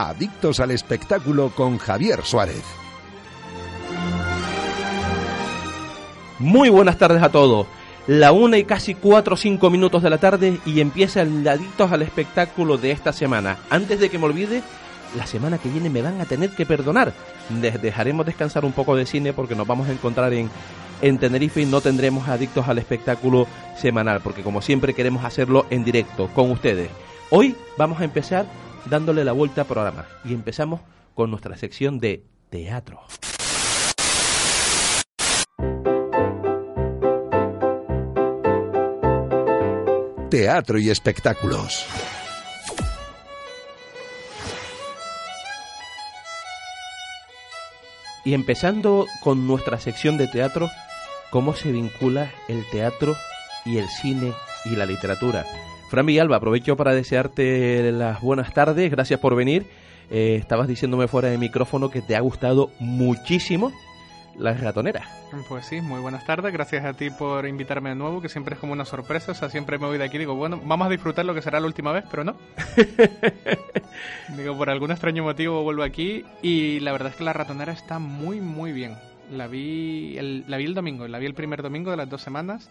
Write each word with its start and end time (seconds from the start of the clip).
Adictos 0.00 0.60
al 0.60 0.70
espectáculo 0.70 1.50
con 1.50 1.76
Javier 1.78 2.24
Suárez. 2.24 2.62
Muy 6.38 6.68
buenas 6.68 6.98
tardes 6.98 7.20
a 7.20 7.30
todos. 7.30 7.66
La 8.06 8.30
una 8.30 8.58
y 8.58 8.64
casi 8.64 8.94
cuatro 8.94 9.34
o 9.34 9.36
cinco 9.36 9.70
minutos 9.70 10.04
de 10.04 10.10
la 10.10 10.18
tarde 10.18 10.60
y 10.64 10.80
empieza 10.80 11.22
el 11.22 11.46
Adictos 11.48 11.90
al 11.90 12.02
espectáculo 12.02 12.78
de 12.78 12.92
esta 12.92 13.12
semana. 13.12 13.58
Antes 13.70 13.98
de 13.98 14.08
que 14.08 14.18
me 14.18 14.26
olvide, 14.26 14.62
la 15.16 15.26
semana 15.26 15.58
que 15.58 15.68
viene 15.68 15.90
me 15.90 16.00
van 16.00 16.20
a 16.20 16.26
tener 16.26 16.50
que 16.50 16.64
perdonar. 16.64 17.12
Les 17.60 17.82
dejaremos 17.82 18.24
descansar 18.24 18.64
un 18.64 18.72
poco 18.72 18.94
de 18.94 19.04
cine 19.04 19.32
porque 19.32 19.56
nos 19.56 19.66
vamos 19.66 19.88
a 19.88 19.92
encontrar 19.92 20.32
en, 20.32 20.48
en 21.02 21.18
Tenerife 21.18 21.60
y 21.60 21.66
no 21.66 21.80
tendremos 21.80 22.28
adictos 22.28 22.68
al 22.68 22.78
espectáculo 22.78 23.48
semanal, 23.76 24.20
porque 24.20 24.42
como 24.42 24.62
siempre 24.62 24.94
queremos 24.94 25.24
hacerlo 25.24 25.66
en 25.70 25.82
directo 25.82 26.28
con 26.28 26.52
ustedes. 26.52 26.88
Hoy 27.30 27.56
vamos 27.76 28.00
a 28.00 28.04
empezar 28.04 28.46
dándole 28.88 29.24
la 29.24 29.32
vuelta 29.32 29.62
al 29.62 29.66
programa 29.66 30.06
y 30.24 30.34
empezamos 30.34 30.80
con 31.14 31.30
nuestra 31.30 31.56
sección 31.56 31.98
de 31.98 32.24
teatro. 32.50 33.00
Teatro 40.30 40.78
y 40.78 40.90
espectáculos. 40.90 41.86
Y 48.24 48.34
empezando 48.34 49.06
con 49.22 49.46
nuestra 49.46 49.80
sección 49.80 50.18
de 50.18 50.26
teatro, 50.26 50.70
¿cómo 51.30 51.54
se 51.54 51.72
vincula 51.72 52.30
el 52.46 52.68
teatro 52.70 53.16
y 53.64 53.78
el 53.78 53.88
cine 53.88 54.34
y 54.66 54.76
la 54.76 54.84
literatura? 54.84 55.46
Fran 55.88 56.04
Villalba, 56.04 56.36
aprovecho 56.36 56.76
para 56.76 56.92
desearte 56.92 57.90
las 57.92 58.20
buenas 58.20 58.52
tardes, 58.52 58.90
gracias 58.90 59.18
por 59.20 59.34
venir. 59.34 59.66
Eh, 60.10 60.36
estabas 60.38 60.68
diciéndome 60.68 61.08
fuera 61.08 61.28
de 61.28 61.38
micrófono 61.38 61.90
que 61.90 62.02
te 62.02 62.14
ha 62.14 62.20
gustado 62.20 62.70
muchísimo 62.78 63.72
la 64.36 64.52
ratonera. 64.52 65.08
Pues 65.48 65.66
sí, 65.66 65.80
muy 65.80 66.00
buenas 66.00 66.26
tardes. 66.26 66.52
Gracias 66.52 66.84
a 66.84 66.92
ti 66.92 67.08
por 67.08 67.46
invitarme 67.46 67.90
de 67.90 67.94
nuevo, 67.94 68.20
que 68.20 68.28
siempre 68.28 68.54
es 68.54 68.60
como 68.60 68.74
una 68.74 68.84
sorpresa. 68.84 69.32
O 69.32 69.34
sea, 69.34 69.48
siempre 69.48 69.78
me 69.78 69.86
voy 69.86 69.96
de 69.96 70.04
aquí 70.04 70.16
y 70.16 70.20
digo, 70.20 70.34
bueno, 70.34 70.60
vamos 70.62 70.86
a 70.86 70.90
disfrutar 70.90 71.24
lo 71.24 71.34
que 71.34 71.42
será 71.42 71.58
la 71.58 71.66
última 71.66 71.92
vez, 71.92 72.04
pero 72.10 72.22
no. 72.22 72.36
digo, 74.36 74.56
por 74.56 74.68
algún 74.68 74.90
extraño 74.90 75.24
motivo 75.24 75.62
vuelvo 75.62 75.82
aquí 75.82 76.24
y 76.42 76.80
la 76.80 76.92
verdad 76.92 77.10
es 77.12 77.16
que 77.16 77.24
la 77.24 77.32
ratonera 77.32 77.72
está 77.72 77.98
muy, 77.98 78.40
muy 78.42 78.72
bien. 78.72 78.94
La 79.30 79.46
vi 79.46 80.16
el, 80.18 80.44
la 80.48 80.58
vi 80.58 80.64
el 80.64 80.74
domingo, 80.74 81.08
la 81.08 81.18
vi 81.18 81.26
el 81.26 81.34
primer 81.34 81.62
domingo 81.62 81.90
de 81.90 81.96
las 81.96 82.08
dos 82.08 82.22
semanas 82.22 82.70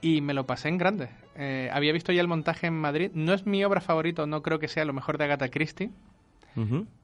y 0.00 0.20
me 0.20 0.34
lo 0.34 0.46
pasé 0.46 0.68
en 0.68 0.78
grande. 0.78 1.10
Eh, 1.36 1.70
había 1.72 1.92
visto 1.92 2.12
ya 2.12 2.20
el 2.20 2.28
montaje 2.28 2.66
en 2.66 2.74
Madrid. 2.74 3.10
No 3.14 3.32
es 3.32 3.46
mi 3.46 3.64
obra 3.64 3.80
favorita, 3.80 4.26
no 4.26 4.42
creo 4.42 4.58
que 4.58 4.68
sea 4.68 4.84
lo 4.84 4.92
mejor 4.92 5.18
de 5.18 5.24
Agatha 5.24 5.48
Christie, 5.48 5.90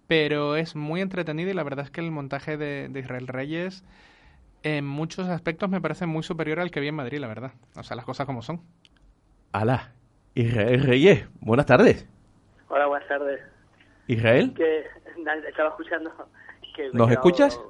pero 0.06 0.56
es 0.56 0.76
muy 0.76 1.00
entretenido 1.00 1.50
y 1.50 1.54
la 1.54 1.62
verdad 1.62 1.86
es 1.86 1.90
que 1.90 2.00
el 2.00 2.10
montaje 2.10 2.56
de, 2.56 2.90
Israel 2.94 3.28
Reyes 3.28 3.84
en 4.62 4.86
muchos 4.86 5.28
aspectos 5.28 5.70
me 5.70 5.80
parece 5.80 6.06
muy 6.06 6.22
superior 6.22 6.60
al 6.60 6.70
que 6.70 6.80
vi 6.80 6.88
en 6.88 6.96
Madrid, 6.96 7.18
la 7.18 7.28
verdad. 7.28 7.52
O 7.76 7.82
sea, 7.82 7.96
las 7.96 8.04
cosas 8.04 8.26
como 8.26 8.42
son. 8.42 8.60
Alá, 9.52 9.92
Israel 10.34 10.82
Reyes, 10.82 11.26
buenas 11.40 11.66
tardes. 11.66 12.06
Hola, 12.68 12.86
buenas 12.86 13.08
tardes. 13.08 13.40
Israel. 14.08 14.52
Que 14.54 14.84
estaba 15.48 15.70
escuchando. 15.70 16.12
Que 16.74 16.90
¿Nos 16.92 17.10
escuchas? 17.10 17.60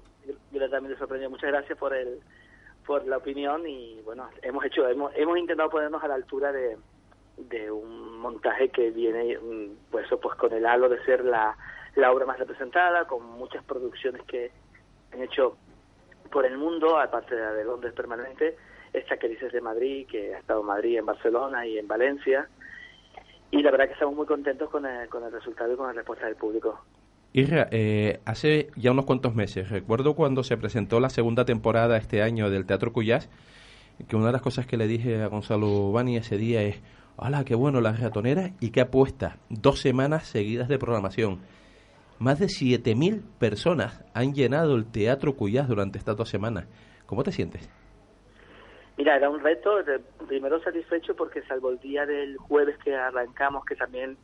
Yo 0.52 0.70
también 0.70 0.92
le 0.92 0.98
sorprendió. 0.98 1.30
Muchas 1.30 1.50
gracias 1.50 1.78
por 1.78 1.94
el 1.94 2.18
por 2.86 3.06
la 3.06 3.16
opinión 3.16 3.66
y 3.66 4.00
bueno, 4.02 4.28
hemos 4.42 4.64
hecho 4.64 4.88
hemos, 4.88 5.12
hemos 5.16 5.38
intentado 5.38 5.70
ponernos 5.70 6.02
a 6.02 6.08
la 6.08 6.14
altura 6.14 6.52
de, 6.52 6.76
de 7.36 7.70
un 7.70 8.18
montaje 8.18 8.68
que 8.68 8.90
viene 8.90 9.36
mm, 9.38 9.90
pues 9.90 10.06
pues 10.22 10.36
con 10.36 10.52
el 10.52 10.64
halo 10.64 10.88
de 10.88 11.04
ser 11.04 11.24
la, 11.24 11.56
la 11.96 12.12
obra 12.12 12.26
más 12.26 12.38
representada, 12.38 13.06
con 13.06 13.24
muchas 13.24 13.64
producciones 13.64 14.22
que 14.22 14.52
han 15.12 15.22
hecho 15.22 15.56
por 16.30 16.44
el 16.46 16.58
mundo, 16.58 16.98
aparte 16.98 17.34
de 17.34 17.40
la 17.40 17.52
de 17.52 17.64
Londres 17.64 17.92
permanente, 17.94 18.56
esta 18.92 19.16
que 19.16 19.28
dices 19.28 19.52
de 19.52 19.60
Madrid, 19.60 20.06
que 20.06 20.34
ha 20.34 20.38
estado 20.38 20.60
en 20.60 20.66
Madrid, 20.66 20.98
en 20.98 21.06
Barcelona 21.06 21.66
y 21.66 21.78
en 21.78 21.88
Valencia. 21.88 22.48
Y 23.50 23.62
la 23.62 23.70
verdad 23.70 23.86
que 23.86 23.92
estamos 23.94 24.14
muy 24.14 24.26
contentos 24.26 24.68
con 24.70 24.84
el, 24.84 25.08
con 25.08 25.24
el 25.24 25.32
resultado 25.32 25.72
y 25.72 25.76
con 25.76 25.86
la 25.86 25.92
respuesta 25.92 26.26
del 26.26 26.36
público. 26.36 26.84
Irra, 27.32 27.68
eh, 27.70 28.20
hace 28.24 28.68
ya 28.76 28.92
unos 28.92 29.04
cuantos 29.04 29.34
meses, 29.34 29.68
recuerdo 29.68 30.14
cuando 30.14 30.42
se 30.42 30.56
presentó 30.56 31.00
la 31.00 31.10
segunda 31.10 31.44
temporada 31.44 31.96
este 31.98 32.22
año 32.22 32.48
del 32.48 32.64
Teatro 32.64 32.92
Cuyás, 32.92 33.28
que 34.08 34.16
una 34.16 34.26
de 34.26 34.32
las 34.32 34.42
cosas 34.42 34.66
que 34.66 34.76
le 34.76 34.86
dije 34.86 35.22
a 35.22 35.28
Gonzalo 35.28 35.92
Bani 35.92 36.16
ese 36.16 36.36
día 36.36 36.62
es, 36.62 36.82
¡Hala, 37.18 37.44
qué 37.44 37.54
bueno 37.54 37.80
la 37.80 37.92
ratonera! 37.92 38.50
Y 38.60 38.70
qué 38.70 38.82
apuesta, 38.82 39.38
dos 39.48 39.80
semanas 39.80 40.26
seguidas 40.26 40.68
de 40.68 40.78
programación. 40.78 41.40
Más 42.18 42.38
de 42.38 42.46
7.000 42.46 43.22
personas 43.38 44.04
han 44.14 44.34
llenado 44.34 44.76
el 44.76 44.86
Teatro 44.86 45.34
Cuyás 45.34 45.68
durante 45.68 45.98
estas 45.98 46.16
dos 46.16 46.28
semanas. 46.28 46.66
¿Cómo 47.06 47.22
te 47.22 47.32
sientes? 47.32 47.70
Mira, 48.96 49.16
era 49.16 49.28
un 49.28 49.40
reto, 49.40 49.78
primero 50.26 50.60
satisfecho 50.62 51.14
porque 51.14 51.42
salvo 51.42 51.70
el 51.70 51.78
día 51.78 52.06
del 52.06 52.36
jueves 52.38 52.78
que 52.78 52.94
arrancamos, 52.94 53.64
que 53.64 53.76
también 53.76 54.16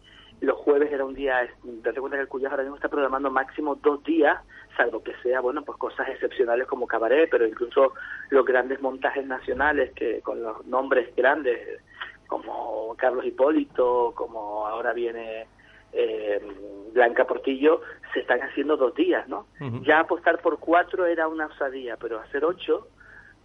los 0.42 0.58
jueves 0.58 0.92
era 0.92 1.04
un 1.04 1.14
día, 1.14 1.48
date 1.62 2.00
cuenta 2.00 2.16
que 2.16 2.22
el 2.22 2.28
Cuyas 2.28 2.50
ahora 2.50 2.64
mismo 2.64 2.76
está 2.76 2.88
programando 2.88 3.30
máximo 3.30 3.76
dos 3.76 4.02
días, 4.02 4.42
salvo 4.76 5.02
que 5.02 5.14
sea, 5.22 5.40
bueno, 5.40 5.62
pues 5.62 5.78
cosas 5.78 6.08
excepcionales 6.08 6.66
como 6.66 6.88
cabaret, 6.88 7.28
pero 7.30 7.46
incluso 7.46 7.92
los 8.30 8.44
grandes 8.44 8.80
montajes 8.80 9.24
nacionales 9.24 9.92
que 9.92 10.20
con 10.20 10.42
los 10.42 10.66
nombres 10.66 11.14
grandes, 11.14 11.80
como 12.26 12.94
Carlos 12.98 13.24
Hipólito, 13.24 14.12
como 14.16 14.66
ahora 14.66 14.92
viene 14.92 15.46
eh, 15.92 16.40
Blanca 16.92 17.24
Portillo, 17.24 17.80
se 18.12 18.20
están 18.20 18.40
haciendo 18.40 18.76
dos 18.76 18.96
días, 18.96 19.28
¿no? 19.28 19.46
Ya 19.82 20.00
apostar 20.00 20.40
por 20.40 20.58
cuatro 20.58 21.06
era 21.06 21.28
una 21.28 21.46
osadía, 21.46 21.96
pero 21.98 22.18
hacer 22.18 22.44
ocho, 22.44 22.88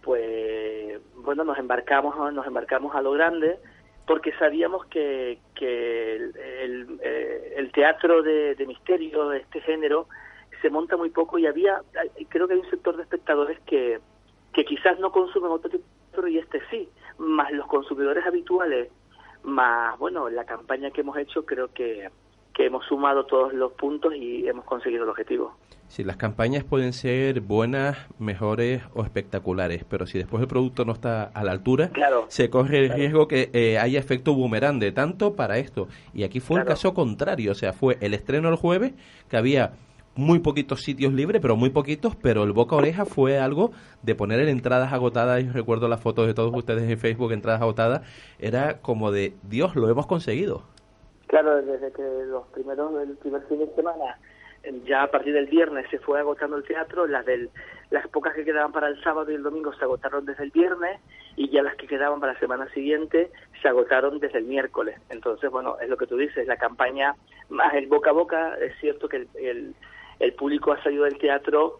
pues, 0.02 1.00
bueno, 1.14 1.44
nos 1.44 1.58
embarcamos, 1.58 2.32
nos 2.32 2.46
embarcamos 2.46 2.94
a 2.96 3.02
lo 3.02 3.12
grande, 3.12 3.60
porque 4.08 4.32
sabíamos 4.38 4.86
que, 4.86 5.38
eh, 5.60 7.52
el, 7.56 7.70
teatro 7.72 8.22
de, 8.22 8.56
misterio 8.66 9.28
de 9.28 9.40
este 9.40 9.60
género 9.60 10.08
se 10.62 10.70
monta 10.70 10.96
muy 10.96 11.10
poco 11.10 11.38
y 11.38 11.46
había, 11.46 11.82
creo 12.30 12.48
que 12.48 12.54
hay 12.54 12.60
un 12.60 12.70
sector 12.70 12.96
de 12.96 13.02
espectadores 13.02 13.60
que, 13.66 14.00
que 14.54 14.64
quizás 14.64 14.98
no 14.98 15.12
consumen 15.12 15.52
otro 15.52 15.70
tipo 15.70 16.26
y 16.26 16.38
este 16.38 16.60
sí, 16.70 16.88
más 17.18 17.52
los 17.52 17.66
consumidores 17.66 18.26
habituales, 18.26 18.88
más, 19.44 19.96
bueno, 19.98 20.30
la 20.30 20.44
campaña 20.44 20.90
que 20.90 21.02
hemos 21.02 21.18
hecho 21.18 21.44
creo 21.44 21.72
que, 21.72 22.08
que 22.58 22.66
hemos 22.66 22.84
sumado 22.86 23.24
todos 23.24 23.54
los 23.54 23.72
puntos 23.74 24.12
y 24.16 24.48
hemos 24.48 24.64
conseguido 24.64 25.04
el 25.04 25.10
objetivo. 25.10 25.54
Sí, 25.86 26.02
las 26.02 26.16
campañas 26.16 26.64
pueden 26.64 26.92
ser 26.92 27.40
buenas, 27.40 27.96
mejores 28.18 28.82
o 28.94 29.04
espectaculares, 29.04 29.84
pero 29.88 30.06
si 30.06 30.18
después 30.18 30.42
el 30.42 30.48
producto 30.48 30.84
no 30.84 30.92
está 30.92 31.22
a 31.22 31.44
la 31.44 31.52
altura, 31.52 31.92
se 32.26 32.50
corre 32.50 32.80
el 32.80 32.90
riesgo 32.90 33.28
que 33.28 33.50
eh, 33.52 33.78
haya 33.78 34.00
efecto 34.00 34.34
boomerang 34.34 34.80
de 34.80 34.90
tanto 34.90 35.36
para 35.36 35.58
esto. 35.58 35.86
Y 36.12 36.24
aquí 36.24 36.40
fue 36.40 36.58
el 36.58 36.66
caso 36.66 36.94
contrario, 36.94 37.52
o 37.52 37.54
sea, 37.54 37.72
fue 37.72 37.96
el 38.00 38.12
estreno 38.12 38.48
el 38.48 38.56
jueves, 38.56 38.92
que 39.30 39.36
había 39.36 39.74
muy 40.16 40.40
poquitos 40.40 40.82
sitios 40.82 41.12
libres, 41.12 41.40
pero 41.40 41.54
muy 41.54 41.70
poquitos, 41.70 42.16
pero 42.16 42.42
el 42.42 42.52
boca 42.52 42.74
oreja 42.74 43.04
fue 43.04 43.38
algo 43.38 43.70
de 44.02 44.16
poner 44.16 44.40
en 44.40 44.48
entradas 44.48 44.92
agotadas, 44.92 45.44
y 45.44 45.48
recuerdo 45.48 45.86
las 45.86 46.00
fotos 46.00 46.26
de 46.26 46.34
todos 46.34 46.52
ustedes 46.52 46.90
en 46.90 46.98
Facebook, 46.98 47.30
entradas 47.30 47.62
agotadas, 47.62 48.02
era 48.40 48.80
como 48.80 49.12
de, 49.12 49.36
Dios, 49.44 49.76
lo 49.76 49.88
hemos 49.88 50.08
conseguido. 50.08 50.64
Claro, 51.28 51.62
desde 51.62 51.92
que 51.92 52.02
los 52.26 52.46
primeros, 52.48 53.00
el 53.02 53.16
primer 53.16 53.42
fin 53.42 53.60
de 53.60 53.74
semana 53.74 54.18
ya 54.84 55.04
a 55.04 55.10
partir 55.10 55.34
del 55.34 55.46
viernes 55.46 55.86
se 55.90 55.98
fue 55.98 56.18
agotando 56.18 56.56
el 56.56 56.64
teatro, 56.64 57.06
las 57.06 57.24
del, 57.24 57.50
las 57.90 58.06
pocas 58.08 58.34
que 58.34 58.44
quedaban 58.44 58.72
para 58.72 58.88
el 58.88 59.02
sábado 59.02 59.30
y 59.30 59.34
el 59.34 59.42
domingo 59.42 59.72
se 59.72 59.84
agotaron 59.84 60.24
desde 60.24 60.44
el 60.44 60.50
viernes 60.50 61.00
y 61.36 61.48
ya 61.50 61.62
las 61.62 61.76
que 61.76 61.86
quedaban 61.86 62.20
para 62.20 62.32
la 62.32 62.38
semana 62.38 62.68
siguiente 62.70 63.30
se 63.62 63.68
agotaron 63.68 64.18
desde 64.18 64.38
el 64.38 64.44
miércoles. 64.44 65.00
Entonces, 65.10 65.50
bueno, 65.50 65.76
es 65.80 65.88
lo 65.88 65.96
que 65.96 66.06
tú 66.06 66.16
dices, 66.16 66.46
la 66.46 66.56
campaña 66.56 67.14
más 67.48 67.74
el 67.74 67.86
boca 67.86 68.10
a 68.10 68.14
boca, 68.14 68.56
es 68.60 68.74
cierto 68.80 69.08
que 69.08 69.26
el, 69.34 69.74
el, 70.18 70.32
público 70.34 70.72
ha 70.72 70.82
salido 70.82 71.04
del 71.04 71.18
teatro 71.18 71.78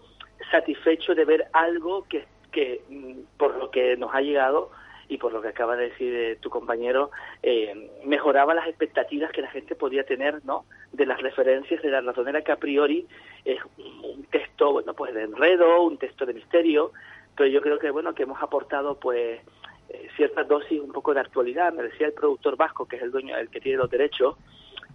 satisfecho 0.51 1.15
de 1.15 1.25
ver 1.25 1.49
algo 1.53 2.07
que, 2.09 2.27
que 2.53 2.83
mm, 2.89 3.37
por 3.37 3.57
lo 3.57 3.71
que 3.71 3.97
nos 3.97 4.15
ha 4.15 4.21
llegado 4.21 4.71
y 5.09 5.17
por 5.17 5.33
lo 5.33 5.41
que 5.41 5.49
acaba 5.49 5.77
de 5.77 5.89
decir 5.89 6.15
eh, 6.15 6.37
tu 6.37 6.51
compañero, 6.51 7.11
eh, 7.43 7.91
mejoraba 8.05 8.55
las 8.55 8.69
expectativas 8.69 9.33
que 9.33 9.43
la 9.43 9.51
gente 9.51 9.75
podía 9.75 10.05
tener, 10.05 10.45
¿no? 10.45 10.67
De 10.93 11.07
las 11.07 11.21
referencias 11.21 11.83
de 11.83 11.91
la 11.91 12.03
ratonera 12.03 12.43
que 12.43 12.53
a 12.53 12.57
priori 12.57 13.07
es 13.45 13.59
un 13.79 14.25
texto, 14.25 14.73
bueno, 14.73 14.95
pues 14.95 15.15
de 15.15 15.23
enredo, 15.23 15.83
un 15.83 15.97
texto 15.97 16.27
de 16.27 16.35
misterio, 16.35 16.93
pero 17.37 17.49
yo 17.49 17.63
creo 17.63 17.79
que, 17.79 17.91
bueno, 17.91 18.15
que 18.15 18.25
hemos 18.25 18.43
aportado, 18.43 18.99
pues, 19.01 19.41
eh, 19.89 20.09
ciertas 20.17 20.47
dosis 20.47 20.81
un 20.81 20.93
poco 20.93 21.15
de 21.15 21.21
actualidad. 21.21 21.73
Me 21.73 21.83
decía 21.83 22.09
el 22.09 22.13
productor 22.13 22.57
vasco, 22.57 22.87
que 22.87 22.97
es 22.97 23.03
el 23.03 23.11
dueño, 23.11 23.37
el 23.37 23.49
que 23.49 23.61
tiene 23.61 23.79
los 23.79 23.91
derechos, 23.91 24.37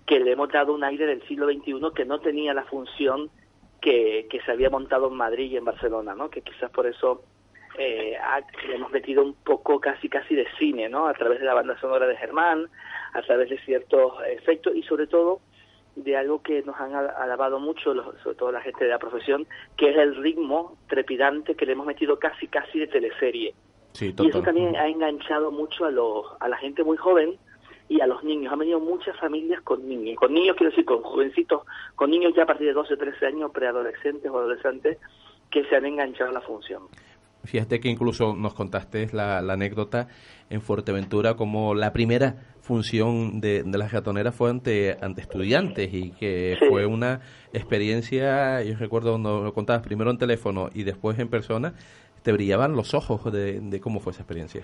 que 0.05 0.19
le 0.19 0.33
hemos 0.33 0.49
dado 0.49 0.73
un 0.73 0.83
aire 0.83 1.07
del 1.07 1.25
siglo 1.27 1.47
XXI 1.47 1.91
que 1.95 2.05
no 2.05 2.19
tenía 2.19 2.53
la 2.53 2.65
función 2.65 3.31
que, 3.81 4.27
que 4.29 4.41
se 4.41 4.51
había 4.51 4.69
montado 4.69 5.07
en 5.07 5.15
Madrid 5.15 5.51
y 5.51 5.57
en 5.57 5.65
Barcelona, 5.65 6.13
¿no? 6.13 6.29
Que 6.29 6.41
quizás 6.41 6.69
por 6.69 6.85
eso 6.85 7.23
eh, 7.77 8.17
hemos 8.73 8.91
metido 8.91 9.23
un 9.23 9.33
poco 9.33 9.79
casi 9.79 10.09
casi 10.09 10.35
de 10.35 10.47
cine, 10.57 10.89
¿no? 10.89 11.07
A 11.07 11.13
través 11.13 11.39
de 11.39 11.45
la 11.45 11.53
banda 11.53 11.79
sonora 11.79 12.07
de 12.07 12.17
Germán, 12.17 12.69
a 13.13 13.21
través 13.21 13.49
de 13.49 13.57
ciertos 13.59 14.13
efectos 14.27 14.75
y 14.75 14.83
sobre 14.83 15.07
todo 15.07 15.41
de 15.95 16.17
algo 16.17 16.41
que 16.41 16.63
nos 16.63 16.79
han 16.79 16.93
alabado 16.95 17.59
mucho, 17.59 17.93
sobre 18.23 18.35
todo 18.35 18.51
la 18.51 18.61
gente 18.61 18.85
de 18.85 18.89
la 18.89 18.99
profesión, 18.99 19.45
que 19.77 19.91
es 19.91 19.97
el 19.97 20.15
ritmo 20.15 20.77
trepidante 20.87 21.55
que 21.55 21.65
le 21.65 21.73
hemos 21.73 21.85
metido 21.85 22.17
casi 22.17 22.47
casi 22.47 22.79
de 22.79 22.87
teleserie. 22.87 23.53
y 23.99 24.27
eso 24.27 24.41
también 24.41 24.75
ha 24.75 24.87
enganchado 24.87 25.51
mucho 25.51 25.85
a, 25.85 25.91
los, 25.91 26.25
a 26.39 26.47
la 26.47 26.57
gente 26.57 26.83
muy 26.83 26.97
joven 26.97 27.37
y 27.89 28.01
a 28.01 28.07
los 28.07 28.23
niños. 28.23 28.51
Han 28.51 28.59
venido 28.59 28.79
muchas 28.79 29.17
familias 29.19 29.61
con 29.61 29.87
niños, 29.87 30.17
con 30.17 30.33
niños 30.33 30.55
quiero 30.55 30.71
decir 30.71 30.85
con 30.85 31.03
jovencitos, 31.03 31.61
con 31.95 32.09
niños 32.09 32.33
ya 32.35 32.43
a 32.43 32.47
partir 32.47 32.67
de 32.67 32.73
12 32.73 32.93
o 32.93 32.97
13 32.97 33.25
años, 33.27 33.51
preadolescentes 33.51 34.31
o 34.31 34.37
adolescentes, 34.37 34.97
que 35.51 35.63
se 35.65 35.75
han 35.75 35.85
enganchado 35.85 36.31
a 36.31 36.33
la 36.33 36.41
función. 36.41 36.83
Fíjate 37.43 37.79
que 37.79 37.89
incluso 37.89 38.35
nos 38.35 38.53
contaste 38.53 39.07
la, 39.11 39.39
anécdota 39.39 40.07
en 40.49 40.61
Fuerteventura 40.61 41.35
como 41.35 41.75
la 41.75 41.91
primera 41.91 42.35
función 42.61 43.41
de, 43.41 43.63
de 43.63 43.77
las 43.77 43.91
ratoneras 43.91 44.33
fue 44.33 44.49
ante, 44.49 44.95
ante 45.01 45.21
estudiantes 45.21 45.93
y 45.93 46.11
que 46.11 46.57
fue 46.69 46.85
una 46.85 47.19
experiencia, 47.51 48.63
yo 48.63 48.77
recuerdo 48.77 49.11
cuando 49.11 49.43
lo 49.43 49.53
contabas 49.53 49.83
primero 49.83 50.09
en 50.09 50.17
teléfono 50.17 50.69
y 50.73 50.83
después 50.83 51.19
en 51.19 51.27
persona, 51.27 51.73
te 52.21 52.31
brillaban 52.31 52.75
los 52.75 52.93
ojos 52.93 53.31
de, 53.33 53.59
de 53.59 53.81
cómo 53.81 53.99
fue 53.99 54.13
esa 54.13 54.21
experiencia. 54.21 54.63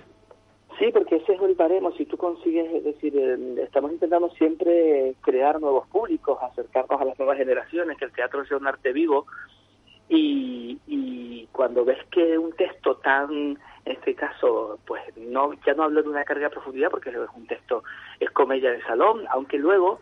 Sí, 0.80 0.90
porque 0.94 1.18
ese 1.18 1.34
es 1.34 1.42
el 1.42 1.56
baremo. 1.56 1.92
Si 1.92 2.06
tú 2.06 2.16
consigues, 2.16 2.74
es 2.74 2.86
decir, 2.86 3.14
estamos 3.62 3.92
intentando 3.92 4.30
siempre 4.31 5.14
crear 5.20 5.60
nuevos 5.60 5.86
públicos, 5.90 6.38
acercarnos 6.42 7.02
a 7.02 7.04
las 7.04 7.20
nuevas 7.20 7.38
generaciones, 7.38 7.98
que 7.98 8.06
el 8.06 8.14
teatro 8.14 8.46
sea 8.46 8.56
un 8.56 8.66
arte 8.66 8.94
vivo 8.94 9.26
y, 10.10 10.80
y 10.88 11.48
cuando 11.52 11.86
ves 11.86 12.00
que 12.12 12.38
un 12.38 12.52
texto 12.54 12.96
tan, 12.98 13.32
en 13.32 13.58
este 13.86 14.16
caso, 14.16 14.80
pues 14.86 15.02
no 15.18 15.54
ya 15.66 15.74
no 15.74 15.84
hablo 15.84 16.02
de 16.02 16.10
una 16.10 16.24
carga 16.24 16.46
de 16.48 16.54
profundidad 16.54 16.90
porque 16.90 17.12
es 17.12 17.18
un 17.36 17.48
texto, 17.48 17.84
es 18.20 18.30
comedia 18.32 18.72
de 18.72 18.82
salón, 18.84 19.26
aunque 19.30 19.58
luego 19.58 20.00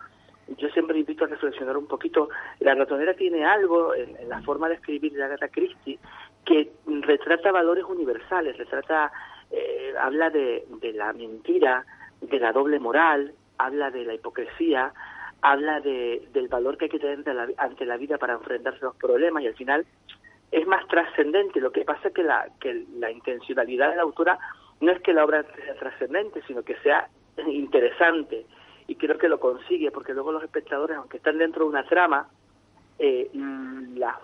yo 0.58 0.70
siempre 0.70 1.00
invito 1.00 1.26
a 1.26 1.28
reflexionar 1.28 1.76
un 1.76 1.88
poquito, 1.88 2.30
la 2.60 2.74
ratonera 2.74 3.14
tiene 3.16 3.46
algo 3.46 3.94
en, 3.94 4.30
la 4.30 4.42
forma 4.44 4.70
de 4.70 4.76
escribir 4.76 5.14
de 5.14 5.24
Agatha 5.24 5.50
Christie 5.50 6.00
que 6.46 6.72
retrata 6.86 7.52
valores 7.52 7.84
universales, 7.84 8.58
retrata, 8.58 9.12
eh, 9.52 9.94
habla 10.00 10.30
de, 10.30 10.66
de 10.80 10.94
la 10.94 11.12
mentira, 11.12 11.86
de 12.22 12.40
la 12.40 12.54
doble 12.54 12.80
moral, 12.80 13.34
habla 13.58 13.92
de 13.92 14.06
la 14.06 14.14
hipocresía, 14.14 14.94
habla 15.42 15.80
de, 15.82 16.28
del 16.34 16.48
valor 16.48 16.78
que 16.78 16.86
hay 16.86 16.92
que 16.92 17.00
tener 17.00 17.24
ante 17.58 17.86
la, 17.86 17.98
vida 17.98 18.18
para 18.18 18.34
enfrentarse 18.34 18.80
a 18.80 18.90
los 18.90 18.96
problemas 18.96 19.44
y 19.44 19.48
al 19.48 19.56
final 19.56 19.86
es 20.52 20.68
más 20.68 20.88
trascendente. 20.88 21.60
Lo 21.60 21.72
que 21.72 21.86
pasa 21.86 22.08
es 22.10 22.14
que 22.14 22.24
la, 22.24 22.48
que 22.60 22.86
la 22.98 23.12
intencionalidad 23.12 23.90
de 23.90 23.98
la 23.98 24.04
autora 24.04 24.40
no 24.80 24.92
es 24.92 25.02
que 25.02 25.14
la 25.14 25.26
obra 25.26 25.44
sea 25.56 25.76
trascendente, 25.76 26.42
sino 26.48 26.64
que 26.64 26.76
sea 26.78 27.10
interesante. 27.48 28.46
Y 28.88 28.96
creo 28.96 29.18
que 29.18 29.28
lo 29.28 29.40
consigue, 29.40 29.92
porque 29.92 30.14
luego 30.14 30.32
los 30.32 30.44
espectadores, 30.44 30.98
aunque 30.98 31.18
están 31.18 31.38
dentro 31.38 31.66
de 31.66 31.70
una 31.70 31.86
trama, 31.86 32.30
eh, 33.00 33.30
la, 33.34 34.20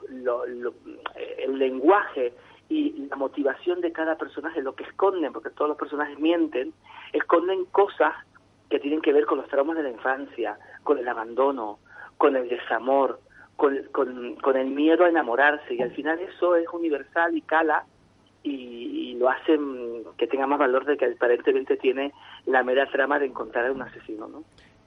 el 1.37 1.59
lenguaje 1.59 2.33
y 2.69 3.07
la 3.09 3.15
motivación 3.15 3.81
de 3.81 3.91
cada 3.91 4.17
personaje, 4.17 4.61
lo 4.61 4.73
que 4.73 4.83
esconden, 4.83 5.33
porque 5.33 5.49
todos 5.49 5.69
los 5.69 5.77
personajes 5.77 6.17
mienten, 6.17 6.73
esconden 7.11 7.65
cosas 7.65 8.13
que 8.69 8.79
tienen 8.79 9.01
que 9.01 9.13
ver 9.13 9.25
con 9.25 9.37
los 9.37 9.47
traumas 9.49 9.77
de 9.77 9.83
la 9.83 9.89
infancia, 9.89 10.57
con 10.83 10.97
el 10.97 11.07
abandono, 11.07 11.79
con 12.17 12.35
el 12.35 12.47
desamor, 12.47 13.19
con, 13.91 14.35
con, 14.35 14.57
el 14.57 14.67
miedo 14.67 15.05
a 15.05 15.09
enamorarse. 15.09 15.75
Y 15.75 15.81
al 15.81 15.91
final 15.91 16.19
eso 16.19 16.55
es 16.55 16.67
universal 16.71 17.35
y 17.35 17.41
cala 17.41 17.85
y, 18.43 19.15
lo 19.17 19.29
hace 19.29 19.57
que 20.17 20.27
tenga 20.27 20.47
más 20.47 20.59
valor 20.59 20.85
de 20.85 20.97
que 20.97 21.05
aparentemente 21.05 21.77
tiene 21.77 22.11
la 22.45 22.63
mera 22.63 22.89
trama 22.91 23.19
de 23.19 23.27
encontrar 23.27 23.67
a 23.67 23.71
un 23.71 23.81
asesino, 23.81 24.27
¿no? 24.27 24.43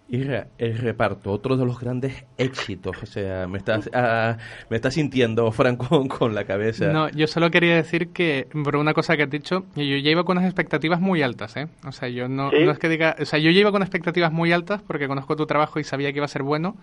Y 0.08 0.22
el 0.58 0.78
reparto, 0.78 1.32
otro 1.32 1.56
de 1.56 1.64
los 1.64 1.80
grandes 1.80 2.26
éxitos, 2.38 3.02
o 3.02 3.06
sea, 3.06 3.48
me 3.48 3.58
estás, 3.58 3.90
ah, 3.92 4.36
me 4.70 4.76
estás 4.76 4.94
sintiendo, 4.94 5.50
Franco, 5.50 6.06
con 6.18 6.32
la 6.32 6.44
cabeza. 6.44 6.92
No, 6.92 7.08
yo 7.08 7.26
solo 7.26 7.50
quería 7.50 7.74
decir 7.74 8.12
que, 8.12 8.46
por 8.62 8.76
una 8.76 8.94
cosa 8.94 9.16
que 9.16 9.24
has 9.24 9.30
dicho, 9.30 9.64
yo 9.74 9.82
ya 9.82 10.10
iba 10.10 10.22
con 10.22 10.36
unas 10.36 10.48
expectativas 10.48 11.00
muy 11.00 11.22
altas, 11.22 11.56
¿eh? 11.56 11.66
O 11.84 11.90
sea, 11.90 12.08
yo 12.08 12.28
no, 12.28 12.52
no 12.52 12.70
es 12.70 12.78
que 12.78 12.88
diga, 12.88 13.16
o 13.18 13.24
sea, 13.24 13.40
yo 13.40 13.50
ya 13.50 13.60
iba 13.60 13.72
con 13.72 13.82
expectativas 13.82 14.30
muy 14.30 14.52
altas 14.52 14.80
porque 14.82 15.08
conozco 15.08 15.34
tu 15.34 15.46
trabajo 15.46 15.80
y 15.80 15.84
sabía 15.84 16.12
que 16.12 16.18
iba 16.18 16.26
a 16.26 16.28
ser 16.28 16.44
bueno, 16.44 16.76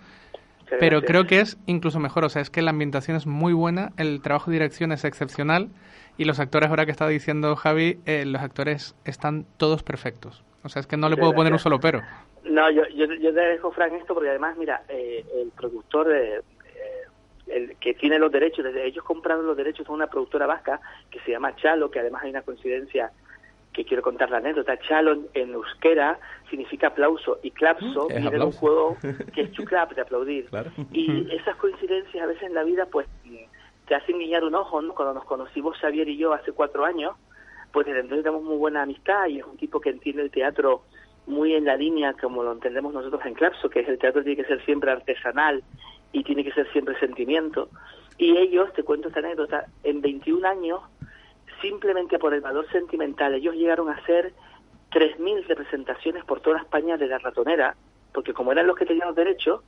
pero 0.78 1.02
creo 1.02 1.26
que 1.26 1.40
es 1.40 1.58
incluso 1.66 2.00
mejor, 2.00 2.24
o 2.24 2.28
sea, 2.28 2.42
es 2.42 2.50
que 2.50 2.62
la 2.62 2.70
ambientación 2.70 3.16
es 3.16 3.26
muy 3.26 3.52
buena, 3.52 3.92
el 3.96 4.20
trabajo 4.22 4.50
de 4.50 4.56
dirección 4.56 4.92
es 4.92 5.04
excepcional 5.04 5.68
y 6.16 6.24
los 6.24 6.38
actores, 6.40 6.70
ahora 6.70 6.84
que 6.84 6.92
estaba 6.92 7.10
diciendo 7.10 7.56
Javi, 7.56 7.98
eh, 8.06 8.24
los 8.24 8.40
actores 8.40 8.94
están 9.04 9.46
todos 9.56 9.82
perfectos. 9.82 10.44
O 10.62 10.68
sea, 10.68 10.80
es 10.80 10.86
que 10.86 10.96
no 10.96 11.08
le 11.08 11.16
puedo 11.16 11.34
poner 11.34 11.52
un 11.52 11.58
solo 11.58 11.78
pero. 11.78 12.02
No, 12.44 12.70
yo, 12.70 12.86
yo, 12.88 13.06
yo 13.06 13.34
te 13.34 13.40
dejo, 13.40 13.70
Frank, 13.72 13.92
esto 13.94 14.14
porque 14.14 14.30
además, 14.30 14.56
mira, 14.56 14.82
eh, 14.88 15.24
el 15.42 15.50
productor, 15.50 16.10
eh, 16.14 16.40
el 17.46 17.76
que 17.76 17.94
tiene 17.94 18.18
los 18.18 18.32
derechos, 18.32 18.64
desde 18.64 18.86
ellos 18.86 19.04
compraron 19.04 19.46
los 19.46 19.56
derechos 19.56 19.88
a 19.88 19.92
una 19.92 20.06
productora 20.06 20.46
vasca 20.46 20.80
que 21.10 21.20
se 21.20 21.32
llama 21.32 21.54
Chalo, 21.56 21.90
que 21.90 22.00
además 22.00 22.22
hay 22.22 22.30
una 22.30 22.42
coincidencia 22.42 23.12
que 23.74 23.84
quiero 23.84 24.02
contar 24.02 24.30
la 24.30 24.38
anécdota. 24.38 24.78
Chalo 24.78 25.18
en, 25.34 25.52
euskera 25.52 26.18
significa 26.48 26.86
aplauso 26.86 27.40
y 27.42 27.50
clapso 27.50 28.04
mm, 28.04 28.08
viene 28.08 28.30
de 28.30 28.44
un 28.44 28.52
juego 28.52 28.96
que 29.34 29.42
es 29.42 29.52
chuclap, 29.52 29.92
de 29.92 30.00
aplaudir. 30.00 30.48
Y 30.92 31.30
esas 31.34 31.56
coincidencias 31.56 32.22
a 32.22 32.26
veces 32.26 32.44
en 32.44 32.54
la 32.54 32.62
vida, 32.62 32.86
pues, 32.86 33.06
te 33.86 33.94
hacen 33.94 34.18
guiñar 34.18 34.44
un 34.44 34.54
ojo, 34.54 34.80
¿no? 34.80 34.94
Cuando 34.94 35.12
nos 35.12 35.24
conocimos 35.24 35.76
Xavier 35.78 36.08
y 36.08 36.16
yo 36.16 36.32
hace 36.32 36.52
cuatro 36.52 36.84
años, 36.84 37.16
pues 37.72 37.86
desde 37.86 38.00
entonces 38.00 38.24
tenemos 38.24 38.44
muy 38.44 38.56
buena 38.56 38.82
amistad 38.82 39.26
y 39.26 39.40
es 39.40 39.44
un 39.44 39.56
tipo 39.56 39.80
que 39.80 39.90
entiende 39.90 40.22
el 40.22 40.30
teatro 40.30 40.84
muy 41.26 41.54
en 41.54 41.64
la 41.64 41.76
línea 41.76 42.14
como 42.14 42.42
lo 42.42 42.52
entendemos 42.52 42.94
nosotros 42.94 43.22
en 43.26 43.34
Clapso, 43.34 43.68
que 43.68 43.80
es 43.80 43.88
el 43.88 43.98
teatro 43.98 44.22
tiene 44.22 44.42
que 44.42 44.48
ser 44.48 44.64
siempre 44.64 44.92
artesanal 44.92 45.64
y 46.12 46.22
tiene 46.22 46.44
que 46.44 46.52
ser 46.52 46.70
siempre 46.72 46.98
sentimiento. 47.00 47.68
Y 48.16 48.36
ellos, 48.36 48.72
te 48.74 48.84
cuento 48.84 49.08
esta 49.08 49.20
anécdota, 49.20 49.66
en 49.82 50.00
21 50.00 50.46
años, 50.46 50.80
simplemente 51.64 52.18
por 52.18 52.34
el 52.34 52.42
valor 52.42 52.70
sentimental, 52.70 53.34
ellos 53.34 53.54
llegaron 53.54 53.88
a 53.88 53.94
hacer 53.94 54.34
3.000 54.90 55.46
representaciones 55.46 56.22
por 56.24 56.40
toda 56.40 56.58
España 56.58 56.98
de 56.98 57.06
la 57.06 57.18
ratonera, 57.18 57.74
porque 58.12 58.34
como 58.34 58.52
eran 58.52 58.66
los 58.66 58.76
que 58.76 58.84
tenían 58.84 59.08
los 59.08 59.16
derechos, 59.16 59.62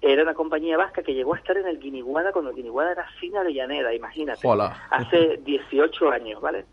era 0.00 0.22
una 0.22 0.34
compañía 0.34 0.76
vasca 0.76 1.02
que 1.02 1.14
llegó 1.14 1.34
a 1.34 1.38
estar 1.38 1.56
en 1.56 1.66
el 1.66 1.80
Guiniguada 1.80 2.32
cuando 2.32 2.50
el 2.50 2.56
Guiniguada 2.56 2.92
era 2.92 3.08
fina 3.20 3.42
de 3.42 3.54
llanera, 3.54 3.92
imagínate. 3.92 4.40
Hace 4.90 5.40
18 5.44 6.10
años, 6.10 6.40
¿vale? 6.40 6.64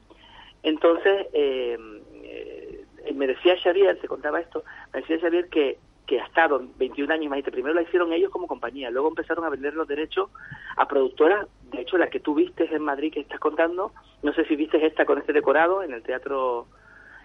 Entonces, 0.61 1.27
eh, 1.33 1.77
eh, 2.23 3.13
me 3.15 3.25
decía 3.25 3.55
Xavier, 3.61 3.99
te 3.99 4.07
contaba 4.07 4.39
esto, 4.39 4.63
me 4.93 5.01
decía 5.01 5.19
Xavier 5.19 5.49
que, 5.49 5.79
que 6.09 6.19
ha 6.19 6.25
estado 6.25 6.59
21 6.79 7.13
años, 7.13 7.25
imagínate, 7.27 7.51
primero 7.51 7.75
la 7.75 7.83
hicieron 7.83 8.11
ellos 8.11 8.31
como 8.31 8.47
compañía, 8.47 8.89
luego 8.89 9.09
empezaron 9.09 9.45
a 9.45 9.49
vender 9.49 9.75
los 9.75 9.87
derechos 9.87 10.31
a 10.75 10.87
productoras, 10.87 11.45
de 11.71 11.81
hecho 11.81 11.99
la 11.99 12.07
que 12.07 12.19
tú 12.19 12.33
viste 12.33 12.67
en 12.73 12.81
Madrid 12.81 13.13
que 13.13 13.19
estás 13.19 13.39
contando, 13.39 13.91
no 14.23 14.33
sé 14.33 14.43
si 14.45 14.55
viste 14.55 14.83
esta 14.83 15.05
con 15.05 15.19
este 15.19 15.33
decorado 15.33 15.83
en 15.83 15.93
el 15.93 16.01
teatro 16.01 16.65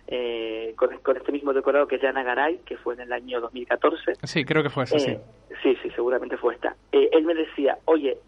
eh, 0.06 0.74
con, 0.76 1.16
este 1.16 1.32
mismo 1.32 1.54
decorado 1.54 1.88
que 1.88 1.94
es 1.94 2.02
de 2.02 2.08
Ana 2.08 2.24
Garay, 2.24 2.58
que 2.66 2.76
fue 2.76 2.92
en 2.92 3.00
el 3.00 3.12
año 3.14 3.40
2014. 3.40 4.16
Sí, 4.24 4.44
creo 4.44 4.62
que 4.62 4.68
fue 4.68 4.84
esa, 4.84 4.98
sí. 4.98 5.12
Eh, 5.12 5.20
sí, 5.62 5.78
sí, 5.82 5.88
seguramente 5.96 6.36
fue 6.36 6.52
esta. 6.52 6.76
él 6.92 7.24
me 7.24 7.34
decía, 7.34 7.78
oye, 7.86 8.18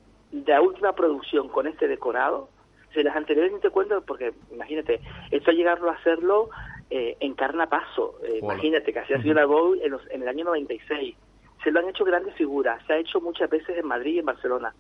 la 0.47 0.63
última 0.63 0.95
producción 0.95 1.51
con 1.51 1.67
este 1.67 1.87
decorado, 1.87 2.49
de 2.95 3.05
las 3.05 3.15
anteriores 3.15 3.53
ni 3.53 3.61
te 3.61 3.69
cuento 3.69 4.03
porque 4.07 4.33
imagínate, 4.51 5.01
esto 5.31 5.51
llegarlo 5.51 5.91
a 5.91 5.95
hacerlo 5.95 6.49
eh, 6.91 7.17
en 7.21 7.35
Carnapaso, 7.35 8.19
eh, 8.23 8.39
imagínate, 8.43 8.93
que 8.93 9.01
hacía 9.01 9.21
sido 9.21 9.35
la 9.35 9.47
Bowl 9.47 9.81
en, 9.83 9.97
en 10.11 10.23
el 10.23 10.29
año 10.29 10.45
96. 10.45 11.17
se 11.63 11.71
lo 11.71 11.81
han 11.81 11.89
hecho 11.89 12.05
grandes 12.05 12.35
figuras, 12.35 12.81
se 12.87 12.93
ha 12.93 12.99
hecho 12.99 13.21
muchas 13.21 13.51
veces 13.51 13.77
en 13.77 13.87
Madrid 13.87 14.15
y 14.15 14.19
en 14.21 14.27
Barcelona. 14.27 14.75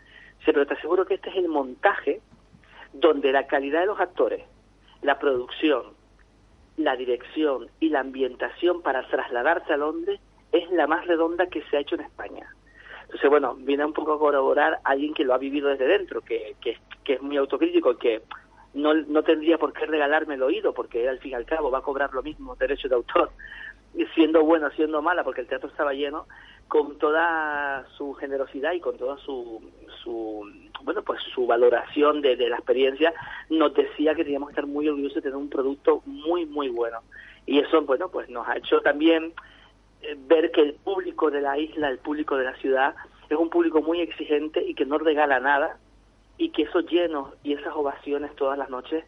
Pero 0.44 0.66
te 0.66 0.75
aseguro 0.75 1.04
que 1.04 1.14
este 1.14 1.30
es 1.30 1.36
el 1.36 1.48
montaje 1.48 2.20
donde 2.92 3.32
la 3.32 3.46
calidad 3.46 3.80
de 3.80 3.86
los 3.86 3.98
actores, 3.98 4.44
la 5.02 5.18
producción, 5.18 5.94
la 6.76 6.94
dirección 6.94 7.68
y 7.80 7.88
la 7.88 8.00
ambientación 8.00 8.82
para 8.82 9.06
trasladarse 9.08 9.72
a 9.72 9.76
Londres 9.78 10.20
es 10.52 10.70
la 10.70 10.86
más 10.86 11.06
redonda 11.06 11.46
que 11.46 11.62
se 11.62 11.76
ha 11.76 11.80
hecho 11.80 11.96
en 11.96 12.02
España. 12.02 12.48
Entonces, 13.02 13.30
bueno, 13.30 13.54
viene 13.54 13.84
un 13.84 13.92
poco 13.92 14.14
a 14.14 14.18
corroborar 14.18 14.75
a 14.84 14.90
alguien 14.90 15.14
que 15.14 15.25
lo 15.25 15.34
ha 15.34 15.38
vivido 15.38 15.68
desde 15.68 15.86
dentro, 15.86 16.20
que, 16.22 16.56
que, 16.60 16.78
que 17.04 17.14
es 17.14 17.22
muy 17.22 17.36
autocrítico, 17.36 17.96
que 17.96 18.22
no, 18.76 18.95
no 18.95 19.23
tendría 19.23 19.59
por 19.59 19.73
qué 19.73 19.87
regalarme 19.87 20.35
el 20.35 20.42
oído, 20.42 20.73
porque 20.73 21.09
al 21.09 21.18
fin 21.18 21.33
y 21.33 21.35
al 21.35 21.47
cabo 21.47 21.71
va 21.71 21.78
a 21.78 21.83
cobrar 21.83 22.12
lo 22.12 22.23
mismo 22.23 22.54
derecho 22.56 22.88
de 22.88 22.95
autor, 22.95 23.30
siendo 24.14 24.45
bueno, 24.45 24.71
siendo 24.71 25.02
mala, 25.02 25.25
porque 25.25 25.40
el 25.40 25.47
teatro 25.47 25.68
estaba 25.68 25.95
lleno, 25.95 26.26
con 26.68 26.99
toda 26.99 27.87
su 27.97 28.12
generosidad 28.14 28.73
y 28.73 28.80
con 28.80 28.97
toda 28.97 29.16
su, 29.18 29.62
su 30.02 30.45
bueno 30.83 31.02
pues 31.02 31.21
su 31.35 31.47
valoración 31.47 32.21
de, 32.21 32.37
de 32.37 32.49
la 32.49 32.56
experiencia 32.56 33.14
nos 33.50 33.73
decía 33.73 34.14
que 34.14 34.25
teníamos 34.25 34.49
que 34.49 34.52
estar 34.52 34.66
muy 34.66 34.88
orgullosos 34.88 35.16
de 35.16 35.23
tener 35.23 35.37
un 35.37 35.49
producto 35.49 36.02
muy 36.06 36.45
muy 36.45 36.68
bueno. 36.68 36.99
Y 37.47 37.61
eso 37.61 37.80
bueno 37.83 38.09
pues 38.09 38.28
nos 38.28 38.49
ha 38.49 38.56
hecho 38.56 38.80
también 38.80 39.33
eh, 40.02 40.16
ver 40.26 40.50
que 40.50 40.62
el 40.62 40.75
público 40.75 41.30
de 41.30 41.40
la 41.40 41.56
isla 41.56 41.88
el 41.88 41.99
público 41.99 42.37
de 42.37 42.45
la 42.45 42.56
ciudad 42.56 42.97
es 43.28 43.38
un 43.38 43.49
público 43.49 43.80
muy 43.80 44.00
exigente 44.00 44.64
y 44.64 44.75
que 44.75 44.87
no 44.87 44.99
regala 44.99 45.38
nada 45.38 45.78
y 46.38 46.50
que 46.50 46.62
esos 46.62 46.86
llenos 46.86 47.34
y 47.42 47.54
esas 47.54 47.74
ovaciones 47.74 48.34
todas 48.36 48.58
las 48.58 48.70
noches 48.70 49.04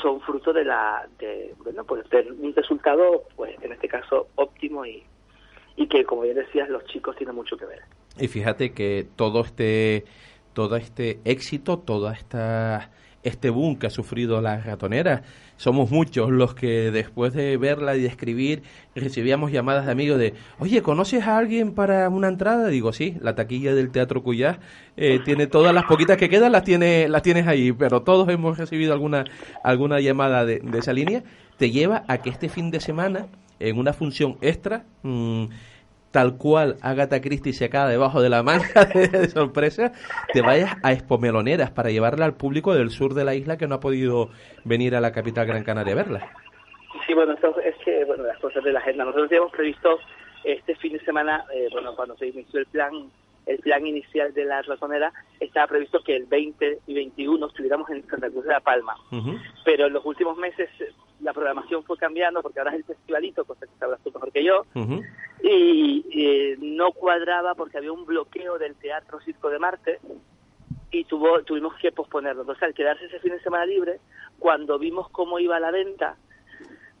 son 0.00 0.20
fruto 0.20 0.52
de 0.52 0.64
la 0.64 1.06
de 1.18 1.54
bueno 1.62 1.84
pues 1.84 2.08
de 2.10 2.30
un 2.30 2.54
resultado 2.54 3.24
pues 3.36 3.56
en 3.62 3.72
este 3.72 3.88
caso 3.88 4.28
óptimo 4.36 4.86
y 4.86 5.02
y 5.76 5.86
que 5.88 6.04
como 6.04 6.22
bien 6.22 6.36
decías 6.36 6.68
los 6.68 6.84
chicos 6.86 7.16
tienen 7.16 7.34
mucho 7.34 7.56
que 7.56 7.66
ver. 7.66 7.82
Y 8.18 8.28
fíjate 8.28 8.72
que 8.72 9.06
todo 9.16 9.40
este 9.40 10.04
todo 10.52 10.76
este 10.76 11.20
éxito 11.24 11.78
toda 11.78 12.12
esta 12.12 12.90
este 13.22 13.50
boom 13.50 13.76
que 13.76 13.86
ha 13.86 13.90
sufrido 13.90 14.40
la 14.40 14.58
ratonera. 14.58 15.22
Somos 15.56 15.90
muchos 15.90 16.30
los 16.30 16.54
que 16.54 16.90
después 16.90 17.32
de 17.34 17.56
verla 17.56 17.96
y 17.96 18.02
de 18.02 18.08
escribir 18.08 18.62
recibíamos 18.94 19.52
llamadas 19.52 19.86
de 19.86 19.92
amigos 19.92 20.18
de, 20.18 20.34
oye, 20.58 20.82
¿conoces 20.82 21.24
a 21.26 21.38
alguien 21.38 21.72
para 21.72 22.08
una 22.08 22.28
entrada? 22.28 22.68
Digo, 22.68 22.92
sí, 22.92 23.16
la 23.20 23.34
taquilla 23.34 23.74
del 23.74 23.90
Teatro 23.90 24.22
Cuyá 24.22 24.58
eh, 24.96 25.20
tiene 25.24 25.46
todas 25.46 25.72
las 25.72 25.84
poquitas 25.84 26.16
que 26.16 26.28
quedan, 26.28 26.52
las, 26.52 26.64
tiene, 26.64 27.08
las 27.08 27.22
tienes 27.22 27.46
ahí, 27.46 27.72
pero 27.72 28.02
todos 28.02 28.28
hemos 28.28 28.58
recibido 28.58 28.92
alguna, 28.92 29.24
alguna 29.62 30.00
llamada 30.00 30.44
de, 30.44 30.62
esa 30.76 30.92
línea. 30.92 31.22
Te 31.58 31.70
lleva 31.70 32.04
a 32.08 32.18
que 32.18 32.30
este 32.30 32.48
fin 32.48 32.70
de 32.70 32.80
semana, 32.80 33.26
en 33.60 33.78
una 33.78 33.92
función 33.92 34.38
extra, 34.40 34.84
mmm, 35.02 35.44
tal 36.12 36.36
cual 36.36 36.76
Agatha 36.82 37.20
Christie 37.20 37.52
se 37.52 37.64
acaba 37.64 37.88
debajo 37.88 38.22
de 38.22 38.28
la 38.28 38.42
manga 38.42 38.84
de, 38.94 39.28
sorpresa, 39.28 39.92
te 40.32 40.42
vayas 40.42 40.76
a 40.82 40.92
Espomeloneras 40.92 41.70
para 41.72 41.90
llevarla 41.90 42.26
al 42.26 42.34
público 42.34 42.74
del 42.74 42.90
sur 42.90 43.14
de 43.14 43.24
la 43.24 43.34
isla 43.34 43.56
que 43.56 43.66
no 43.66 43.76
ha 43.76 43.80
podido 43.80 44.28
venir 44.64 44.94
a 44.94 45.00
la 45.00 45.12
capital 45.12 45.46
Gran 45.46 45.64
Canaria 45.64 45.94
a 45.94 45.96
verla. 45.96 46.30
Sí, 47.06 47.14
bueno, 47.14 47.32
es 47.32 47.74
que, 47.84 48.04
bueno, 48.04 48.24
las 48.24 48.38
cosas 48.38 48.62
de 48.62 48.72
la 48.72 48.78
agenda. 48.78 49.04
Nosotros 49.04 49.28
habíamos 49.28 49.50
previsto 49.50 49.98
este 50.44 50.76
fin 50.76 50.92
de 50.92 51.00
semana, 51.00 51.44
eh, 51.52 51.68
bueno, 51.72 51.96
cuando 51.96 52.16
se 52.16 52.28
inició 52.28 52.60
el 52.60 52.66
plan 52.66 53.10
el 53.46 53.58
plan 53.58 53.84
inicial 53.86 54.32
de 54.34 54.44
la 54.44 54.62
ratonera 54.62 55.12
estaba 55.40 55.66
previsto 55.66 56.02
que 56.04 56.14
el 56.14 56.26
20 56.26 56.78
y 56.86 56.94
21 56.94 57.44
estuviéramos 57.46 57.90
en 57.90 58.06
Santa 58.06 58.30
Cruz 58.30 58.44
de 58.44 58.52
la 58.52 58.60
Palma. 58.60 58.94
Uh 59.10 59.16
-huh. 59.16 59.40
Pero 59.64 59.86
en 59.86 59.92
los 59.92 60.04
últimos 60.06 60.36
meses 60.36 60.70
la 61.20 61.32
programación 61.32 61.82
fue 61.84 61.96
cambiando 61.96 62.42
porque 62.42 62.60
ahora 62.60 62.72
es 62.72 62.78
el 62.78 62.84
festivalito, 62.84 63.44
cosa 63.44 63.66
que 63.66 63.72
sabrás 63.78 64.00
tú 64.02 64.10
mejor 64.12 64.32
que 64.32 64.44
yo, 64.44 64.62
uh 64.74 64.80
-huh. 64.80 65.06
Y 65.42 66.04
eh, 66.12 66.56
no 66.60 66.92
cuadraba 66.92 67.54
porque 67.54 67.78
había 67.78 67.92
un 67.92 68.06
bloqueo 68.06 68.58
del 68.58 68.76
Teatro 68.76 69.20
Circo 69.20 69.50
de 69.50 69.58
Marte 69.58 69.98
y 70.90 71.04
tuvo, 71.04 71.42
tuvimos 71.42 71.74
que 71.76 71.90
posponerlo. 71.90 72.42
Entonces, 72.42 72.62
al 72.62 72.74
quedarse 72.74 73.06
ese 73.06 73.18
fin 73.18 73.32
de 73.32 73.40
semana 73.40 73.66
libre, 73.66 73.98
cuando 74.38 74.78
vimos 74.78 75.08
cómo 75.10 75.38
iba 75.38 75.58
la 75.58 75.70
venta, 75.70 76.16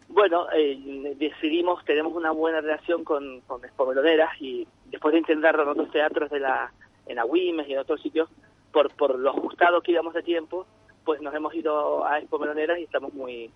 bueno, 0.08 0.46
eh, 0.52 1.14
decidimos, 1.16 1.84
tenemos 1.84 2.14
una 2.14 2.32
buena 2.32 2.60
relación 2.60 3.04
con, 3.04 3.40
con 3.42 3.64
Espomeloneras 3.64 4.30
y 4.40 4.66
después 4.86 5.12
de 5.12 5.20
intentarlo 5.20 5.62
en 5.62 5.68
otros 5.68 5.90
teatros 5.90 6.30
de 6.30 6.40
la, 6.40 6.72
en 7.06 7.18
Agüimes 7.18 7.68
y 7.68 7.74
en 7.74 7.78
otros 7.78 8.00
sitios, 8.00 8.28
por, 8.72 8.94
por 8.94 9.18
lo 9.18 9.30
ajustado 9.30 9.82
que 9.82 9.92
íbamos 9.92 10.14
de 10.14 10.22
tiempo, 10.22 10.66
pues 11.04 11.20
nos 11.20 11.34
hemos 11.34 11.54
ido 11.54 12.04
a 12.06 12.18
Espomeloneras 12.18 12.78
y 12.78 12.84
estamos 12.84 13.12
muy, 13.14 13.50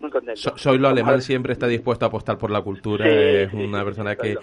muy. 0.00 0.10
So, 0.34 0.56
soy 0.56 0.78
lo 0.78 0.88
alemán 0.88 1.20
siempre 1.20 1.52
está 1.52 1.66
dispuesto 1.66 2.06
a 2.06 2.08
apostar 2.08 2.38
por 2.38 2.50
la 2.50 2.62
cultura, 2.62 3.04
sí, 3.04 3.10
es 3.10 3.52
una 3.52 3.84
persona 3.84 4.16
que, 4.16 4.36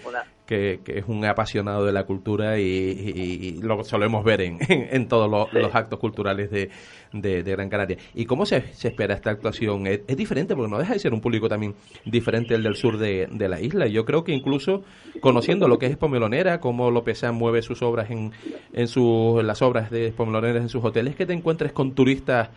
que, 0.45 0.81
que, 0.83 0.99
es 0.99 1.05
un 1.07 1.25
apasionado 1.25 1.85
de 1.85 1.91
la 1.91 2.05
cultura 2.05 2.59
y, 2.59 2.63
y, 2.63 3.47
y 3.47 3.61
lo 3.61 3.83
solemos 3.83 4.23
ver 4.23 4.41
en, 4.41 4.59
en, 4.69 5.07
todos 5.07 5.29
los, 5.29 5.49
sí. 5.49 5.57
los, 5.57 5.73
actos 5.73 5.99
culturales 5.99 6.51
de, 6.51 6.69
de, 7.11 7.43
de, 7.43 7.51
Gran 7.51 7.69
Canaria. 7.69 7.97
¿Y 8.13 8.25
cómo 8.25 8.45
se, 8.45 8.73
se 8.73 8.89
espera 8.89 9.15
esta 9.15 9.31
actuación? 9.31 9.87
¿Es, 9.87 10.01
¿Es, 10.07 10.15
diferente? 10.15 10.55
Porque 10.55 10.69
no 10.69 10.77
deja 10.77 10.93
de 10.93 10.99
ser 10.99 11.13
un 11.13 11.21
público 11.21 11.49
también 11.49 11.75
diferente 12.05 12.53
el 12.53 12.63
del 12.63 12.75
sur 12.75 12.97
de, 12.97 13.27
de 13.31 13.49
la 13.49 13.59
isla. 13.59 13.87
Yo 13.87 14.05
creo 14.05 14.23
que 14.23 14.33
incluso 14.33 14.83
conociendo 15.21 15.67
lo 15.67 15.79
que 15.79 15.87
es 15.87 15.97
Pomelonera, 15.97 16.59
cómo 16.59 16.91
López 16.91 17.23
mueve 17.33 17.63
sus 17.63 17.81
obras 17.81 18.11
en, 18.11 18.31
en, 18.73 18.87
su, 18.87 19.37
en 19.39 19.47
las 19.47 19.61
obras 19.61 19.89
de 19.89 20.11
Pomeloneras 20.11 20.61
en 20.61 20.69
sus 20.69 20.83
hoteles, 20.83 21.15
que 21.15 21.25
te 21.25 21.33
encuentres 21.33 21.71
con 21.71 21.93
turistas 21.93 22.49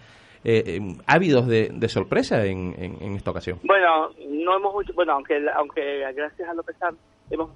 eh, 0.44 0.80
ávidos 1.06 1.46
de, 1.46 1.70
de 1.72 1.88
sorpresa 1.88 2.44
en, 2.46 2.74
en, 2.78 2.96
en, 3.00 3.16
esta 3.16 3.30
ocasión. 3.30 3.58
Bueno, 3.64 4.10
no 4.28 4.56
hemos 4.56 4.86
bueno, 4.94 5.12
aunque 5.12 5.44
aunque 5.54 6.00
gracias 6.14 6.48
a 6.48 6.54
López 6.54 6.76
San 6.78 6.96
hemos 7.30 7.50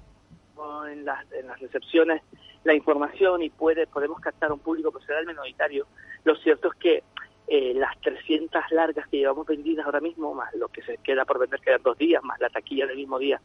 en 0.89 1.05
las, 1.05 1.31
en 1.33 1.47
las 1.47 1.59
recepciones 1.59 2.21
la 2.63 2.73
información 2.73 3.43
y 3.43 3.49
puede 3.49 3.87
podemos 3.87 4.19
captar 4.19 4.51
un 4.51 4.59
público 4.59 4.91
el 5.07 5.27
minoritario. 5.27 5.85
Lo 6.23 6.35
cierto 6.35 6.69
es 6.69 6.75
que 6.75 7.03
eh, 7.47 7.73
las 7.75 7.95
300 8.01 8.63
largas 8.71 9.07
que 9.07 9.17
llevamos 9.17 9.45
vendidas 9.45 9.85
ahora 9.85 9.99
mismo, 9.99 10.33
más 10.33 10.51
lo 10.55 10.67
que 10.69 10.81
se 10.81 10.97
queda 10.97 11.25
por 11.25 11.37
vender, 11.37 11.59
quedan 11.59 11.83
dos 11.83 11.95
días, 11.95 12.23
más 12.23 12.39
la 12.39 12.49
taquilla 12.49 12.87
del 12.87 12.97
mismo 12.97 13.19
día, 13.19 13.39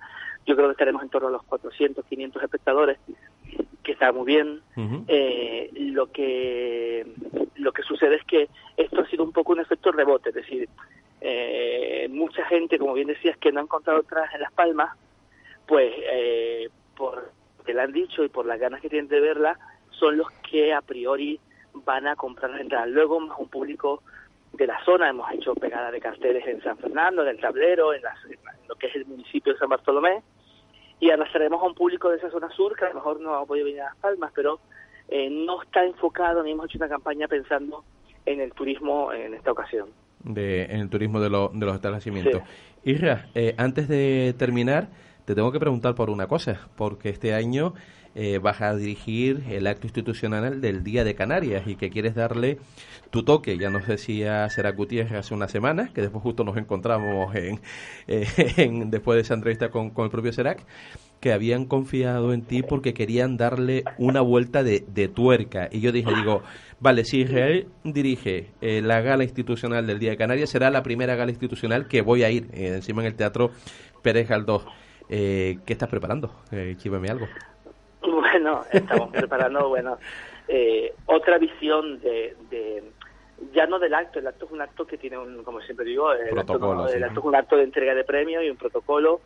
yo 0.46 0.56
creo 0.56 0.68
que 0.68 0.72
estaremos 0.72 1.02
en 1.02 1.10
torno 1.10 1.28
a 1.28 1.32
los 1.32 1.42
400, 1.42 2.02
500 2.06 2.42
espectadores, 2.42 2.98
que 3.82 3.92
está 3.92 4.12
muy 4.12 4.26
bien. 4.26 4.60
Uh 4.76 4.80
-huh. 4.80 5.04
eh, 5.08 5.70
lo 5.74 6.10
que 6.12 7.06
lo 7.56 7.72
que 7.72 7.82
sucede 7.82 8.16
es 8.16 8.24
que 8.24 8.48
esto 8.76 9.00
ha 9.00 9.06
sido 9.06 9.24
un 9.24 9.32
poco 9.32 9.52
un 9.52 9.60
efecto 9.60 9.92
rebote, 9.92 10.30
es 10.30 10.34
decir, 10.34 10.68
eh, 11.20 12.08
mucha 12.10 12.44
gente, 12.46 12.78
como 12.78 12.94
bien 12.94 13.08
decías, 13.08 13.36
que 13.36 13.52
no 13.52 13.60
ha 13.60 13.64
encontrado 13.64 14.02
trajes 14.02 14.34
en 14.34 14.40
Las 14.40 14.52
Palmas, 14.52 14.96
pues 15.66 15.92
eh, 16.10 16.70
por 16.96 17.30
que 17.64 17.74
le 17.74 17.82
han 17.82 17.92
dicho 17.92 18.24
y 18.24 18.28
por 18.28 18.46
las 18.46 18.58
ganas 18.58 18.80
que 18.80 18.88
tienen 18.88 19.08
de 19.08 19.20
verla, 19.20 19.58
son 19.90 20.16
los 20.16 20.30
que 20.50 20.72
a 20.72 20.80
priori 20.80 21.38
van 21.74 22.06
a 22.06 22.16
comprar 22.16 22.50
las 22.50 22.62
entradas. 22.62 22.88
Luego, 22.88 23.20
más 23.20 23.38
un 23.38 23.48
público 23.48 24.02
de 24.54 24.66
la 24.66 24.82
zona, 24.84 25.10
hemos 25.10 25.30
hecho 25.32 25.54
pegada 25.54 25.90
de 25.90 26.00
carteles 26.00 26.46
en 26.46 26.62
San 26.62 26.78
Fernando, 26.78 27.22
en 27.22 27.28
el 27.28 27.40
tablero, 27.40 27.92
en, 27.92 28.02
las, 28.02 28.16
en 28.24 28.38
lo 28.68 28.74
que 28.76 28.86
es 28.88 28.96
el 28.96 29.06
municipio 29.06 29.52
de 29.52 29.58
San 29.58 29.68
Bartolomé, 29.68 30.22
y 31.00 31.10
arrastraremos 31.10 31.62
a 31.62 31.66
un 31.66 31.74
público 31.74 32.10
de 32.10 32.18
esa 32.18 32.30
zona 32.30 32.50
sur 32.50 32.76
que 32.76 32.84
a 32.84 32.90
lo 32.90 32.96
mejor 32.96 33.20
no 33.20 33.34
ha 33.34 33.46
podido 33.46 33.66
venir 33.66 33.80
a 33.80 33.86
Las 33.86 33.96
Palmas, 33.96 34.30
pero 34.34 34.60
eh, 35.08 35.28
no 35.30 35.62
está 35.62 35.84
enfocado 35.84 36.42
ni 36.42 36.52
hemos 36.52 36.66
hecho 36.66 36.78
una 36.78 36.88
campaña 36.88 37.26
pensando 37.26 37.84
en 38.26 38.40
el 38.40 38.52
turismo 38.52 39.12
en 39.12 39.34
esta 39.34 39.50
ocasión. 39.50 39.88
De, 40.22 40.64
en 40.64 40.80
el 40.80 40.90
turismo 40.90 41.18
de, 41.20 41.30
lo, 41.30 41.48
de 41.48 41.64
los 41.64 41.74
establecimientos. 41.74 42.42
Sí. 42.84 42.90
Isra, 42.90 43.28
eh, 43.34 43.54
antes 43.56 43.88
de 43.88 44.34
terminar, 44.38 44.88
te 45.24 45.34
tengo 45.34 45.50
que 45.50 45.58
preguntar 45.58 45.94
por 45.94 46.10
una 46.10 46.26
cosa, 46.26 46.68
porque 46.76 47.08
este 47.08 47.34
año 47.34 47.74
eh, 48.14 48.38
vas 48.38 48.60
a 48.60 48.74
dirigir 48.74 49.44
el 49.48 49.66
acto 49.66 49.86
institucional 49.86 50.60
del 50.60 50.82
Día 50.82 51.04
de 51.04 51.14
Canarias 51.14 51.66
y 51.66 51.76
que 51.76 51.90
quieres 51.90 52.14
darle 52.14 52.58
tu 53.10 53.22
toque. 53.22 53.58
Ya 53.58 53.70
nos 53.70 53.86
decía 53.86 54.48
Serac 54.48 54.76
Gutiérrez 54.76 55.12
hace 55.12 55.34
una 55.34 55.48
semana, 55.48 55.90
que 55.92 56.00
después 56.00 56.22
justo 56.22 56.44
nos 56.44 56.56
encontramos 56.56 57.34
en, 57.34 57.60
eh, 58.08 58.26
en 58.56 58.90
después 58.90 59.16
de 59.16 59.22
esa 59.22 59.34
entrevista 59.34 59.70
con, 59.70 59.92
el 59.96 60.10
propio 60.10 60.32
Serac, 60.32 60.64
que 61.20 61.32
habían 61.32 61.66
confiado 61.66 62.32
en 62.32 62.42
ti 62.42 62.62
porque 62.62 62.94
querían 62.94 63.36
darle 63.36 63.84
una 63.98 64.20
vuelta 64.20 64.62
de, 64.62 64.84
de 64.88 65.08
tuerca. 65.08 65.68
Y 65.70 65.80
yo 65.80 65.92
dije, 65.92 66.10
digo, 66.14 66.42
vale, 66.80 67.04
si 67.04 67.20
Israel 67.20 67.68
dirige 67.84 68.50
eh, 68.60 68.80
la 68.82 69.00
gala 69.02 69.24
institucional 69.24 69.86
del 69.86 69.98
Día 69.98 70.10
de 70.10 70.16
Canarias, 70.16 70.50
será 70.50 70.70
la 70.70 70.82
primera 70.82 71.14
gala 71.16 71.30
institucional 71.30 71.88
que 71.88 72.02
voy 72.02 72.22
a 72.22 72.30
ir, 72.30 72.48
eh, 72.52 72.74
encima 72.74 73.02
en 73.02 73.08
el 73.08 73.14
Teatro 73.14 73.50
Pérez 74.02 74.28
Galdós. 74.28 74.64
Eh, 75.12 75.58
¿Qué 75.66 75.72
estás 75.72 75.88
preparando? 75.88 76.32
Eh, 76.52 76.76
algo. 77.08 77.26
Bueno, 78.32 78.64
estamos 78.72 79.10
preparando, 79.10 79.68
bueno, 79.68 79.98
eh, 80.46 80.94
otra 81.06 81.38
visión 81.38 82.00
de, 82.00 82.36
de, 82.48 82.84
ya 83.52 83.66
no 83.66 83.78
del 83.78 83.94
acto, 83.94 84.18
el 84.18 84.26
acto 84.26 84.46
es 84.46 84.52
un 84.52 84.60
acto 84.60 84.86
que 84.86 84.98
tiene 84.98 85.18
un, 85.18 85.42
como 85.42 85.60
siempre 85.62 85.84
digo, 85.86 86.12
el, 86.12 86.38
acto, 86.38 86.86
sí. 86.88 86.96
el 86.96 87.04
acto 87.04 87.20
es 87.20 87.26
un 87.26 87.34
acto 87.34 87.56
de 87.56 87.64
entrega 87.64 87.94
de 87.94 88.04
premios 88.04 88.44
y 88.44 88.50
un 88.50 88.56
protocolo 88.56 89.20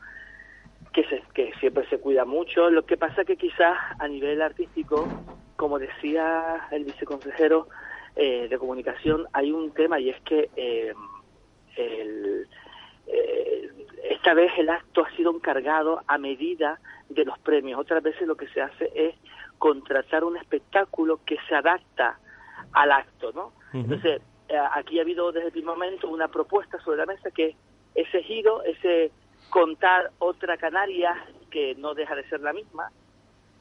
que, 0.93 1.05
se, 1.05 1.23
que 1.35 1.53
siempre 1.61 1.87
se 1.89 1.99
cuida 1.99 2.25
mucho. 2.25 2.71
Lo 2.71 2.87
que 2.87 2.97
pasa 2.97 3.25
que 3.25 3.37
quizás 3.37 3.77
a 3.99 4.09
nivel 4.09 4.41
artístico, 4.41 5.07
como 5.57 5.79
decía 5.79 6.69
el 6.71 6.85
viceconsejero 6.85 7.69
eh, 8.17 8.49
de 8.49 8.59
comunicación, 8.59 9.27
hay 9.33 9.53
un 9.53 9.73
tema 9.73 10.01
y 10.01 10.11
es 10.11 10.21
que 10.23 10.49
eh, 10.57 10.95
el, 11.77 12.49
eh, 13.09 13.71
esta 14.11 14.35
vez 14.35 14.53
el 14.57 14.71
acto 14.71 15.05
ha 15.05 15.11
sido 15.17 15.35
encargado 15.35 16.01
a 16.07 16.17
medida 16.17 16.81
de 17.09 17.25
los 17.25 17.39
premios. 17.39 17.81
Otras 17.81 18.03
veces 18.03 18.27
lo 18.27 18.37
que 18.37 18.49
se 18.49 18.61
hace 18.61 18.91
es 18.95 19.15
contratar 19.59 20.25
un 20.25 20.37
espectáculo 20.37 21.21
que 21.25 21.37
se 21.49 21.55
adapta 21.55 22.19
al 22.73 22.93
acto, 22.93 23.33
¿no? 23.33 23.53
Entonces, 23.73 24.21
eh, 24.49 24.59
aquí 24.73 24.99
ha 24.99 25.03
habido 25.03 25.33
desde 25.33 25.47
el 25.47 25.53
primer 25.53 25.75
momento 25.75 26.09
una 26.09 26.29
propuesta 26.29 26.79
sobre 26.81 26.99
la 26.99 27.07
mesa 27.07 27.31
que 27.31 27.57
ese 27.95 28.23
giro, 28.23 28.63
ese 28.63 29.11
contar 29.51 30.11
otra 30.19 30.57
Canaria 30.57 31.15
que 31.51 31.75
no 31.77 31.95
deja 31.95 32.15
de 32.15 32.29
ser 32.29 32.41
la 32.41 32.53
misma. 32.53 32.91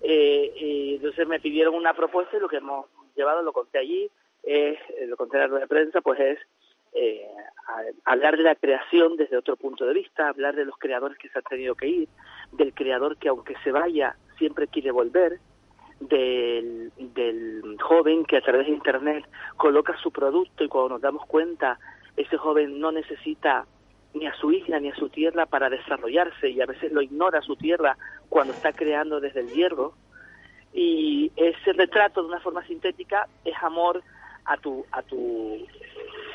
Eh, 0.01 0.95
entonces 0.95 1.27
me 1.27 1.39
pidieron 1.39 1.75
una 1.75 1.93
propuesta 1.93 2.35
y 2.37 2.39
lo 2.39 2.49
que 2.49 2.57
hemos 2.57 2.87
llevado, 3.15 3.41
lo 3.41 3.53
conté 3.53 3.79
allí, 3.79 4.09
eh, 4.43 4.77
lo 5.07 5.15
conté 5.15 5.37
en 5.37 5.41
la 5.41 5.47
rueda 5.47 5.61
de 5.61 5.67
prensa, 5.67 6.01
pues 6.01 6.19
es 6.19 6.39
eh, 6.93 7.27
hablar 8.05 8.37
de 8.37 8.43
la 8.43 8.55
creación 8.55 9.17
desde 9.17 9.37
otro 9.37 9.55
punto 9.55 9.85
de 9.85 9.93
vista, 9.93 10.29
hablar 10.29 10.55
de 10.55 10.65
los 10.65 10.77
creadores 10.77 11.17
que 11.17 11.29
se 11.29 11.39
han 11.39 11.43
tenido 11.43 11.75
que 11.75 11.87
ir, 11.87 12.09
del 12.51 12.73
creador 12.73 13.17
que 13.17 13.29
aunque 13.29 13.55
se 13.63 13.71
vaya 13.71 14.15
siempre 14.37 14.67
quiere 14.67 14.91
volver, 14.91 15.39
del, 15.99 16.91
del 16.97 17.77
joven 17.81 18.25
que 18.25 18.37
a 18.37 18.41
través 18.41 18.67
de 18.67 18.73
Internet 18.73 19.25
coloca 19.57 19.95
su 19.97 20.11
producto 20.11 20.63
y 20.63 20.67
cuando 20.67 20.89
nos 20.89 21.01
damos 21.01 21.25
cuenta 21.25 21.79
ese 22.17 22.37
joven 22.37 22.79
no 22.79 22.91
necesita 22.91 23.65
ni 24.13 24.27
a 24.27 24.33
su 24.35 24.51
isla 24.51 24.79
ni 24.79 24.89
a 24.89 24.95
su 24.95 25.09
tierra 25.09 25.45
para 25.45 25.69
desarrollarse 25.69 26.49
y 26.49 26.61
a 26.61 26.65
veces 26.65 26.91
lo 26.91 27.01
ignora 27.01 27.41
su 27.41 27.55
tierra 27.55 27.97
cuando 28.29 28.53
está 28.53 28.71
creando 28.71 29.19
desde 29.19 29.41
el 29.41 29.49
hierro. 29.49 29.93
Y 30.73 31.31
ese 31.35 31.73
retrato 31.73 32.21
de 32.21 32.27
una 32.27 32.39
forma 32.39 32.65
sintética 32.65 33.27
es 33.45 33.55
amor 33.61 34.03
a 34.45 34.57
tu 34.57 34.85
a 34.91 35.01
tu 35.03 35.65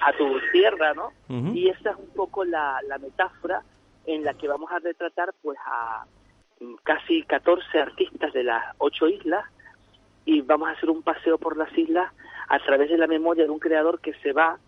a 0.00 0.12
tu 0.12 0.38
tierra 0.52 0.95
no 0.95 1.12
y 1.55 1.69
esa 1.69 1.90
es 1.90 1.97
un 1.97 2.09
poco 2.11 2.45
la, 2.45 2.81
la 2.87 2.99
metáfora 2.99 3.62
en 4.07 4.25
la 4.25 4.35
que 4.35 4.49
vamos 4.49 4.71
a 4.73 4.78
retratar 4.78 5.35
pues 5.43 5.59
a 5.67 6.05
casi 6.83 7.23
14 7.23 7.78
artistas 7.78 8.33
de 8.33 8.45
las 8.45 8.64
ocho 8.78 9.07
islas 9.07 9.45
y 10.25 10.40
vamos 10.40 10.69
a 10.69 10.73
hacer 10.73 10.90
un 10.90 11.02
paseo 11.02 11.38
por 11.38 11.57
las 11.57 11.76
islas 11.76 12.12
a 12.49 12.59
través 12.61 12.90
de 12.90 12.99
la 12.99 13.07
memoria 13.07 13.45
de 13.45 13.50
un 13.50 13.59
creador 13.59 14.00
que 14.00 14.14
se 14.14 14.33
va 14.33 14.59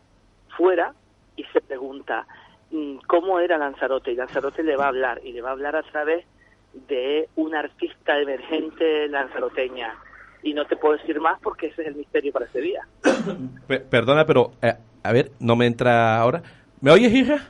fuera 0.56 0.94
y 1.36 1.44
se 1.44 1.60
pregunta 1.60 2.26
mm, 2.70 2.98
cómo 3.06 3.40
era 3.40 3.58
Lanzarote 3.58 4.12
y 4.12 4.16
Lanzarote 4.16 4.62
le 4.62 4.76
va 4.76 4.84
a 4.84 4.88
hablar 4.88 5.20
y 5.24 5.32
le 5.32 5.42
va 5.42 5.50
a 5.50 5.52
hablar 5.52 5.76
a 5.76 5.82
través 5.82 6.24
de 6.72 7.28
una 7.36 7.60
artista 7.60 8.18
emergente 8.18 9.08
lanzaroteña. 9.08 9.94
Y 10.42 10.54
no 10.54 10.64
te 10.66 10.76
puedo 10.76 10.96
decir 10.96 11.20
más 11.20 11.38
porque 11.40 11.66
ese 11.66 11.82
es 11.82 11.88
el 11.88 11.96
misterio 11.96 12.32
para 12.32 12.46
ese 12.46 12.60
día. 12.60 12.86
Perdona, 13.90 14.24
pero 14.24 14.52
eh, 14.62 14.74
a 15.02 15.12
ver, 15.12 15.32
no 15.40 15.56
me 15.56 15.66
entra 15.66 16.18
ahora. 16.18 16.42
¿Me 16.80 16.90
oyes, 16.90 17.12
hija? 17.12 17.48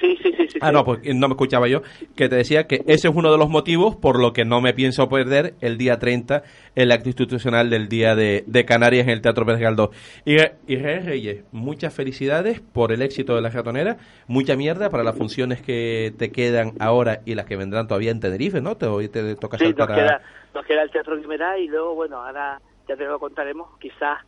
Sí, 0.00 0.16
sí, 0.22 0.32
sí, 0.34 0.48
sí. 0.48 0.58
Ah, 0.62 0.72
no, 0.72 0.84
pues 0.84 1.00
no 1.14 1.28
me 1.28 1.34
escuchaba 1.34 1.68
yo. 1.68 1.82
Que 2.16 2.28
te 2.30 2.36
decía 2.36 2.66
que 2.66 2.82
ese 2.86 3.08
es 3.08 3.14
uno 3.14 3.30
de 3.30 3.36
los 3.36 3.50
motivos 3.50 3.96
por 3.96 4.18
lo 4.18 4.32
que 4.32 4.46
no 4.46 4.62
me 4.62 4.72
pienso 4.72 5.08
perder 5.08 5.54
el 5.60 5.76
día 5.76 5.98
30 5.98 6.42
el 6.74 6.92
acto 6.92 7.10
institucional 7.10 7.68
del 7.68 7.88
Día 7.88 8.14
de, 8.14 8.64
Canarias 8.66 9.06
en 9.06 9.10
el 9.10 9.20
Teatro 9.20 9.44
Pérez 9.44 9.60
Galdós. 9.60 9.90
Y 10.24 10.38
Reyes, 10.76 11.44
muchas 11.52 11.94
felicidades 11.94 12.60
por 12.60 12.92
el 12.92 13.02
éxito 13.02 13.34
de 13.34 13.42
la 13.42 13.50
ratonera. 13.50 13.98
Mucha 14.26 14.56
mierda 14.56 14.88
para 14.88 15.04
las 15.04 15.16
funciones 15.16 15.60
que 15.60 16.14
te 16.16 16.30
quedan 16.32 16.72
ahora 16.80 17.20
y 17.26 17.34
las 17.34 17.44
que 17.44 17.56
vendrán 17.56 17.86
todavía 17.86 18.10
en 18.10 18.20
Tenerife, 18.20 18.62
¿no? 18.62 18.76
Te, 18.76 18.86
te 19.08 19.34
toca 19.36 19.58
sí, 19.58 19.74
nos, 19.76 19.86
queda, 19.86 20.22
nos 20.54 20.64
queda 20.64 20.82
el 20.82 20.90
Teatro 20.90 21.18
Guimerá 21.18 21.58
y 21.58 21.68
luego, 21.68 21.94
bueno, 21.94 22.24
ahora 22.24 22.58
ya 22.88 22.96
te 22.96 23.04
lo 23.04 23.18
contaremos, 23.18 23.68
quizás 23.78 24.18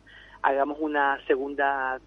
hagamos 0.43 0.77
una 0.79 1.19
segunda 1.25 1.99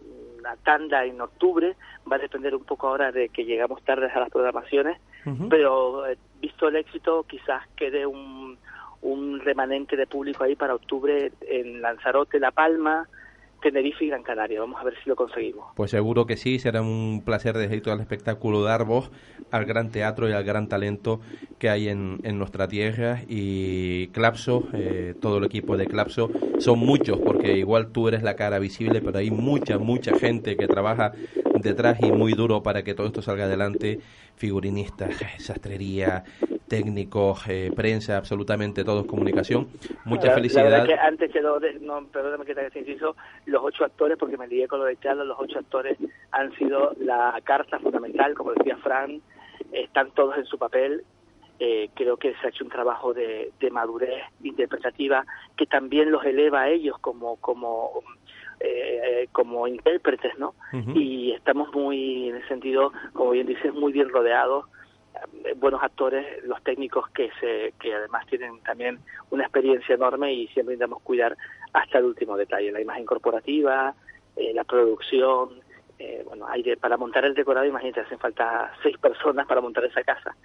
tanda 0.63 1.05
en 1.05 1.21
octubre, 1.21 1.75
va 2.11 2.17
a 2.17 2.21
depender 2.21 2.55
un 2.55 2.65
poco 2.65 2.87
ahora 2.87 3.11
de 3.11 3.31
que 3.31 3.45
llegamos 3.45 3.83
tarde 3.83 4.07
a 4.07 4.21
las 4.21 4.31
programaciones, 4.31 5.01
pero 5.51 6.07
eh, 6.07 6.17
visto 6.41 6.69
el 6.69 6.77
éxito 6.77 7.25
quizás 7.25 7.67
quede 7.75 8.07
un, 8.07 8.57
un 9.03 9.41
remanente 9.41 9.97
de 9.97 10.07
público 10.07 10.45
ahí 10.45 10.55
para 10.55 10.77
octubre 10.77 11.33
en 11.41 11.83
Lanzarote, 11.83 12.39
La 12.39 12.53
Palma, 12.53 13.09
Tenerife 13.61 14.05
y 14.05 14.09
Gran 14.09 14.23
Canaria. 14.23 14.61
Vamos 14.61 14.81
a 14.81 14.85
ver 14.85 14.95
si 15.03 15.09
lo 15.09 15.17
conseguimos. 15.17 15.67
Pues 15.75 15.91
seguro 15.91 16.27
que 16.27 16.37
sí, 16.37 16.59
será 16.59 16.83
un 16.83 17.23
placer 17.25 17.57
desde 17.57 17.81
todo 17.81 17.95
el 17.95 18.01
espectáculo 18.01 18.63
dar 18.63 18.85
voz 18.85 19.11
al 19.51 19.65
gran 19.65 19.91
teatro 19.91 20.29
y 20.29 20.33
al 20.33 20.45
gran 20.45 20.69
talento 20.69 21.21
que 21.59 21.69
hay 21.69 21.89
en, 21.89 22.19
en 22.23 22.39
nuestra 22.39 22.69
tierra. 22.69 23.23
Y 23.29 24.09
Clapso, 24.09 24.65
eh, 24.73 25.15
todo 25.21 25.39
el 25.39 25.45
equipo 25.45 25.77
de 25.77 25.87
Clapso, 25.87 26.31
son 26.59 26.79
muchos, 26.79 27.19
porque 27.19 27.57
igual 27.57 27.93
tú 27.93 28.09
eres 28.09 28.23
la 28.23 28.37
cara 28.37 28.59
visible, 28.59 29.01
pero 29.01 29.19
hay 29.19 29.31
mucha, 29.31 29.79
mucha 29.79 30.17
gente 30.19 30.57
que 30.57 30.67
trabaja 30.67 31.13
detrás 31.55 31.99
y 32.01 32.13
muy 32.13 32.33
duro 32.33 32.63
para 32.63 32.83
que 32.83 32.95
todo 32.95 33.07
esto 33.07 33.23
salga 33.23 33.45
adelante. 33.45 34.01
Figurinistas, 34.37 35.17
sastrería, 35.39 36.25
técnicos, 36.69 37.47
eh, 37.49 37.71
prensa, 37.75 38.17
absolutamente 38.17 38.85
todos, 38.85 39.07
comunicación. 39.07 39.69
Mucha 40.05 40.33
felicidad. 40.33 40.87
que 40.87 40.95
antes 40.95 41.31
que 41.33 41.41
no, 41.41 41.59
perdóname 42.13 42.45
que 42.45 42.55
te 42.55 42.79
inciso, 42.79 43.17
los 43.47 43.63
ocho 43.63 43.85
actores, 43.85 44.19
porque 44.19 44.37
me 44.37 44.49
lié 44.49 44.69
con 44.69 44.81
lo 44.81 44.85
de 44.87 44.97
Charlos, 44.99 45.27
los 45.27 45.39
ocho 45.39 45.59
actores 45.59 45.99
han 46.33 46.53
sido 46.57 46.93
la 47.01 47.41
carta 47.45 47.79
fundamental, 47.79 48.35
como 48.35 48.53
decía 48.53 48.77
Fran, 48.79 49.21
están 49.73 50.11
todos 50.13 50.37
en 50.37 50.45
su 50.47 50.59
papel. 50.59 51.05
Eh, 51.59 51.89
creo 51.95 52.19
que 52.19 52.35
se 52.35 52.47
ha 52.47 52.51
hecho 52.51 52.65
un 52.65 52.71
trabajo 52.71 53.15
de, 53.15 53.51
madurez 53.71 54.25
interpretativa 54.43 55.25
que 55.57 55.65
también 55.65 56.11
los 56.11 56.23
eleva 56.23 56.63
a 56.63 56.69
ellos 56.69 56.99
como 57.01 57.37
como 57.37 58.03
eh, 58.61 59.27
como 59.33 59.67
intérpretes, 59.67 60.39
¿no? 60.39 60.55
Y 60.95 61.33
estamos 61.33 61.73
muy, 61.73 62.29
en 62.29 62.37
ese 62.37 62.49
sentido, 62.49 62.93
como 63.15 63.31
bien 63.31 63.47
dices, 63.47 63.73
muy 63.73 63.93
bien 63.93 64.11
rodeados 64.11 64.67
buenos 65.57 65.83
actores, 65.83 66.45
los 66.45 66.63
técnicos 66.63 67.09
que 67.11 67.31
se 67.41 67.75
que 67.81 67.95
además 67.95 68.27
tienen 68.27 68.61
también 68.63 68.99
una 69.31 69.45
experiencia 69.45 69.95
enorme 69.95 70.33
y 70.33 70.49
siempre 70.49 70.75
intentamos 70.75 71.03
cuidar 71.03 71.37
hasta 71.73 71.99
el 71.99 72.05
último 72.05 72.37
detalle, 72.37 72.73
la 72.73 72.81
imagen 72.81 73.05
corporativa, 73.05 73.95
eh, 74.37 74.53
la 74.55 74.65
producción, 74.65 75.61
eh, 75.99 76.23
bueno, 76.27 76.47
hay 76.47 76.63
para 76.77 76.99
montar 76.99 77.25
el 77.25 77.35
decorado, 77.35 77.67
imagínate, 77.67 78.01
hacen 78.01 78.19
falta 78.19 78.71
seis 78.83 78.99
personas 78.99 79.47
para 79.47 79.61
montar 79.61 79.85
esa 79.85 80.03
casa. 80.03 80.37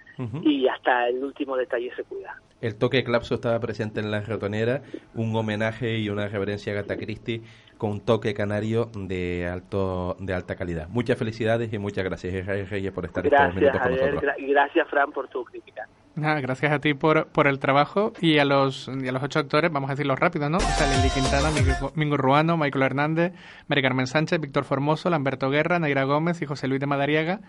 Y 0.42 0.68
hasta 0.68 1.08
el 1.08 1.22
último 1.24 1.56
detalle 1.56 1.92
se 1.96 2.04
cuida. 2.04 2.40
El 2.60 2.76
toque 2.76 2.98
de 2.98 3.04
Clapso 3.04 3.34
estaba 3.34 3.58
presente 3.60 4.00
en 4.00 4.10
la 4.10 4.20
ratonera, 4.20 4.82
un 5.14 5.34
homenaje 5.34 5.98
y 5.98 6.08
una 6.08 6.28
reverencia 6.28 6.72
a 6.72 6.76
Gata 6.76 6.96
Christie 6.96 7.42
con 7.82 7.90
un 7.90 8.00
toque 8.00 8.32
canario 8.32 8.92
de 8.94 9.48
alto 9.52 10.16
de 10.20 10.32
alta 10.32 10.54
calidad. 10.54 10.86
Muchas 10.88 11.18
felicidades 11.18 11.72
y 11.72 11.78
muchas 11.78 12.04
gracias, 12.04 12.46
Reyes, 12.46 12.92
por 12.92 13.04
estar 13.04 13.24
gracias, 13.24 13.48
estos 13.48 13.60
minutos 13.60 13.80
con 13.80 13.90
nosotros. 13.90 14.34
y 14.38 14.46
gracias, 14.52 14.88
Fran, 14.88 15.10
por 15.10 15.26
tu 15.26 15.44
crítica. 15.44 15.88
gracias 16.14 16.70
a 16.70 16.78
ti 16.78 16.94
por, 16.94 17.26
por 17.26 17.48
el 17.48 17.58
trabajo 17.58 18.12
y 18.20 18.38
a 18.38 18.44
los 18.44 18.86
y 18.86 19.08
a 19.08 19.10
los 19.10 19.20
ocho 19.24 19.40
actores, 19.40 19.72
vamos 19.72 19.90
a 19.90 19.94
decirlo 19.94 20.14
rápido, 20.14 20.48
¿no? 20.48 20.58
O 20.58 20.60
sea, 20.60 20.96
Lili 20.96 21.10
Quintana, 21.10 21.48
Mingo 21.96 22.16
Ruano, 22.16 22.56
Michael 22.56 22.84
Hernández, 22.84 23.32
Mari 23.66 23.82
Carmen 23.82 24.06
Sánchez, 24.06 24.38
Víctor 24.40 24.62
Formoso, 24.62 25.10
Lamberto 25.10 25.50
Guerra, 25.50 25.80
Naira 25.80 26.04
Gómez 26.04 26.40
y 26.40 26.46
José 26.46 26.68
Luis 26.68 26.78
de 26.78 26.86
Madariaga 26.86 27.40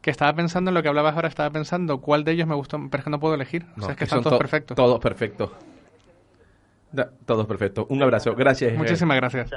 que 0.00 0.10
estaba 0.10 0.32
pensando 0.32 0.70
en 0.70 0.74
lo 0.74 0.82
que 0.82 0.88
hablabas 0.88 1.14
ahora, 1.14 1.28
estaba 1.28 1.50
pensando 1.50 2.00
cuál 2.00 2.24
de 2.24 2.32
ellos 2.32 2.48
me 2.48 2.54
gustó, 2.54 2.78
pero 2.90 3.00
es 3.00 3.04
que 3.04 3.10
no 3.10 3.20
puedo 3.20 3.34
elegir. 3.34 3.66
o 3.76 3.82
sea, 3.82 3.90
es 3.90 3.96
que, 3.98 4.04
están 4.04 4.22
todos 4.22 4.38
perfectos. 4.38 4.74
Todos 4.74 4.98
perfectos. 5.00 5.50
Todos 7.24 7.46
perfectos. 7.46 7.86
Un 7.88 8.02
abrazo. 8.02 8.34
Gracias. 8.34 8.74
Muchísimas 8.76 9.16
gracias. 9.16 9.50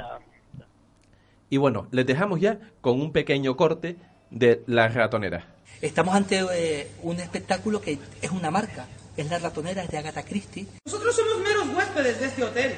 Y 1.48 1.58
bueno, 1.58 1.88
les 1.90 2.06
dejamos 2.06 2.40
ya 2.40 2.58
con 2.80 3.00
un 3.00 3.12
pequeño 3.12 3.56
corte 3.56 3.96
de 4.30 4.62
La 4.66 4.88
Ratonera. 4.88 5.46
Estamos 5.80 6.14
ante 6.14 6.44
eh, 6.52 6.90
un 7.02 7.20
espectáculo 7.20 7.80
que 7.80 7.98
es 8.20 8.30
una 8.30 8.50
marca. 8.50 8.86
Es 9.16 9.30
La 9.30 9.38
Ratonera, 9.38 9.82
es 9.82 9.90
de 9.90 9.98
Agatha 9.98 10.22
Christie. 10.24 10.66
Nosotros 10.84 11.14
somos 11.14 11.38
meros 11.42 11.68
huéspedes 11.74 12.20
de 12.20 12.26
este 12.26 12.44
hotel. 12.44 12.74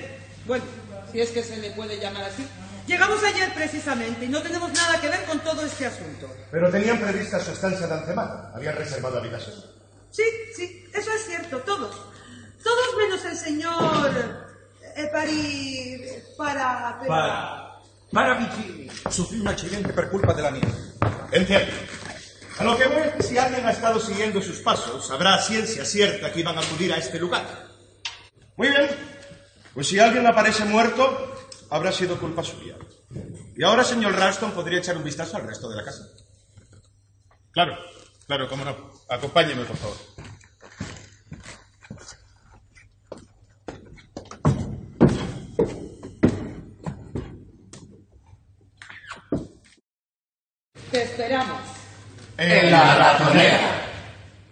Bueno, 0.47 0.65
si 1.11 1.21
es 1.21 1.31
que 1.31 1.43
se 1.43 1.57
le 1.57 1.71
puede 1.73 1.99
llamar 1.99 2.25
así. 2.25 2.47
Llegamos 2.87 3.23
ayer 3.23 3.53
precisamente 3.55 4.25
y 4.25 4.29
no 4.29 4.41
tenemos 4.41 4.73
nada 4.73 5.01
que 5.01 5.09
ver 5.09 5.25
con 5.25 5.41
todo 5.41 5.65
este 5.65 5.87
asunto. 5.87 6.27
Pero 6.51 6.71
tenían 6.71 6.99
prevista 6.99 7.39
su 7.39 7.53
estancia 7.53 7.87
de 7.87 7.95
antemano. 7.95 8.51
Habían 8.55 8.77
reservado 8.77 9.19
habitación. 9.19 9.57
Sí, 10.11 10.23
sí, 10.57 10.87
eso 10.95 11.11
es 11.13 11.27
cierto, 11.27 11.59
todos. 11.59 11.95
Todos 12.63 12.97
menos 12.97 13.25
el 13.27 13.37
señor 13.37 14.48
Epari 14.97 16.01
para... 16.37 17.01
Para... 17.07 17.69
Para 18.13 18.35
Vicini. 18.35 18.89
Sufrí 19.11 19.41
un 19.41 19.49
accidente 19.49 19.93
por 19.93 20.11
culpa 20.11 20.33
de 20.33 20.43
la 20.43 20.51
nieve. 20.51 20.73
Entiendo. 21.31 21.73
A 22.59 22.65
lo 22.65 22.77
que 22.77 22.87
voy 22.89 23.03
es 23.03 23.15
que 23.15 23.23
si 23.23 23.39
alguien 23.39 23.65
ha 23.67 23.71
estado 23.71 24.01
siguiendo 24.01 24.41
sus 24.43 24.59
pasos, 24.61 25.07
sabrá 25.07 25.41
ciencia 25.41 25.85
cierta 25.85 26.33
que 26.33 26.41
iban 26.41 26.57
a 26.57 26.61
acudir 26.61 26.93
a 26.93 26.97
este 26.97 27.19
lugar. 27.19 27.45
Muy 28.57 28.69
bien. 28.69 28.89
Pues 29.75 29.89
si 29.89 30.01
alguien 30.01 30.27
aparece 30.27 30.65
muerto, 30.65 31.35
habrá 31.71 31.93
sido 31.93 32.19
culpa 32.19 32.43
suya. 32.43 32.77
Y 33.57 33.63
ahora, 33.63 33.85
señor 33.85 34.15
Ralston, 34.15 34.53
podría 34.53 34.79
echar 34.79 34.97
un 34.97 35.05
vistazo 35.05 35.37
al 35.37 35.47
resto 35.47 35.69
de 35.69 35.77
la 35.77 35.85
casa. 35.85 36.05
Claro, 37.53 37.77
claro, 38.27 38.49
cómo 38.49 38.65
no. 38.65 38.93
Acompáñeme, 39.09 39.65
por 39.65 39.77
favor. 39.77 39.97
Esperamos. 51.19 51.59
En 52.37 52.71
la 52.71 52.95
ratonera. 52.95 53.59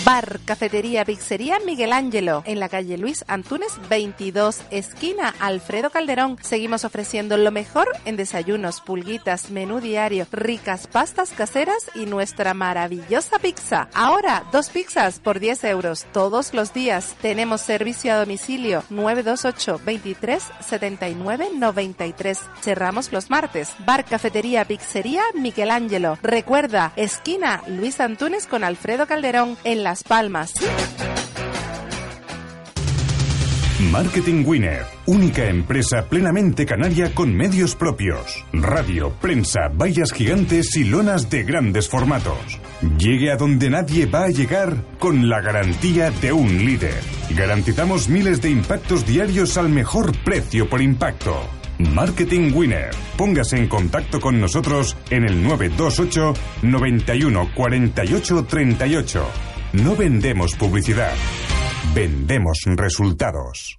Bar, 0.06 0.40
cafetería, 0.46 1.04
pizzería 1.04 1.58
Miguel 1.66 1.92
Ángelo, 1.92 2.44
en 2.46 2.60
la 2.60 2.70
calle 2.70 2.96
Luis 2.96 3.26
Antunes 3.28 3.72
22, 3.90 4.62
esquina 4.70 5.34
Alfredo 5.40 5.90
Calderón. 5.90 6.38
Seguimos 6.44 6.86
ofreciendo 6.86 7.38
lo 7.38 7.50
mejor 7.50 7.88
en 8.06 8.16
desayunos, 8.16 8.82
pulguitas, 8.82 9.50
menú 9.50 9.82
diario, 9.82 10.28
ricas 10.32 10.86
pastas 10.86 11.32
caseras 11.32 11.90
y 11.96 12.06
nuestra 12.06 12.54
maravillosa 12.54 13.40
pizza. 13.40 13.90
Ahora, 13.96 14.44
dos 14.52 14.70
pizzas 14.70 15.18
por 15.20 15.40
10 15.40 15.64
euros 15.64 16.06
todos 16.14 16.54
los 16.54 16.72
días. 16.72 17.16
Tenemos 17.24 17.62
servicio 17.62 18.14
a 18.14 18.18
domicilio 18.18 18.84
928 18.92 19.82
23 19.84 20.44
79 20.60 21.50
93. 21.56 22.42
Cerramos 22.62 23.12
los 23.12 23.32
martes. 23.32 23.74
Bar, 23.80 24.06
cafetería, 24.06 24.66
pizzería 24.66 25.24
Miguel 25.34 25.72
Ángelo. 25.72 26.20
Recuerda, 26.22 26.94
esquina 26.96 27.64
Luis 27.66 28.00
Antunes 28.00 28.46
con 28.46 28.64
Alfredo 28.64 29.08
Calderón 29.08 29.58
en 29.64 29.84
la 29.84 29.95
Palmas. 30.04 30.54
Marketing 33.92 34.44
Winner, 34.46 34.86
única 35.06 35.46
empresa 35.46 36.06
plenamente 36.10 36.66
canaria 36.66 37.14
con 37.14 37.36
medios 37.36 37.76
propios. 37.76 38.46
Radio, 38.54 39.12
prensa, 39.22 39.70
vallas 39.74 40.14
gigantes 40.14 40.76
y 40.78 40.86
lonas 40.86 41.30
de 41.30 41.44
grandes 41.44 41.90
formatos. 41.90 42.60
Llegue 42.98 43.32
a 43.32 43.36
donde 43.36 43.70
nadie 43.70 44.06
va 44.06 44.24
a 44.24 44.30
llegar 44.30 44.76
con 44.98 45.28
la 45.28 45.42
garantía 45.42 46.10
de 46.10 46.32
un 46.32 46.66
líder. 46.66 47.02
Garantizamos 47.32 48.08
miles 48.08 48.42
de 48.42 48.50
impactos 48.50 49.06
diarios 49.06 49.58
al 49.58 49.70
mejor 49.70 50.18
precio 50.24 50.70
por 50.70 50.82
impacto. 50.82 51.36
Marketing 51.78 52.54
Winner. 52.54 52.92
Póngase 53.18 53.58
en 53.58 53.68
contacto 53.68 54.20
con 54.22 54.40
nosotros 54.40 54.96
en 55.10 55.26
el 55.26 55.44
928 55.44 56.34
91 56.64 57.52
48 57.54 58.46
38. 58.46 59.55
No 59.84 59.94
vendemos 59.94 60.56
publicidad, 60.56 61.12
vendemos 61.94 62.60
resultados. 62.66 63.78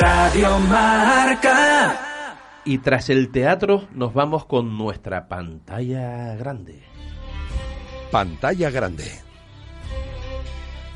Radio 0.00 0.58
Marca. 0.58 2.34
Y 2.64 2.78
tras 2.78 3.10
el 3.10 3.30
teatro 3.30 3.86
nos 3.92 4.12
vamos 4.12 4.44
con 4.46 4.76
nuestra 4.76 5.28
pantalla 5.28 6.34
grande. 6.34 6.82
Pantalla 8.10 8.70
grande. 8.70 9.04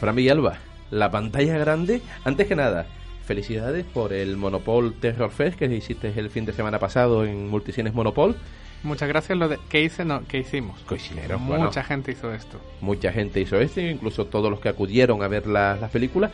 Fran 0.00 0.16
Villalba, 0.16 0.58
la 0.90 1.08
pantalla 1.08 1.58
grande, 1.58 2.02
antes 2.24 2.48
que 2.48 2.56
nada, 2.56 2.86
felicidades 3.24 3.84
por 3.84 4.12
el 4.12 4.36
Monopol 4.36 4.94
Terror 4.94 5.30
Fest 5.30 5.56
que 5.56 5.66
hiciste 5.66 6.12
el 6.16 6.28
fin 6.28 6.44
de 6.44 6.52
semana 6.52 6.80
pasado 6.80 7.24
en 7.24 7.48
Multicines 7.48 7.94
Monopol. 7.94 8.36
Muchas 8.82 9.08
gracias. 9.08 9.36
Lo 9.38 9.48
de, 9.48 9.58
¿Qué 9.68 9.82
hice? 9.82 10.04
No, 10.04 10.22
¿qué 10.26 10.38
hicimos? 10.38 10.80
Coincideros, 10.82 11.40
Mucha 11.40 11.82
gente 11.82 12.12
hizo 12.12 12.32
esto. 12.32 12.60
Mucha 12.80 13.12
gente 13.12 13.40
hizo 13.40 13.58
esto, 13.58 13.80
incluso 13.80 14.26
todos 14.26 14.50
los 14.50 14.60
que 14.60 14.68
acudieron 14.68 15.22
a 15.22 15.28
ver 15.28 15.46
las 15.46 15.80
la 15.80 15.88
películas. 15.88 16.30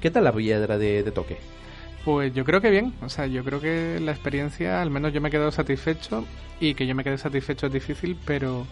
¿Qué 0.00 0.10
tal 0.10 0.24
la 0.24 0.32
piedra 0.32 0.78
de, 0.78 1.02
de, 1.02 1.10
toque? 1.10 1.38
Pues 2.04 2.32
yo 2.34 2.44
creo 2.44 2.60
que 2.60 2.70
bien. 2.70 2.94
O 3.02 3.08
sea, 3.08 3.26
yo 3.26 3.44
creo 3.44 3.60
que 3.60 3.98
la 4.00 4.12
experiencia, 4.12 4.82
al 4.82 4.90
menos 4.90 5.12
yo 5.12 5.20
me 5.20 5.28
he 5.28 5.32
quedado 5.32 5.50
satisfecho. 5.50 6.24
Y 6.60 6.74
que 6.74 6.86
yo 6.86 6.94
me 6.94 7.04
quede 7.04 7.18
satisfecho 7.18 7.66
es 7.66 7.72
difícil, 7.72 8.16
pero 8.24 8.66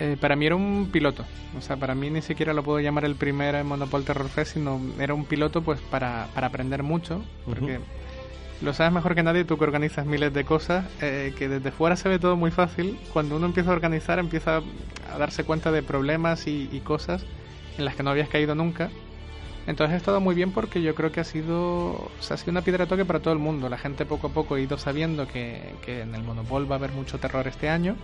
eh, 0.00 0.16
para 0.18 0.34
mí 0.34 0.46
era 0.46 0.56
un 0.56 0.88
piloto. 0.90 1.26
O 1.58 1.60
sea, 1.60 1.76
para 1.76 1.94
mí 1.94 2.08
ni 2.08 2.22
siquiera 2.22 2.54
lo 2.54 2.62
puedo 2.62 2.80
llamar 2.80 3.04
el 3.04 3.16
primer 3.16 3.62
Monopol 3.64 4.04
Terror 4.04 4.28
Fest, 4.28 4.54
sino 4.54 4.80
era 4.98 5.12
un 5.12 5.26
piloto 5.26 5.62
pues 5.62 5.78
para, 5.80 6.28
para 6.34 6.46
aprender 6.46 6.82
mucho. 6.82 7.22
Porque. 7.44 7.80
Lo 8.62 8.74
sabes 8.74 8.92
mejor 8.92 9.14
que 9.14 9.22
nadie, 9.22 9.44
tú 9.44 9.56
que 9.56 9.64
organizas 9.64 10.04
miles 10.04 10.34
de 10.34 10.44
cosas, 10.44 10.84
eh, 11.00 11.32
que 11.38 11.48
desde 11.48 11.70
fuera 11.70 11.96
se 11.96 12.10
ve 12.10 12.18
todo 12.18 12.36
muy 12.36 12.50
fácil. 12.50 12.98
Cuando 13.12 13.36
uno 13.36 13.46
empieza 13.46 13.70
a 13.70 13.72
organizar, 13.72 14.18
empieza 14.18 14.60
a 15.12 15.18
darse 15.18 15.44
cuenta 15.44 15.72
de 15.72 15.82
problemas 15.82 16.46
y, 16.46 16.80
cosas 16.84 17.24
en 17.78 17.84
las 17.86 17.94
que 17.94 18.02
no 18.02 18.10
habías 18.10 18.28
caído 18.28 18.54
nunca. 18.54 18.90
Entonces 19.66 19.94
ha 19.94 19.96
estado 19.96 20.20
muy 20.20 20.34
bien 20.34 20.52
porque 20.52 20.82
yo 20.82 20.94
creo 20.94 21.10
que 21.10 21.20
ha 21.20 21.24
sido, 21.24 21.58
o 21.92 22.10
ha 22.18 22.36
sido 22.36 22.50
una 22.50 22.62
piedra 22.62 22.84
de 22.84 22.88
toque 22.88 23.04
para 23.06 23.20
todo 23.20 23.32
el 23.32 23.38
mundo. 23.38 23.68
La 23.70 23.78
gente 23.78 24.04
poco 24.04 24.26
a 24.26 24.30
poco 24.30 24.56
ha 24.56 24.60
ido 24.60 24.76
sabiendo 24.76 25.26
que, 25.26 25.74
que 25.82 26.02
en 26.02 26.14
el 26.14 26.22
Monopol 26.22 26.70
va 26.70 26.74
a 26.74 26.78
haber 26.78 26.92
mucho 26.92 27.18
terror 27.18 27.46
este 27.48 27.70
año. 27.70 27.96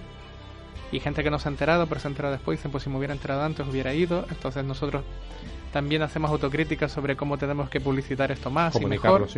Y 0.91 1.01
gente 1.01 1.23
que 1.23 1.31
no 1.31 1.39
se 1.39 1.49
ha 1.49 1.53
enterado, 1.53 1.87
pero 1.87 2.01
se 2.01 2.09
ha 2.09 2.11
enterado 2.11 2.33
después, 2.33 2.59
dicen, 2.59 2.71
pues 2.71 2.85
si 2.85 2.89
me 2.91 2.97
hubiera 2.97 3.13
enterado 3.13 3.43
antes 3.43 3.67
hubiera 3.67 3.93
ido. 3.93 4.25
Entonces 4.31 4.65
nosotros 4.65 5.05
también 5.73 6.01
hacemos 6.01 6.31
autocríticas 6.31 6.93
sobre 6.93 7.17
cómo 7.17 7.37
tenemos 7.37 7.69
que 7.69 7.81
publicitar 7.81 8.31
esto 8.31 8.51
más 8.51 8.81
y 8.81 8.87
mejor. 8.87 9.29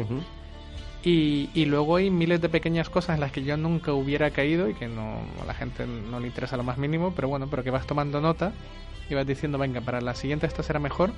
Y, 1.05 1.49
y, 1.55 1.67
luego 1.67 1.97
hay 1.97 2.11
miles 2.11 2.41
de 2.41 2.49
pequeñas 2.49 2.91
cosas 2.91 3.15
en 3.15 3.21
las 3.21 3.31
que 3.31 3.45
yo 3.45 3.57
nunca 3.57 3.93
hubiera 3.93 4.33
caído 4.33 4.69
y 4.69 4.75
que 4.75 4.89
no, 4.89 5.21
a 5.41 5.45
la 5.47 5.55
gente 5.55 5.87
no 5.87 6.19
le 6.19 6.27
interesa 6.27 6.57
lo 6.57 6.65
más 6.65 6.77
mínimo, 6.77 7.13
pero 7.15 7.29
bueno, 7.29 7.47
pero 7.49 7.63
que 7.63 7.71
vas 7.71 7.87
tomando 7.87 8.21
nota 8.21 8.53
y 9.09 9.15
vas 9.15 9.27
diciendo, 9.27 9.59
venga, 9.59 9.81
para 9.81 10.01
la 10.01 10.15
siguiente 10.15 10.47
esto 10.47 10.63
será 10.63 10.81
mejor. 10.81 11.13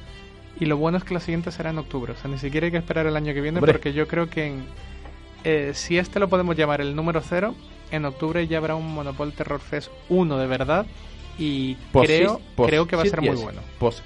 Y 0.59 0.67
lo 0.67 0.77
bueno 0.77 0.99
es 0.99 1.05
que 1.05 1.15
la 1.15 1.21
siguiente 1.21 1.51
será 1.51 1.71
en 1.71 1.79
octubre, 1.79 2.13
o 2.13 2.17
sea, 2.17 2.31
ni 2.31 2.37
siquiera 2.37 2.67
hay 2.67 2.71
que 2.73 2.79
esperar 2.79 3.07
el 3.07 3.17
año 3.17 3.33
que 3.33 3.41
viene 3.41 3.61
porque 3.61 3.93
yo 3.93 4.07
creo 4.07 4.29
que 4.29 4.49
en, 4.49 4.65
eh, 5.45 5.73
si 5.75 5.97
este 5.97 6.21
lo 6.21 6.29
podemos 6.29 6.57
llamar 6.57 6.81
el 6.81 6.95
número 6.95 7.23
cero, 7.23 7.55
en 7.91 8.05
octubre 8.05 8.47
ya 8.47 8.59
habrá 8.59 8.75
un 8.75 8.93
Monopol 8.93 9.33
Terror 9.33 9.61
Fest 9.61 9.91
1 10.09 10.37
de 10.37 10.47
verdad 10.47 10.87
y 11.39 11.75
creo, 11.93 12.41
creo 12.57 12.87
que 12.87 12.97
va 12.97 13.03
a 13.03 13.07
ser 13.07 13.21
muy 13.21 13.37
bueno. 13.37 13.61
Post 13.79 14.03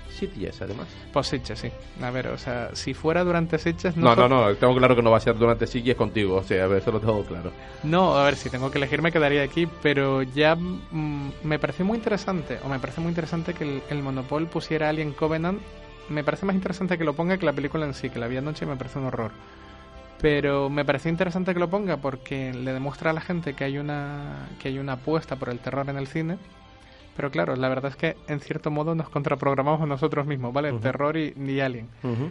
además. 0.60 0.86
Post 1.12 1.34
sí. 1.54 1.70
A 2.00 2.10
ver, 2.10 2.28
o 2.28 2.38
sea, 2.38 2.70
si 2.74 2.94
fuera 2.94 3.24
durante 3.24 3.58
Sitges... 3.58 3.96
No, 3.96 4.14
no, 4.14 4.28
no, 4.28 4.54
tengo 4.54 4.76
claro 4.76 4.94
que 4.94 5.02
no 5.02 5.10
va 5.10 5.18
a 5.18 5.20
ser 5.20 5.36
durante 5.36 5.66
Sitges 5.66 5.96
contigo, 5.96 6.36
o 6.36 6.42
sea, 6.42 6.64
a 6.64 6.66
ver, 6.66 6.78
eso 6.78 6.92
lo 6.92 7.00
tengo 7.00 7.24
claro. 7.24 7.52
No, 7.82 8.16
a 8.16 8.24
ver, 8.24 8.36
si 8.36 8.50
tengo 8.50 8.70
que 8.70 8.78
elegir 8.78 9.02
me 9.02 9.12
quedaría 9.12 9.42
aquí, 9.42 9.68
pero 9.82 10.22
ya 10.22 10.54
mm, 10.54 11.32
me 11.42 11.58
parece 11.58 11.84
muy 11.84 11.98
interesante, 11.98 12.58
o 12.64 12.68
me 12.68 12.78
parece 12.78 13.00
muy 13.00 13.10
interesante 13.10 13.54
que 13.54 13.64
el, 13.64 13.82
el 13.90 14.02
Monopol 14.02 14.46
pusiera 14.46 14.88
Alien 14.88 15.12
Covenant. 15.12 15.60
Me 16.08 16.22
parece 16.22 16.44
más 16.44 16.54
interesante 16.54 16.98
que 16.98 17.04
lo 17.04 17.14
ponga 17.14 17.38
que 17.38 17.46
la 17.46 17.52
película 17.52 17.86
en 17.86 17.94
sí, 17.94 18.10
que 18.10 18.18
la 18.18 18.28
vi 18.28 18.36
anoche 18.36 18.66
me 18.66 18.76
parece 18.76 18.98
un 18.98 19.06
horror. 19.06 19.32
Pero 20.20 20.70
me 20.70 20.84
parece 20.84 21.08
interesante 21.08 21.54
que 21.54 21.60
lo 21.60 21.68
ponga 21.68 21.96
porque 21.96 22.52
le 22.52 22.72
demuestra 22.72 23.10
a 23.10 23.12
la 23.14 23.20
gente 23.20 23.54
que 23.54 23.64
hay 23.64 23.78
una 23.78 24.48
que 24.60 24.68
hay 24.68 24.78
una 24.78 24.94
apuesta 24.94 25.36
por 25.36 25.48
el 25.48 25.58
terror 25.58 25.88
en 25.88 25.96
el 25.96 26.06
cine 26.06 26.38
pero 27.16 27.30
claro, 27.30 27.56
la 27.56 27.68
verdad 27.68 27.90
es 27.90 27.96
que 27.96 28.16
en 28.28 28.40
cierto 28.40 28.70
modo 28.70 28.94
nos 28.94 29.08
contraprogramamos 29.08 29.80
a 29.80 29.86
nosotros 29.86 30.26
mismos, 30.26 30.52
¿vale? 30.52 30.72
Terror 30.74 31.16
y, 31.16 31.32
ni 31.36 31.60
Alien. 31.60 31.88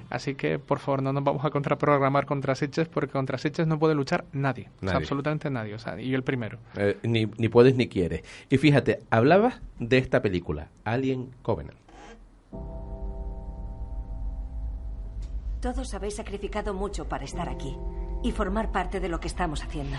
Así 0.09 0.35
que, 0.35 0.59
por 0.59 0.79
favor, 0.79 1.01
no 1.01 1.13
nos 1.13 1.23
vamos 1.23 1.45
a 1.45 1.49
contraprogramar 1.49 2.25
contra 2.25 2.55
Sitches 2.55 2.87
porque 2.87 3.11
contra 3.11 3.37
Sitches 3.37 3.67
no 3.67 3.79
puede 3.79 3.95
luchar 3.95 4.25
nadie. 4.33 4.69
absolutamente 4.91 5.49
nadie. 5.49 5.73
O 5.73 5.79
sea, 5.79 5.99
y 5.99 6.09
yo 6.09 6.17
el 6.17 6.23
primero. 6.23 6.57
Eh, 6.75 6.97
ni, 7.03 7.25
ni 7.37 7.49
puedes 7.49 7.75
ni 7.75 7.87
quieres. 7.87 8.23
Y 8.49 8.57
fíjate, 8.57 8.99
hablabas 9.09 9.61
de 9.79 9.97
esta 9.97 10.21
película, 10.21 10.67
Alien 10.83 11.29
Covenant. 11.41 11.77
Todos 15.61 15.93
habéis 15.93 16.15
sacrificado 16.15 16.73
mucho 16.73 17.07
para 17.07 17.23
estar 17.23 17.47
aquí 17.47 17.77
y 18.21 18.31
formar 18.31 18.71
parte 18.71 18.99
de 18.99 19.09
lo 19.09 19.19
que 19.19 19.27
estamos 19.27 19.63
haciendo. 19.63 19.97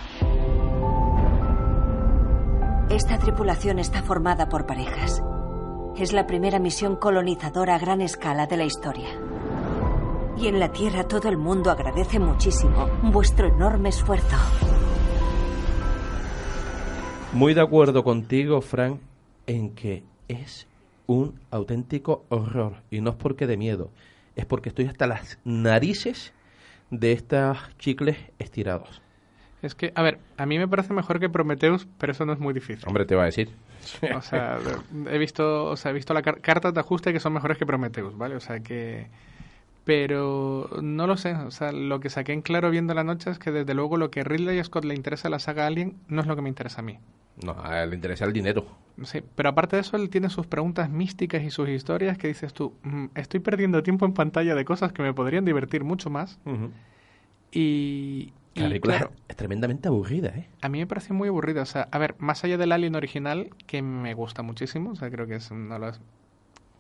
Esta 2.91 3.19
tripulación 3.19 3.79
está 3.79 4.03
formada 4.03 4.49
por 4.51 4.67
parejas. 4.67 5.23
Es 5.97 6.13
la 6.13 6.27
primera 6.27 6.59
misión 6.59 6.97
colonizadora 6.97 7.77
a 7.77 7.79
gran 7.79 8.03
escala 8.03 8.47
de 8.47 8.59
la 8.59 8.65
historia. 8.65 9.09
Aquí 10.35 10.49
en 10.49 10.61
la 10.61 10.71
Tierra 10.71 11.05
todo 11.05 11.31
el 11.31 11.39
mundo 11.39 11.71
agradece 11.71 12.19
muchísimo 12.19 12.89
vuestro 13.03 13.49
enorme 13.49 13.89
esfuerzo. 13.89 14.37
Muy 17.33 17.55
de 17.55 17.63
acuerdo 17.63 18.05
contigo, 18.05 18.61
Frank, 18.61 19.01
en 19.47 19.75
que 19.75 20.05
es 20.29 20.67
un 21.07 21.41
auténtico 21.51 22.25
horror. 22.29 22.83
Y 22.91 23.01
no 23.01 23.11
es 23.11 23.17
porque 23.17 23.47
de 23.47 23.57
miedo, 23.57 23.91
es 24.37 24.45
porque 24.45 24.69
estoy 24.69 24.87
hasta 24.87 25.07
las 25.07 25.39
narices 25.43 26.35
de 26.91 27.13
estos 27.13 27.59
chicles 27.79 28.19
estirados. 28.39 29.04
Es 29.65 29.75
que, 29.75 29.93
a 29.95 30.03
ver, 30.03 30.19
a 30.37 30.47
mí 30.47 30.59
me 30.59 30.69
parece 30.69 30.93
mejor 30.93 31.19
que 31.21 31.29
Prometheus, 31.29 31.89
pero 31.99 32.13
eso 32.13 32.25
no 32.27 32.33
es 32.33 32.39
muy 32.39 32.53
difícil. 32.55 32.85
Hombre, 32.87 33.05
te 33.07 33.15
va 33.15 33.23
a 33.23 33.27
decir. 33.27 33.51
O 34.15 34.23
sea, 34.23 34.59
he 35.11 35.19
visto, 35.19 35.67
o 35.67 35.77
sea, 35.77 35.91
he 35.91 35.95
visto 35.95 36.15
las 36.15 36.23
cartas 36.23 36.73
de 36.75 36.81
ajuste 36.81 37.13
que 37.13 37.21
son 37.21 37.33
mejores 37.33 37.59
que 37.59 37.67
Prometheus, 37.67 38.17
¿vale? 38.17 38.37
O 38.37 38.41
sea 38.41 38.61
que 38.61 39.09
pero 39.85 40.71
no 40.81 41.07
lo 41.07 41.17
sé, 41.19 41.35
o 41.35 41.51
sea, 41.51 41.71
lo 41.71 42.01
que 42.01 42.09
saqué 42.09 42.33
en 42.33 42.41
claro 42.41 42.71
viendo 42.71 42.95
la 42.95 43.05
noche 43.05 43.31
es 43.31 43.39
que 43.39 43.51
desde 43.51 43.75
luego 43.75 43.99
lo 43.99 44.11
que 44.11 44.25
Ridley 44.25 44.63
Scott 44.65 44.85
le 44.87 44.95
interesa 44.95 45.29
a 45.29 45.31
la 45.31 45.39
saga 45.39 45.67
Alien 45.67 45.97
no 46.09 46.23
es 46.23 46.27
lo 46.27 46.35
que 46.37 46.43
me 46.43 46.49
interesa 46.49 46.81
a 46.81 46.85
mí. 46.85 46.99
No, 47.45 47.55
a 47.63 47.83
él 47.83 47.91
le 47.91 47.97
interesa 47.97 48.25
el 48.25 48.33
dinero. 48.33 48.65
Sí, 49.03 49.23
pero 49.35 49.51
aparte 49.51 49.77
de 49.77 49.83
eso, 49.83 49.97
él 49.97 50.09
tiene 50.09 50.31
sus 50.31 50.47
preguntas 50.47 50.89
místicas 50.89 51.43
y 51.43 51.51
sus 51.51 51.69
historias 51.69 52.17
que 52.17 52.29
dices 52.29 52.55
tú, 52.55 52.73
"Mm, 52.83 53.07
estoy 53.15 53.41
perdiendo 53.41 53.83
tiempo 53.83 54.07
en 54.07 54.15
pantalla 54.15 54.55
de 54.55 54.65
cosas 54.65 54.93
que 54.93 55.03
me 55.03 55.13
podrían 55.13 55.45
divertir 55.45 55.85
mucho 55.85 56.09
más. 56.11 56.39
Y, 57.53 57.61
y, 57.61 58.33
La 58.55 58.69
película 58.69 58.99
claro, 58.99 59.13
es 59.29 59.37
tremendamente 59.37 59.89
aburrida, 59.89 60.29
¿eh? 60.29 60.49
a 60.63 60.69
mí 60.69 60.79
me 60.79 60.87
pareció 60.87 61.15
muy 61.15 61.29
aburrida. 61.29 61.63
O 61.63 61.67
sea, 61.67 61.89
a 61.91 61.99
ver, 61.99 62.15
más 62.19 62.45
allá 62.45 62.57
del 62.57 62.73
Alien 62.73 62.95
original, 62.95 63.51
que 63.67 63.83
me 63.83 64.15
gusta 64.15 64.43
muchísimo, 64.43 64.91
o 64.91 64.95
sea, 64.95 65.11
creo 65.11 65.27
que 65.27 65.37
es 65.37 65.51
una 65.51 65.75
de 65.75 65.81
las 65.81 66.01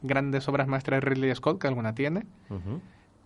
grandes 0.02 0.48
obras 0.48 0.68
maestras 0.68 1.00
de 1.00 1.10
Ridley 1.10 1.34
Scott 1.34 1.60
que 1.60 1.66
alguna 1.66 1.94
tiene. 1.94 2.26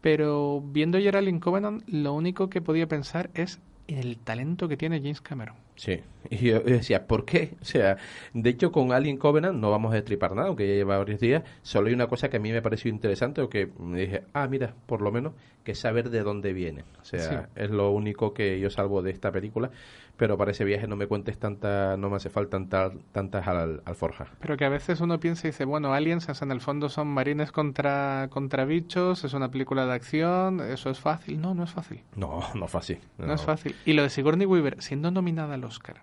Pero 0.00 0.62
viendo 0.64 0.98
ya 0.98 1.10
Alien 1.10 1.40
Covenant, 1.40 1.86
lo 1.88 2.14
único 2.14 2.48
que 2.48 2.62
podía 2.62 2.86
pensar 2.86 3.30
es 3.34 3.60
el 3.88 4.18
talento 4.18 4.68
que 4.68 4.76
tiene 4.76 4.98
James 4.98 5.20
Cameron. 5.20 5.56
Sí, 5.76 6.00
y 6.30 6.36
yo 6.38 6.58
yo 6.64 6.74
decía, 6.76 7.06
¿por 7.06 7.24
qué? 7.24 7.54
O 7.60 7.64
sea, 7.64 7.96
de 8.34 8.50
hecho 8.50 8.70
con 8.72 8.92
Alien 8.92 9.16
Covenant 9.16 9.58
no 9.58 9.70
vamos 9.70 9.92
a 9.92 9.94
destripar 9.96 10.34
nada, 10.34 10.48
aunque 10.48 10.66
ya 10.68 10.74
lleva 10.74 10.98
varios 10.98 11.20
días, 11.20 11.42
solo 11.62 11.88
hay 11.88 11.94
una 11.94 12.06
cosa 12.08 12.28
que 12.28 12.36
a 12.36 12.40
mí 12.40 12.50
me 12.52 12.60
pareció 12.62 12.90
interesante, 12.90 13.40
o 13.40 13.48
que 13.48 13.68
me 13.78 14.00
dije, 14.00 14.22
ah, 14.34 14.46
mira, 14.48 14.74
por 14.86 15.00
lo 15.02 15.12
menos 15.12 15.34
que 15.64 15.74
saber 15.74 16.10
de 16.10 16.22
dónde 16.22 16.52
viene. 16.52 16.84
O 17.00 17.04
sea, 17.04 17.20
Sí. 17.20 17.36
es 17.62 17.70
lo 17.70 17.90
único 17.92 18.34
que 18.34 18.58
yo 18.58 18.70
salvo 18.70 19.02
de 19.02 19.10
esta 19.12 19.30
película, 19.30 19.70
pero 20.18 20.36
para 20.36 20.50
ese 20.50 20.64
viaje 20.64 20.86
no 20.88 20.96
me 20.96 21.06
cuentes 21.06 21.38
tanta, 21.38 21.96
no 21.96 22.10
me 22.10 22.16
hace 22.16 22.28
falta 22.28 22.58
tantas, 22.58 22.92
tantas 23.12 23.46
al, 23.46 23.82
alforjas. 23.84 24.28
Pero 24.40 24.56
que 24.56 24.64
a 24.64 24.68
veces 24.68 25.00
uno 25.00 25.20
piensa 25.20 25.46
y 25.46 25.52
dice, 25.52 25.64
bueno, 25.64 25.94
Aliens, 25.94 26.28
en 26.42 26.50
el 26.50 26.60
fondo 26.60 26.88
son 26.88 27.06
marines 27.06 27.52
contra, 27.52 28.26
contra 28.28 28.64
bichos, 28.64 29.22
es 29.24 29.32
una 29.32 29.50
película 29.50 29.86
de 29.86 29.94
acción, 29.94 30.60
eso 30.60 30.90
es 30.90 30.98
fácil. 30.98 31.40
No, 31.40 31.54
no 31.54 31.62
es 31.62 31.70
fácil. 31.70 32.02
No, 32.16 32.40
no 32.54 32.64
es 32.66 32.70
fácil. 32.70 32.98
No, 33.16 33.32
es 33.32 33.42
fácil. 33.42 33.76
Y 33.86 33.92
lo 33.92 34.02
de 34.02 34.10
Sigourney 34.10 34.44
Weaver, 34.46 34.82
siendo 34.82 35.10
nominada 35.12 35.54
al 35.54 35.64
Oscar 35.64 36.02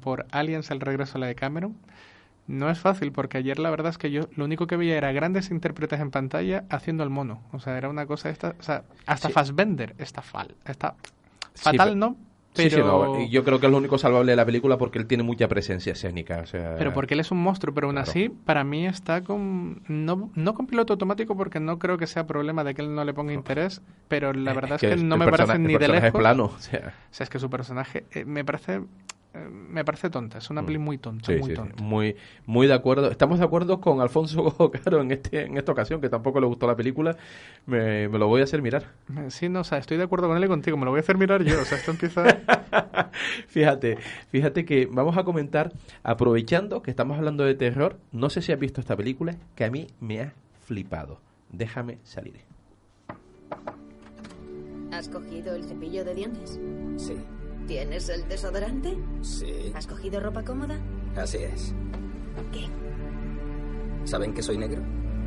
por 0.00 0.26
Aliens, 0.32 0.70
el 0.72 0.80
regreso 0.80 1.18
a 1.18 1.20
la 1.20 1.26
de 1.28 1.36
Cameron, 1.36 1.76
no 2.46 2.68
es 2.70 2.78
fácil, 2.78 3.12
porque 3.12 3.38
ayer 3.38 3.58
la 3.58 3.70
verdad 3.70 3.90
es 3.90 3.98
que 3.98 4.10
yo 4.10 4.28
lo 4.36 4.44
único 4.44 4.66
que 4.66 4.76
veía 4.76 4.96
era 4.96 5.12
grandes 5.12 5.50
intérpretes 5.50 6.00
en 6.00 6.10
pantalla 6.10 6.64
haciendo 6.70 7.04
el 7.04 7.10
mono. 7.10 7.42
O 7.52 7.60
sea, 7.60 7.78
era 7.78 7.88
una 7.88 8.06
cosa 8.06 8.30
esta, 8.30 8.54
o 8.58 8.62
sea, 8.62 8.82
hasta 9.06 9.30
Fassbender 9.30 9.94
está 9.98 10.22
fal, 10.22 10.54
está 10.66 10.96
fatal, 11.54 11.90
pero- 11.90 11.94
¿no? 11.96 12.16
Sí, 12.54 12.70
sí, 12.70 12.76
no, 12.76 13.20
yo 13.26 13.42
creo 13.44 13.58
que 13.58 13.66
es 13.66 13.72
lo 13.72 13.78
único 13.78 13.98
salvable 13.98 14.30
de 14.32 14.36
la 14.36 14.44
película 14.46 14.78
porque 14.78 14.98
él 14.98 15.06
tiene 15.06 15.24
mucha 15.24 15.48
presencia 15.48 15.92
escénica. 15.92 16.38
O 16.40 16.46
sea, 16.46 16.76
pero 16.78 16.92
porque 16.92 17.14
él 17.14 17.20
es 17.20 17.30
un 17.32 17.42
monstruo, 17.42 17.74
pero 17.74 17.88
aún 17.88 17.96
Claro. 17.96 18.08
así, 18.10 18.28
para 18.28 18.62
mí 18.62 18.86
está 18.86 19.22
con, 19.24 19.82
no, 19.88 20.30
no 20.34 20.54
con 20.54 20.66
piloto 20.68 20.92
automático 20.92 21.36
porque 21.36 21.58
no 21.58 21.78
creo 21.80 21.98
que 21.98 22.06
sea 22.06 22.26
problema 22.26 22.62
de 22.62 22.74
que 22.74 22.82
él 22.82 22.94
no 22.94 23.04
le 23.04 23.12
ponga 23.12 23.32
interés, 23.32 23.82
pero 24.08 24.32
la 24.32 24.52
verdad 24.52 24.74
es 24.76 24.80
que, 24.80 24.90
que 24.90 24.96
no 25.02 25.16
me 25.16 25.26
parece 25.28 25.58
ni 25.58 25.72
de 25.72 25.78
personaje 25.80 25.96
es 25.98 26.02
lejos. 26.04 26.20
plano, 26.20 26.44
o 26.44 26.58
sea. 26.60 26.94
O 27.10 27.14
sea, 27.14 27.24
es 27.24 27.30
que 27.30 27.38
su 27.40 27.50
personaje 27.50 28.04
eh, 28.12 28.24
me 28.24 28.44
parece 28.44 28.74
eh, 28.74 28.82
me 29.50 29.84
parece 29.84 30.10
tonta, 30.10 30.38
es 30.38 30.48
una 30.50 30.64
peli 30.64 30.78
muy 30.78 30.98
tonta, 30.98 31.32
Mm. 31.32 31.34
Sí, 31.34 31.40
muy 31.40 31.50
sí, 31.50 31.54
tonta. 31.56 31.74
sí, 31.78 31.82
muy, 31.82 32.16
muy 32.46 32.66
de 32.66 32.74
acuerdo. 32.74 33.10
Estamos 33.10 33.38
de 33.38 33.44
acuerdo 33.44 33.80
con 33.80 34.00
Alfonso 34.00 34.70
Caro 34.84 35.00
en 35.00 35.10
este, 35.10 35.42
en 35.46 35.56
esta 35.56 35.72
ocasión, 35.72 36.00
que 36.00 36.08
tampoco 36.08 36.40
le 36.40 36.46
gustó 36.46 36.66
la 36.66 36.76
película. 36.76 37.16
Me, 37.66 38.08
me 38.08 38.18
lo 38.18 38.28
voy 38.28 38.40
a 38.40 38.44
hacer 38.44 38.62
mirar. 38.62 38.84
Eh, 39.16 39.30
Sí, 39.30 39.48
no, 39.48 39.60
o 39.60 39.64
sea, 39.64 39.78
estoy 39.78 39.96
de 39.96 40.04
acuerdo 40.04 40.28
con 40.28 40.36
él 40.36 40.44
y 40.44 40.48
contigo, 40.48 40.76
me 40.76 40.84
lo 40.84 40.90
voy 40.92 40.98
a 40.98 41.00
hacer 41.00 41.18
mirar 41.18 41.42
yo, 41.42 41.60
o 41.60 41.64
sea, 41.64 41.78
esto 41.78 41.90
empieza... 41.90 42.24
Fíjate, 43.48 43.98
fíjate 44.30 44.64
que 44.64 44.86
vamos 44.90 45.16
a 45.16 45.24
comentar, 45.24 45.72
aprovechando 46.02 46.82
que 46.82 46.90
estamos 46.90 47.16
hablando 47.16 47.44
de 47.44 47.54
terror, 47.54 47.98
no 48.12 48.28
sé 48.30 48.42
si 48.42 48.52
has 48.52 48.58
visto 48.58 48.80
esta 48.80 48.96
película, 48.96 49.36
que 49.54 49.64
a 49.64 49.70
mí 49.70 49.86
me 50.00 50.20
ha 50.20 50.32
flipado. 50.66 51.20
Déjame 51.50 51.98
salir. 52.02 52.40
¿Has 54.92 55.08
cogido 55.08 55.54
el 55.54 55.64
cepillo 55.64 56.04
de 56.04 56.14
dientes? 56.14 56.58
Sí, 56.96 57.16
¿Tienes 57.66 58.08
el 58.10 58.28
desodorante? 58.28 58.96
sí, 59.22 59.72
¿Has 59.74 59.86
cogido 59.86 60.20
ropa 60.20 60.42
cómoda? 60.44 60.78
así 61.16 61.38
es. 61.38 61.74
¿Qué? 62.52 62.66
¿Saben 64.04 64.34
que 64.34 64.42
soy 64.42 64.58
negro? 64.58 64.82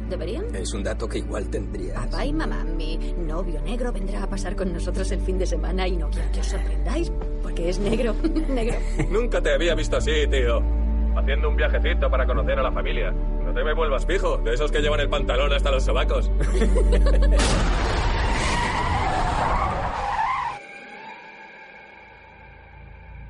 ¿Deberían? 0.10 0.46
Es 0.56 0.74
un 0.74 0.84
dato 0.84 1.08
que 1.10 1.18
igual 1.18 1.50
tendría. 1.50 1.96
Papá 1.96 2.26
y 2.26 2.32
mamá, 2.34 2.64
mi 2.64 2.98
novio 3.26 3.60
negro 3.62 3.92
vendrá 3.92 4.24
a 4.24 4.30
pasar 4.30 4.56
con 4.56 4.72
nosotros 4.72 5.12
el 5.12 5.20
fin 5.22 5.38
de 5.38 5.46
semana 5.46 5.88
y 5.88 5.98
no 5.98 6.10
quiero 6.10 6.32
que 6.32 6.40
os 6.40 6.46
sorprendáis 6.48 7.12
porque 7.44 7.70
es 7.70 7.80
negro. 7.80 8.14
negro. 8.50 8.76
Nunca 9.10 9.42
te 9.42 9.54
había 9.54 9.76
visto 9.76 9.98
así, 9.98 10.12
tío. 10.30 10.62
Haciendo 11.18 11.50
un 11.50 11.56
viajecito 11.58 12.10
para 12.10 12.26
conocer 12.28 12.60
a 12.60 12.64
la 12.64 12.72
familia. 12.72 13.12
No 13.12 13.52
te 13.54 13.64
me 13.64 13.74
vuelvas 13.74 14.06
pijo, 14.06 14.38
de 14.38 14.54
esos 14.54 14.72
que 14.72 14.80
llevan 14.82 15.00
el 15.00 15.10
pantalón 15.10 15.52
hasta 15.52 15.72
los 15.72 15.84
sobacos. 15.84 16.30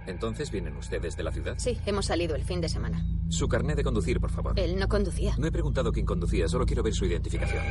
Entonces 0.07 0.49
vienen 0.51 0.75
ustedes 0.77 1.15
de 1.17 1.23
la 1.23 1.31
ciudad. 1.31 1.55
Sí, 1.57 1.77
hemos 1.85 2.05
salido 2.07 2.35
el 2.35 2.43
fin 2.43 2.61
de 2.61 2.69
semana. 2.69 3.05
Su 3.29 3.47
carné 3.47 3.75
de 3.75 3.83
conducir, 3.83 4.19
por 4.19 4.31
favor. 4.31 4.53
Él 4.57 4.79
no 4.79 4.87
conducía. 4.87 5.33
No 5.37 5.47
he 5.47 5.51
preguntado 5.51 5.91
quién 5.91 6.05
conducía, 6.05 6.47
solo 6.47 6.65
quiero 6.65 6.81
ver 6.81 6.93
su 6.93 7.05
identificación. 7.05 7.63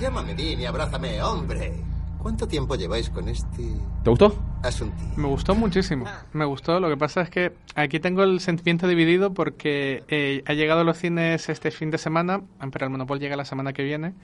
Llámame 0.00 0.34
Dean 0.34 0.60
y 0.60 0.66
abrázame, 0.66 1.20
hombre. 1.22 1.72
¿Cuánto 2.18 2.48
tiempo 2.48 2.74
lleváis 2.74 3.10
con 3.10 3.28
este 3.28 3.62
¿Te 4.02 4.10
gustó? 4.10 4.36
asunto? 4.64 4.96
Me 5.16 5.28
gustó 5.28 5.54
muchísimo, 5.54 6.04
me 6.32 6.44
gustó. 6.44 6.80
Lo 6.80 6.88
que 6.88 6.96
pasa 6.96 7.20
es 7.22 7.30
que 7.30 7.52
aquí 7.76 8.00
tengo 8.00 8.24
el 8.24 8.40
sentimiento 8.40 8.88
dividido 8.88 9.32
porque 9.32 10.02
eh, 10.08 10.42
ha 10.46 10.52
llegado 10.54 10.80
a 10.80 10.84
los 10.84 10.98
cines 10.98 11.48
este 11.48 11.70
fin 11.70 11.90
de 11.92 11.98
semana, 11.98 12.42
pero 12.72 12.86
el 12.86 12.90
Monopol 12.90 13.20
llega 13.20 13.36
la 13.36 13.44
semana 13.44 13.72
que 13.72 13.84
viene. 13.84 14.14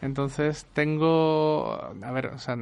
Entonces 0.00 0.66
tengo, 0.74 1.72
a 2.02 2.10
ver, 2.12 2.26
o 2.26 2.38
sea, 2.38 2.56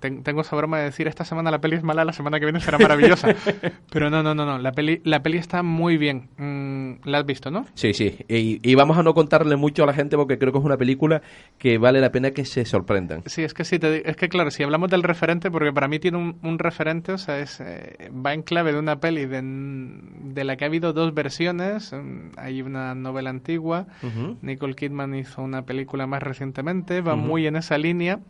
ten- 0.00 0.22
tengo 0.22 0.40
esa 0.42 0.56
broma 0.56 0.78
de 0.78 0.84
decir 0.84 1.06
esta 1.08 1.24
semana 1.24 1.50
la 1.50 1.60
peli 1.60 1.76
es 1.76 1.82
mala, 1.82 2.04
la 2.04 2.12
semana 2.12 2.38
que 2.38 2.46
viene 2.46 2.60
será 2.60 2.78
maravillosa. 2.78 3.28
Pero 3.90 4.10
no, 4.10 4.22
no, 4.22 4.34
no, 4.34 4.44
no, 4.46 4.58
la 4.58 4.72
peli, 4.72 5.00
la 5.04 5.22
peli 5.22 5.38
está 5.38 5.62
muy 5.62 5.96
bien. 5.96 6.28
Mm, 6.36 7.06
la 7.08 7.18
has 7.18 7.26
visto, 7.26 7.50
¿no? 7.50 7.66
Sí, 7.74 7.94
sí. 7.94 8.18
Y, 8.28 8.60
y 8.68 8.74
vamos 8.74 8.98
a 8.98 9.02
no 9.02 9.14
contarle 9.14 9.56
mucho 9.56 9.84
a 9.84 9.86
la 9.86 9.92
gente 9.94 10.16
porque 10.16 10.38
creo 10.38 10.52
que 10.52 10.58
es 10.58 10.64
una 10.64 10.76
película 10.76 11.22
que 11.58 11.78
vale 11.78 12.00
la 12.00 12.10
pena 12.12 12.30
que 12.32 12.44
se 12.44 12.64
sorprendan. 12.64 13.22
Sí, 13.26 13.42
es 13.42 13.54
que 13.54 13.64
sí, 13.64 13.78
te 13.78 14.08
es 14.08 14.16
que 14.16 14.28
claro, 14.28 14.50
si 14.50 14.62
hablamos 14.62 14.90
del 14.90 15.02
referente, 15.02 15.50
porque 15.50 15.72
para 15.72 15.88
mí 15.88 15.98
tiene 15.98 16.18
un, 16.18 16.38
un 16.42 16.58
referente, 16.58 17.12
o 17.12 17.18
sea, 17.18 17.38
es, 17.38 17.60
eh, 17.60 18.10
va 18.12 18.34
en 18.34 18.42
clave 18.42 18.72
de 18.72 18.78
una 18.78 19.00
peli 19.00 19.26
de, 19.26 19.40
de 19.42 20.44
la 20.44 20.56
que 20.56 20.64
ha 20.64 20.68
habido 20.68 20.92
dos 20.92 21.14
versiones. 21.14 21.92
mm, 21.92 22.30
Hay 22.38 22.62
una 22.62 22.94
novela 22.94 23.30
antigua, 23.30 23.86
Ujú. 24.02 24.36
Nicole 24.42 24.74
Kidman 24.74 25.14
hizo 25.14 25.42
una 25.42 25.62
película 25.62 26.06
más 26.06 26.22
recientemente, 26.22 27.00
va 27.00 27.14
Ujú. 27.14 27.22
muy 27.26 27.46
en 27.46 27.56
esa 27.56 27.78
línea. 27.78 28.20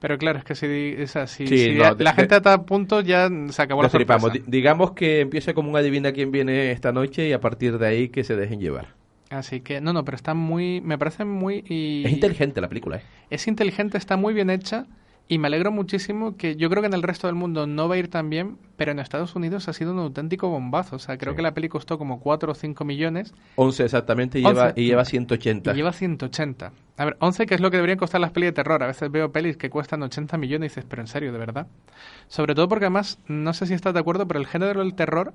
Pero 0.00 0.16
claro, 0.16 0.38
es 0.38 0.44
que 0.44 0.54
si, 0.54 0.94
o 1.02 1.06
sea, 1.08 1.26
si, 1.26 1.48
Sí, 1.48 1.58
si 1.58 1.72
no, 1.72 1.82
la 1.82 1.94
de- 1.94 2.04
la 2.04 2.12
gente 2.12 2.34
a 2.36 2.40
tal 2.42 2.64
punto 2.64 3.00
ya 3.00 3.28
se 3.50 3.62
acabó 3.62 3.82
la 3.82 3.88
sorpresa. 3.88 4.30
Di- 4.30 4.42
Digamos 4.46 4.92
que 4.92 5.20
empiece 5.20 5.54
como 5.54 5.70
un 5.70 5.76
adivina 5.76 6.12
quién 6.12 6.30
viene 6.30 6.70
esta 6.70 6.92
noche 6.92 7.28
y 7.28 7.32
a 7.32 7.40
partir 7.40 7.78
de 7.78 7.86
ahí 7.86 8.08
que 8.08 8.22
se 8.22 8.36
dejen 8.36 8.60
llevar. 8.60 8.94
Así 9.30 9.60
que, 9.60 9.80
no, 9.80 9.92
no, 9.92 10.04
pero 10.04 10.16
está 10.16 10.34
muy, 10.34 10.80
me 10.80 10.96
parece 10.98 11.24
muy... 11.24 11.64
y- 11.68 12.06
Es 12.06 12.12
inteligente 12.12 12.60
la 12.60 12.68
película, 12.68 12.96
¿eh? 12.98 13.02
Es 13.28 13.46
inteligente, 13.46 13.98
está 13.98 14.16
muy 14.16 14.32
bien 14.34 14.50
hecha 14.50 14.86
y 15.28 15.38
me 15.38 15.48
alegro 15.48 15.70
muchísimo 15.70 16.36
que 16.36 16.56
yo 16.56 16.70
creo 16.70 16.80
que 16.82 16.86
en 16.86 16.94
el 16.94 17.02
resto 17.02 17.26
del 17.26 17.36
mundo 17.36 17.66
no 17.66 17.86
va 17.88 17.96
a 17.96 17.98
ir 17.98 18.08
tan 18.08 18.30
bien, 18.30 18.56
pero 18.76 18.92
en 18.92 18.98
Estados 18.98 19.36
Unidos 19.36 19.68
ha 19.68 19.72
sido 19.74 19.92
un 19.92 19.98
auténtico 19.98 20.48
bombazo. 20.48 20.96
O 20.96 20.98
sea, 20.98 21.18
creo 21.18 21.34
Sí. 21.34 21.36
que 21.36 21.42
la 21.42 21.52
peli 21.52 21.68
costó 21.68 21.98
como 21.98 22.18
4 22.20 22.52
o 22.52 22.54
5 22.54 22.84
millones 22.84 23.34
11 23.56 23.84
exactamente 23.84 24.38
y 24.40 24.44
11. 24.44 24.54
lleva, 24.54 24.72
y 24.74 24.86
lleva 24.86 25.04
180. 25.04 25.72
y 25.72 25.74
lleva 25.76 25.92
180. 25.92 26.72
A 26.96 27.04
ver, 27.04 27.16
11 27.20 27.46
que 27.46 27.54
es 27.54 27.60
lo 27.60 27.70
que 27.70 27.76
deberían 27.76 27.98
costar 27.98 28.20
las 28.20 28.30
pelis 28.30 28.48
de 28.48 28.52
terror. 28.52 28.82
A 28.82 28.86
veces 28.86 29.10
veo 29.10 29.30
pelis 29.30 29.56
que 29.56 29.68
cuestan 29.70 30.02
80 30.02 30.38
millones 30.38 30.72
y 30.72 30.74
dices, 30.74 30.86
pero 30.88 31.02
en 31.02 31.08
serio, 31.08 31.30
de 31.32 31.38
verdad. 31.38 31.66
Sobre 32.28 32.54
todo 32.54 32.68
porque 32.68 32.86
además, 32.86 33.18
no 33.28 33.52
sé 33.52 33.66
si 33.66 33.74
estás 33.74 33.92
de 33.94 34.00
acuerdo, 34.00 34.26
pero 34.26 34.40
el 34.40 34.46
género 34.46 34.80
del 34.80 34.94
terror 34.94 35.34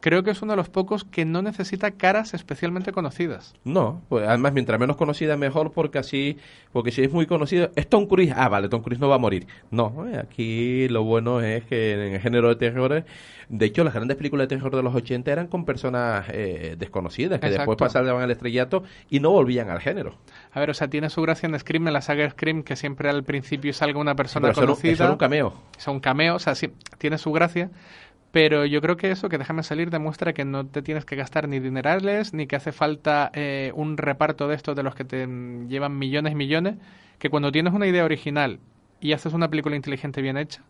creo 0.00 0.22
que 0.22 0.30
es 0.30 0.42
uno 0.42 0.52
de 0.52 0.56
los 0.56 0.68
pocos 0.68 1.04
que 1.04 1.24
no 1.24 1.42
necesita 1.42 1.90
caras 1.92 2.34
especialmente 2.34 2.92
conocidas. 2.92 3.54
No, 3.64 4.02
pues 4.08 4.26
además 4.26 4.52
mientras 4.52 4.78
menos 4.78 4.96
conocida 4.96 5.36
mejor 5.36 5.72
porque 5.72 5.98
así, 5.98 6.38
porque 6.72 6.90
si 6.92 7.02
es 7.02 7.12
muy 7.12 7.26
conocido, 7.26 7.70
es 7.76 7.88
Tom 7.88 8.06
Cruise, 8.06 8.32
ah 8.36 8.48
vale, 8.48 8.68
Tom 8.68 8.82
Cruise 8.82 9.00
no 9.00 9.08
va 9.08 9.16
a 9.16 9.18
morir. 9.18 9.46
No, 9.70 10.06
eh, 10.08 10.18
aquí 10.18 10.88
lo 10.88 11.04
bueno 11.04 11.40
es 11.40 11.64
que 11.64 11.92
en 11.94 12.14
el 12.14 12.20
género 12.20 12.48
de 12.48 12.56
terror, 12.56 13.04
de 13.48 13.66
hecho 13.66 13.82
las 13.84 13.94
grandes 13.94 14.16
películas 14.16 14.48
de 14.48 14.56
terror 14.56 14.74
de 14.74 14.82
los 14.82 14.94
80 14.94 15.30
eran 15.30 15.46
con 15.48 15.64
personas 15.64 16.26
eh, 16.28 16.76
desconocidas 16.78 17.40
que 17.40 17.46
Exacto. 17.46 17.70
después 17.72 17.92
pasaban 17.92 18.22
al 18.22 18.30
estrellato 18.30 18.84
y 19.10 19.20
no 19.20 19.30
volvían 19.30 19.70
al 19.70 19.80
género. 19.80 20.14
A 20.52 20.60
ver, 20.60 20.70
o 20.70 20.74
sea, 20.74 20.88
tiene 20.88 21.10
su 21.10 21.22
gracia 21.22 21.48
en 21.48 21.58
Scream, 21.58 21.88
en 21.88 21.92
la 21.94 22.02
saga 22.02 22.28
Scream, 22.30 22.62
que 22.62 22.76
siempre 22.76 23.08
al 23.10 23.24
principio 23.24 23.72
salga 23.72 23.98
una 23.98 24.14
persona 24.14 24.48
Pero 24.48 24.60
conocida. 24.60 24.92
eso 24.92 25.02
era 25.04 25.12
un 25.12 25.18
cameo. 25.18 25.54
Es 25.76 25.86
un 25.88 26.00
cameo, 26.00 26.36
o 26.36 26.38
sea, 26.38 26.54
sí, 26.54 26.70
tiene 26.98 27.18
su 27.18 27.32
gracia. 27.32 27.70
Pero 28.30 28.66
yo 28.66 28.80
creo 28.82 28.96
que 28.96 29.10
eso, 29.10 29.28
que 29.28 29.38
déjame 29.38 29.62
salir, 29.62 29.90
demuestra 29.90 30.34
que 30.34 30.44
no 30.44 30.66
te 30.66 30.82
tienes 30.82 31.04
que 31.04 31.16
gastar 31.16 31.48
ni 31.48 31.60
dinerales, 31.60 32.34
ni 32.34 32.46
que 32.46 32.56
hace 32.56 32.72
falta 32.72 33.30
eh, 33.34 33.72
un 33.74 33.96
reparto 33.96 34.48
de 34.48 34.54
estos 34.54 34.76
de 34.76 34.82
los 34.82 34.94
que 34.94 35.04
te 35.04 35.26
llevan 35.68 35.98
millones 35.98 36.32
y 36.32 36.36
millones. 36.36 36.76
Que 37.18 37.30
cuando 37.30 37.50
tienes 37.52 37.72
una 37.72 37.86
idea 37.86 38.04
original 38.04 38.60
y 39.00 39.12
haces 39.12 39.32
una 39.32 39.48
película 39.48 39.76
inteligente 39.76 40.22
bien 40.22 40.36
hecha, 40.36 40.62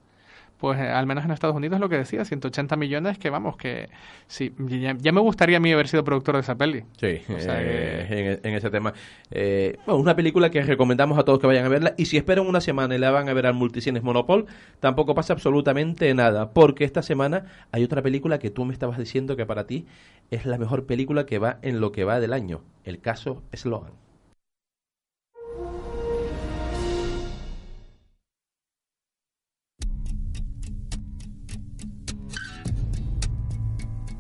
pues 0.59 0.79
eh, 0.79 0.89
al 0.89 1.07
menos 1.07 1.25
en 1.25 1.31
Estados 1.31 1.57
Unidos 1.57 1.81
lo 1.81 1.89
que 1.89 1.97
decía, 1.97 2.25
180 2.25 2.77
millones, 2.77 3.19
que 3.19 3.31
vamos, 3.31 3.57
que 3.57 3.89
sí, 4.27 4.53
ya, 4.59 4.97
ya 4.99 5.13
me 5.13 5.21
gustaría 5.21 5.59
a 5.59 5.61
mí 5.61 5.73
haber 5.73 5.89
sido 5.89 6.05
productor 6.05 6.35
de 6.35 6.41
esa 6.41 6.57
peli. 6.57 6.85
Sí, 7.01 7.21
O 7.29 7.41
sea 7.41 7.63
eh, 7.63 8.41
en, 8.43 8.49
en 8.49 8.55
ese 8.55 8.71
tema. 8.71 8.93
Eh, 9.31 9.79
bueno, 9.87 10.01
una 10.01 10.17
película 10.17 10.51
que 10.51 10.63
recomendamos 10.63 11.19
a 11.19 11.25
todos 11.25 11.39
que 11.39 11.47
vayan 11.47 11.65
a 11.65 11.69
verla. 11.69 11.95
Y 11.97 12.07
si 12.07 12.17
esperan 12.17 12.47
una 12.47 12.61
semana 12.61 12.95
y 12.95 12.99
la 12.99 13.11
van 13.11 13.29
a 13.29 13.35
ver 13.35 13.47
al 13.47 13.55
Multicines 13.55 14.03
Monopol, 14.03 14.47
tampoco 14.81 15.15
pasa 15.15 15.33
absolutamente 15.33 16.13
nada. 16.15 16.51
Porque 16.51 16.85
esta 16.85 17.03
semana 17.03 17.45
hay 17.73 17.85
otra 17.85 18.03
película 18.03 18.39
que 18.39 18.51
tú 18.51 18.65
me 18.65 18.73
estabas 18.73 18.99
diciendo 18.99 19.37
que 19.37 19.47
para 19.47 19.67
ti 19.67 19.87
es 20.31 20.45
la 20.45 20.59
mejor 20.59 20.87
película 20.87 21.25
que 21.27 21.39
va 21.39 21.59
en 21.63 21.81
lo 21.81 21.93
que 21.93 22.05
va 22.05 22.21
del 22.21 22.33
año. 22.33 22.63
El 22.85 23.01
caso 23.01 23.43
Slogan. 23.53 24.08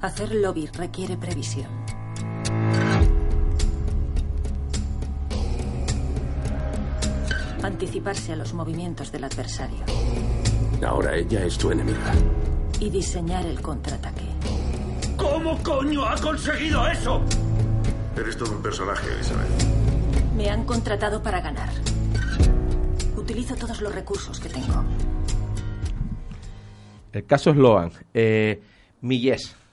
Hacer 0.00 0.32
lobby 0.34 0.66
requiere 0.66 1.16
previsión. 1.16 1.68
Anticiparse 7.62 8.32
a 8.32 8.36
los 8.36 8.54
movimientos 8.54 9.10
del 9.10 9.24
adversario 9.24 9.80
Ahora 10.86 11.16
ella 11.16 11.44
es 11.44 11.58
tu 11.58 11.70
enemiga. 11.72 12.12
y 12.80 12.88
diseñar 12.90 13.44
el 13.44 13.60
contraataque. 13.60 14.22
¿Cómo 15.16 15.58
coño 15.64 16.04
ha 16.06 16.14
conseguido 16.16 16.86
eso? 16.86 17.20
Eres 18.16 18.36
todo 18.36 18.52
un 18.52 18.62
personaje, 18.62 19.12
Elizabeth. 19.12 19.48
Me 20.36 20.48
han 20.48 20.64
contratado 20.64 21.20
para 21.20 21.40
ganar. 21.40 21.70
Utilizo 23.16 23.56
todos 23.56 23.80
los 23.80 23.92
recursos 23.92 24.38
que 24.38 24.48
tengo. 24.48 24.84
El 27.12 27.24
caso 27.26 27.52
Sloan. 27.52 27.90
Eh, 28.14 28.62
mi 29.00 29.18
yes. 29.20 29.52
Mm, 29.52 29.67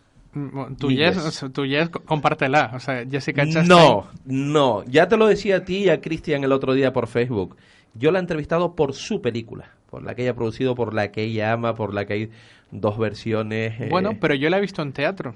Tu 0.78 0.88
Mi 0.90 0.98
yes, 0.98 1.16
yes. 1.16 1.26
o 1.26 1.32
sea, 1.32 1.50
tu 1.50 1.66
yes, 1.66 1.90
compártela. 1.90 2.72
O 2.76 2.80
sea, 2.80 3.06
Jessica 3.10 3.44
Chastain. 3.46 3.68
No, 3.68 4.08
no. 4.26 4.84
Ya 4.86 5.08
te 5.08 5.16
lo 5.18 5.28
decía 5.28 5.58
a 5.58 5.66
ti 5.66 5.86
y 5.86 5.90
a 5.90 6.02
Cristian 6.02 6.44
el 6.44 6.52
otro 6.52 6.74
día 6.74 6.92
por 6.92 7.08
Facebook. 7.08 7.56
Yo 7.94 8.12
la 8.12 8.20
he 8.20 8.22
entrevistado 8.22 8.76
por 8.76 8.94
su 8.94 9.22
película, 9.22 9.72
por 9.90 10.04
la 10.04 10.14
que 10.16 10.24
ella 10.24 10.32
ha 10.32 10.36
producido, 10.36 10.76
por 10.76 10.94
la 10.94 11.12
que 11.12 11.24
ella 11.24 11.54
ama, 11.54 11.74
por 11.76 11.94
la 11.94 12.06
que 12.06 12.14
hay 12.14 12.30
dos 12.72 12.98
versiones. 12.98 13.80
eh, 13.80 13.88
Bueno, 13.90 14.18
pero 14.20 14.34
yo 14.36 14.50
la 14.50 14.58
he 14.58 14.62
visto 14.62 14.82
en 14.82 14.92
teatro. 14.92 15.34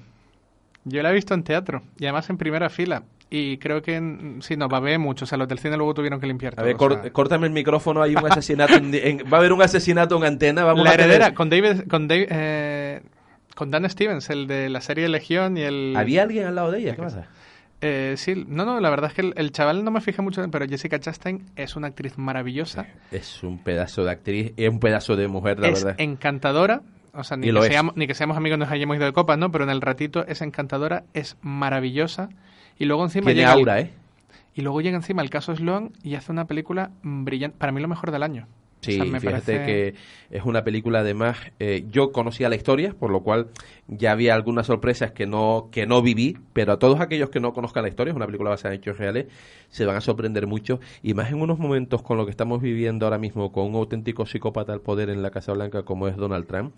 Yo 0.84 1.02
la 1.02 1.10
he 1.10 1.14
visto 1.14 1.32
en 1.34 1.42
teatro. 1.44 1.82
Y 1.98 2.04
además 2.04 2.28
en 2.28 2.36
primera 2.36 2.68
fila. 2.68 3.02
Y 3.30 3.58
creo 3.58 3.80
que 3.80 3.94
en- 3.96 4.38
sí, 4.42 4.56
nos 4.56 4.68
babé 4.68 4.98
mucho. 4.98 5.24
O 5.24 5.28
sea, 5.28 5.38
los 5.38 5.46
del 5.48 5.58
cine 5.60 5.76
luego 5.76 5.94
tuvieron 5.94 6.20
que 6.20 6.26
limpiar 6.26 6.54
A 6.58 6.62
ver, 6.62 6.74
o 6.74 6.78
cor- 6.78 7.00
sea. 7.00 7.12
córtame 7.12 7.46
el 7.46 7.52
micrófono, 7.52 8.02
hay 8.02 8.14
un 8.16 8.26
asesinato. 8.30 8.74
en- 8.74 8.94
en- 8.94 9.18
va 9.32 9.36
a 9.36 9.40
haber 9.40 9.52
un 9.52 9.62
asesinato 9.62 10.16
en 10.18 10.24
antena. 10.24 10.64
Vamos 10.64 10.84
la 10.84 10.90
a 10.90 10.92
tener- 10.94 11.06
heredera, 11.10 11.32
con 11.34 11.48
David, 11.48 11.82
con 11.88 12.08
David, 12.08 12.26
eh, 12.30 13.00
con 13.60 13.70
Dan 13.70 13.90
Stevens, 13.90 14.30
el 14.30 14.46
de 14.46 14.70
la 14.70 14.80
serie 14.80 15.06
Legión 15.10 15.58
y 15.58 15.60
el... 15.60 15.92
¿Había 15.94 16.22
alguien 16.22 16.46
al 16.46 16.54
lado 16.54 16.70
de 16.70 16.78
ella? 16.78 16.96
¿Qué 16.96 17.02
pasa? 17.02 17.26
Eh, 17.82 18.14
sí, 18.16 18.46
no, 18.48 18.64
no, 18.64 18.80
la 18.80 18.88
verdad 18.88 19.10
es 19.10 19.14
que 19.14 19.20
el, 19.20 19.34
el 19.36 19.52
chaval 19.52 19.84
no 19.84 19.90
me 19.90 20.00
fijé 20.00 20.22
mucho, 20.22 20.42
pero 20.50 20.66
Jessica 20.66 20.98
Chastain 20.98 21.44
es 21.56 21.76
una 21.76 21.88
actriz 21.88 22.16
maravillosa, 22.16 22.86
Es 23.10 23.42
un 23.42 23.58
pedazo 23.58 24.02
de 24.02 24.12
actriz, 24.12 24.54
es 24.56 24.70
un 24.70 24.80
pedazo 24.80 25.14
de 25.14 25.28
mujer, 25.28 25.60
la 25.60 25.68
es 25.68 25.84
verdad. 25.84 26.00
encantadora, 26.00 26.80
o 27.12 27.22
sea, 27.22 27.36
ni 27.36 27.52
que, 27.52 27.62
seamos, 27.64 27.94
ni 27.98 28.06
que 28.06 28.14
seamos 28.14 28.38
amigos 28.38 28.58
nos 28.58 28.70
hayamos 28.70 28.96
ido 28.96 29.04
de 29.04 29.12
copas, 29.12 29.36
¿no? 29.36 29.52
Pero 29.52 29.64
en 29.64 29.70
el 29.70 29.82
ratito 29.82 30.24
es 30.26 30.40
encantadora, 30.40 31.04
es 31.12 31.36
maravillosa, 31.42 32.30
y 32.78 32.86
luego 32.86 33.04
encima 33.04 33.26
Tiene 33.26 33.42
llega 33.42 33.52
aura, 33.52 33.80
¿eh? 33.80 33.90
Y 34.54 34.62
luego 34.62 34.80
llega 34.80 34.96
encima 34.96 35.20
el 35.20 35.28
caso 35.28 35.54
Sloan 35.54 35.92
y 36.02 36.14
hace 36.14 36.32
una 36.32 36.46
película 36.46 36.92
brillante, 37.02 37.58
para 37.58 37.72
mí 37.72 37.82
lo 37.82 37.88
mejor 37.88 38.10
del 38.10 38.22
año. 38.22 38.46
O 38.80 38.84
Sí, 38.84 38.92
sea, 38.96 39.04
me 39.04 39.20
fíjate 39.20 39.56
parece- 39.58 39.66
que 39.66 39.94
es 40.30 40.42
una 40.44 40.64
película 40.64 41.00
además, 41.00 41.36
eh, 41.58 41.84
yo 41.90 42.12
conocía 42.12 42.48
la 42.48 42.56
historia, 42.56 42.94
por 42.98 43.10
lo 43.10 43.20
cual 43.20 43.48
ya 43.88 44.12
había 44.12 44.34
algunas 44.34 44.66
sorpresas 44.68 45.12
que 45.12 45.26
no, 45.26 45.68
que 45.70 45.86
no 45.86 46.00
viví, 46.00 46.38
pero 46.54 46.72
a 46.72 46.78
todos 46.78 46.98
aquellos 47.00 47.28
que 47.28 47.40
no 47.40 47.52
conozcan 47.52 47.82
la 47.82 47.90
historia, 47.90 48.12
es 48.12 48.16
una 48.16 48.24
película 48.24 48.48
basada 48.48 48.72
en 48.74 48.80
hechos 48.80 48.96
reales, 48.96 49.26
se 49.68 49.84
van 49.84 49.96
a 49.96 50.00
sorprender 50.00 50.46
mucho, 50.46 50.80
y 51.02 51.12
más 51.12 51.30
en 51.30 51.42
unos 51.42 51.58
momentos 51.58 52.00
con 52.00 52.16
lo 52.16 52.24
que 52.24 52.30
estamos 52.30 52.62
viviendo 52.62 53.04
ahora 53.04 53.18
mismo, 53.18 53.52
con 53.52 53.66
un 53.66 53.74
auténtico 53.74 54.24
psicópata 54.24 54.72
al 54.72 54.80
poder 54.80 55.10
en 55.10 55.20
la 55.22 55.30
Casa 55.30 55.52
Blanca 55.52 55.82
como 55.82 56.08
es 56.08 56.16
Donald 56.16 56.46
Trump. 56.46 56.72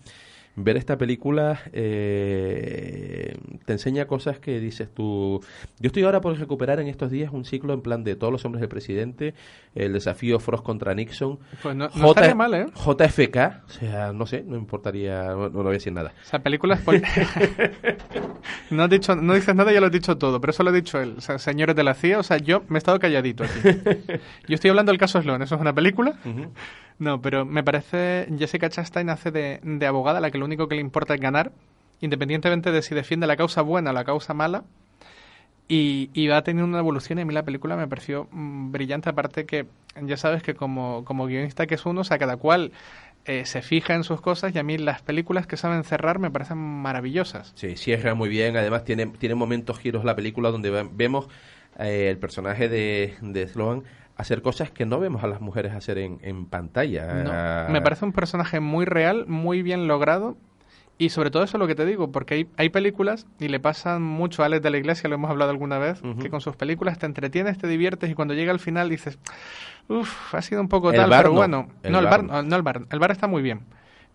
Ver 0.55 0.77
esta 0.77 0.99
película 0.99 1.59
eh, 1.73 3.35
te 3.65 3.73
enseña 3.73 4.05
cosas 4.05 4.37
que 4.39 4.59
dices 4.59 4.87
tú. 4.93 5.41
Yo 5.79 5.87
estoy 5.87 6.03
ahora 6.03 6.21
por 6.21 6.37
recuperar 6.37 6.79
en 6.79 6.87
estos 6.87 7.09
días 7.09 7.31
un 7.33 7.43
ciclo 7.43 7.73
en 7.73 7.81
plan 7.81 8.03
de 8.03 8.15
todos 8.15 8.31
los 8.31 8.45
hombres 8.45 8.59
del 8.61 8.69
presidente, 8.69 9.33
el 9.73 9.93
desafío 9.93 10.39
Frost 10.39 10.63
contra 10.63 10.93
Nixon, 10.93 11.39
Pues 11.63 11.75
no- 11.75 11.89
no 11.95 12.07
estaría 12.09 12.35
mal, 12.35 12.53
¿eh? 12.53 12.65
JFK, 12.75 13.37
o 13.65 13.69
sea, 13.69 14.13
no 14.13 14.27
sé, 14.27 14.43
no 14.45 14.55
importaría, 14.55 15.23
no, 15.29 15.49
no 15.49 15.63
voy 15.63 15.69
a 15.69 15.71
decir 15.71 15.91
nada. 15.91 16.13
O 16.23 16.25
sea, 16.27 16.43
películas... 16.43 16.81
pol- 16.81 17.01
no, 18.69 18.83
has 18.83 18.89
dicho, 18.89 19.15
no 19.15 19.33
dices 19.33 19.55
nada, 19.55 19.71
ya 19.71 19.79
lo 19.79 19.87
has 19.87 19.91
dicho 19.91 20.17
todo, 20.17 20.39
pero 20.39 20.51
eso 20.51 20.61
lo 20.63 20.69
ha 20.69 20.73
dicho 20.73 20.99
él. 21.01 21.15
O 21.17 21.21
sea, 21.21 21.39
señores 21.39 21.75
de 21.75 21.83
la 21.83 21.93
CIA, 21.95 22.19
o 22.19 22.23
sea, 22.23 22.37
yo 22.37 22.63
me 22.67 22.77
he 22.77 22.79
estado 22.79 22.99
calladito 22.99 23.43
aquí. 23.43 23.59
yo 24.47 24.55
estoy 24.55 24.69
hablando 24.69 24.91
del 24.91 24.99
caso 24.99 25.21
Sloan, 25.21 25.41
¿eso 25.41 25.55
es 25.55 25.61
una 25.61 25.73
película? 25.73 26.13
No, 26.99 27.21
pero 27.21 27.45
me 27.45 27.63
parece 27.63 28.27
Jessica 28.37 28.69
Chastain 28.69 29.09
hace 29.09 29.31
de, 29.31 29.59
de 29.63 29.85
abogada 29.87 30.19
la 30.21 30.31
que 30.31 30.37
lo 30.37 30.45
único 30.45 30.67
que 30.67 30.75
le 30.75 30.81
importa 30.81 31.13
es 31.15 31.21
ganar, 31.21 31.51
independientemente 32.01 32.71
de 32.71 32.81
si 32.81 32.95
defiende 32.95 33.27
la 33.27 33.37
causa 33.37 33.61
buena 33.61 33.91
o 33.91 33.93
la 33.93 34.03
causa 34.05 34.33
mala. 34.33 34.63
Y, 35.69 36.09
y 36.13 36.27
va 36.27 36.43
teniendo 36.43 36.67
una 36.69 36.79
evolución 36.79 37.17
y 37.19 37.21
a 37.21 37.25
mí 37.25 37.33
la 37.33 37.43
película 37.43 37.77
me 37.77 37.87
pareció 37.87 38.27
mm, 38.31 38.71
brillante, 38.71 39.09
aparte 39.09 39.45
que 39.45 39.65
ya 40.01 40.17
sabes 40.17 40.43
que 40.43 40.55
como, 40.55 41.05
como 41.05 41.25
guionista 41.25 41.65
que 41.67 41.75
es 41.75 41.85
uno, 41.85 42.01
o 42.01 42.03
sea, 42.03 42.17
cada 42.19 42.35
cual 42.35 42.73
eh, 43.25 43.45
se 43.45 43.61
fija 43.61 43.95
en 43.95 44.03
sus 44.03 44.19
cosas 44.19 44.53
y 44.53 44.59
a 44.59 44.63
mí 44.63 44.77
las 44.77 45.01
películas 45.01 45.47
que 45.47 45.55
saben 45.55 45.85
cerrar 45.85 46.19
me 46.19 46.29
parecen 46.29 46.57
maravillosas. 46.57 47.53
Sí, 47.55 47.77
cierra 47.77 48.13
muy 48.13 48.27
bien, 48.27 48.57
además 48.57 48.83
tiene, 48.83 49.07
tiene 49.07 49.35
momentos 49.35 49.79
giros 49.79 50.03
la 50.03 50.15
película 50.15 50.51
donde 50.51 50.69
ve- 50.69 50.89
vemos 50.91 51.27
eh, 51.79 52.09
el 52.09 52.17
personaje 52.17 52.67
de, 52.67 53.15
de 53.21 53.47
Sloan 53.47 53.83
hacer 54.23 54.41
cosas 54.41 54.71
que 54.71 54.85
no 54.85 54.99
vemos 54.99 55.23
a 55.23 55.27
las 55.27 55.41
mujeres 55.41 55.73
hacer 55.73 55.97
en, 55.97 56.17
en 56.21 56.45
pantalla. 56.45 57.65
No, 57.67 57.71
me 57.71 57.81
parece 57.81 58.05
un 58.05 58.13
personaje 58.13 58.59
muy 58.59 58.85
real, 58.85 59.25
muy 59.27 59.61
bien 59.61 59.87
logrado. 59.87 60.37
Y 60.97 61.09
sobre 61.09 61.31
todo 61.31 61.43
eso 61.43 61.57
es 61.57 61.59
lo 61.59 61.67
que 61.67 61.75
te 61.75 61.85
digo, 61.85 62.11
porque 62.11 62.35
hay, 62.35 62.47
hay 62.55 62.69
películas, 62.69 63.25
y 63.39 63.47
le 63.47 63.59
pasan 63.59 64.03
mucho 64.03 64.43
a 64.43 64.45
Alex 64.45 64.61
de 64.61 64.69
la 64.69 64.77
Iglesia, 64.77 65.09
lo 65.09 65.15
hemos 65.15 65.29
hablado 65.29 65.49
alguna 65.51 65.79
vez, 65.79 66.01
que 66.21 66.29
con 66.29 66.39
sus 66.39 66.55
películas 66.55 66.99
te 66.99 67.07
entretienes, 67.07 67.57
te 67.57 67.67
diviertes, 67.67 68.11
y 68.11 68.13
cuando 68.13 68.35
llega 68.35 68.51
al 68.51 68.59
final 68.59 68.89
dices, 68.89 69.17
uff, 69.87 70.33
ha 70.35 70.41
sido 70.41 70.61
un 70.61 70.69
poco 70.69 70.91
El 70.91 70.97
tal, 70.97 71.09
bar 71.09 71.23
pero 71.23 71.33
no, 71.33 71.39
bueno. 71.39 71.67
el 71.81 71.91
no, 71.91 71.99
el 71.99 72.05
bar 72.05 72.25
bar, 72.27 72.43
no, 72.43 72.49
no 72.49 72.55
el 72.55 72.61
bar. 72.61 72.81
El 72.91 72.99
bar 72.99 73.11
está 73.11 73.27
muy 73.27 73.41
bien. 73.41 73.61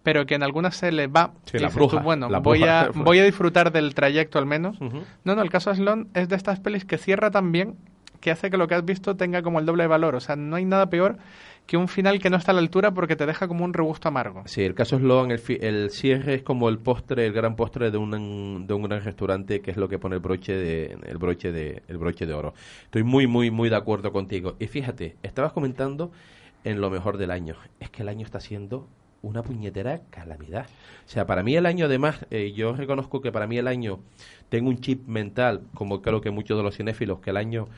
Pero 0.04 0.24
que 0.24 0.36
en 0.36 0.44
algunas 0.44 0.76
se 0.76 0.92
le 0.92 1.08
va. 1.08 1.32
Sí, 1.44 1.58
la 1.58 1.68
bruja, 1.68 1.98
tú, 1.98 2.04
bueno, 2.04 2.30
la 2.30 2.38
voy, 2.38 2.62
a, 2.62 2.90
voy 2.94 3.18
a 3.18 3.24
disfrutar 3.24 3.72
del 3.72 3.94
trayecto 3.94 4.38
al 4.38 4.46
menos. 4.46 4.80
No, 4.80 5.34
no, 5.34 5.42
el 5.42 5.50
caso 5.50 5.74
Sloan 5.74 6.08
es 6.14 6.28
de 6.28 6.36
estas 6.36 6.60
pelis 6.60 6.84
que 6.84 6.96
cierra 6.96 7.30
tan 7.32 7.50
bien 7.50 7.74
que 8.20 8.30
hace 8.30 8.50
que 8.50 8.56
lo 8.56 8.66
que 8.68 8.74
has 8.74 8.84
visto 8.84 9.16
tenga 9.16 9.42
como 9.42 9.58
el 9.58 9.66
doble 9.66 9.84
de 9.84 9.88
valor. 9.88 10.14
O 10.14 10.20
sea, 10.20 10.36
no 10.36 10.56
hay 10.56 10.64
nada 10.64 10.90
peor 10.90 11.18
que 11.66 11.76
un 11.76 11.86
final 11.88 12.18
que 12.18 12.30
no 12.30 12.38
está 12.38 12.52
a 12.52 12.54
la 12.54 12.60
altura 12.60 12.92
porque 12.92 13.14
te 13.14 13.26
deja 13.26 13.46
como 13.46 13.64
un 13.64 13.74
regusto 13.74 14.08
amargo. 14.08 14.42
Sí, 14.46 14.62
el 14.62 14.74
caso 14.74 14.98
Sloan, 14.98 15.30
el, 15.30 15.38
fi- 15.38 15.58
el 15.60 15.90
cierre 15.90 16.34
es 16.34 16.42
como 16.42 16.70
el 16.70 16.78
postre, 16.78 17.26
el 17.26 17.32
gran 17.34 17.56
postre 17.56 17.90
de 17.90 17.98
un, 17.98 18.66
de 18.66 18.72
un 18.74 18.82
gran 18.84 19.04
restaurante, 19.04 19.60
que 19.60 19.70
es 19.70 19.76
lo 19.76 19.88
que 19.88 19.98
pone 19.98 20.14
el 20.16 20.22
broche 20.22 20.54
de, 20.54 20.98
el 21.06 21.18
broche 21.18 21.52
de, 21.52 21.82
el 21.88 21.98
broche 21.98 22.24
de 22.24 22.32
oro. 22.32 22.54
Estoy 22.84 23.02
muy, 23.02 23.26
muy, 23.26 23.50
muy 23.50 23.68
de 23.68 23.76
acuerdo 23.76 24.12
contigo. 24.12 24.56
Y 24.58 24.66
fíjate, 24.66 25.16
estabas 25.22 25.52
comentando 25.52 26.10
en 26.64 26.80
lo 26.80 26.88
mejor 26.88 27.18
del 27.18 27.30
año. 27.30 27.54
Es 27.80 27.90
que 27.90 28.00
el 28.00 28.08
año 28.08 28.24
está 28.24 28.40
siendo 28.40 28.88
una 29.20 29.42
puñetera 29.42 30.00
calamidad. 30.10 30.66
O 31.04 31.08
sea, 31.08 31.26
para 31.26 31.42
mí 31.42 31.54
el 31.54 31.66
año, 31.66 31.84
además, 31.86 32.24
eh, 32.30 32.52
yo 32.52 32.72
reconozco 32.74 33.20
que 33.20 33.30
para 33.32 33.46
mí 33.46 33.58
el 33.58 33.66
año 33.66 33.98
tengo 34.48 34.70
un 34.70 34.78
chip 34.78 35.06
mental, 35.06 35.62
como 35.74 36.00
creo 36.00 36.20
que 36.20 36.30
muchos 36.30 36.56
de 36.56 36.62
los 36.62 36.76
cinéfilos, 36.76 37.18
que 37.18 37.30
el 37.30 37.36
año 37.36 37.68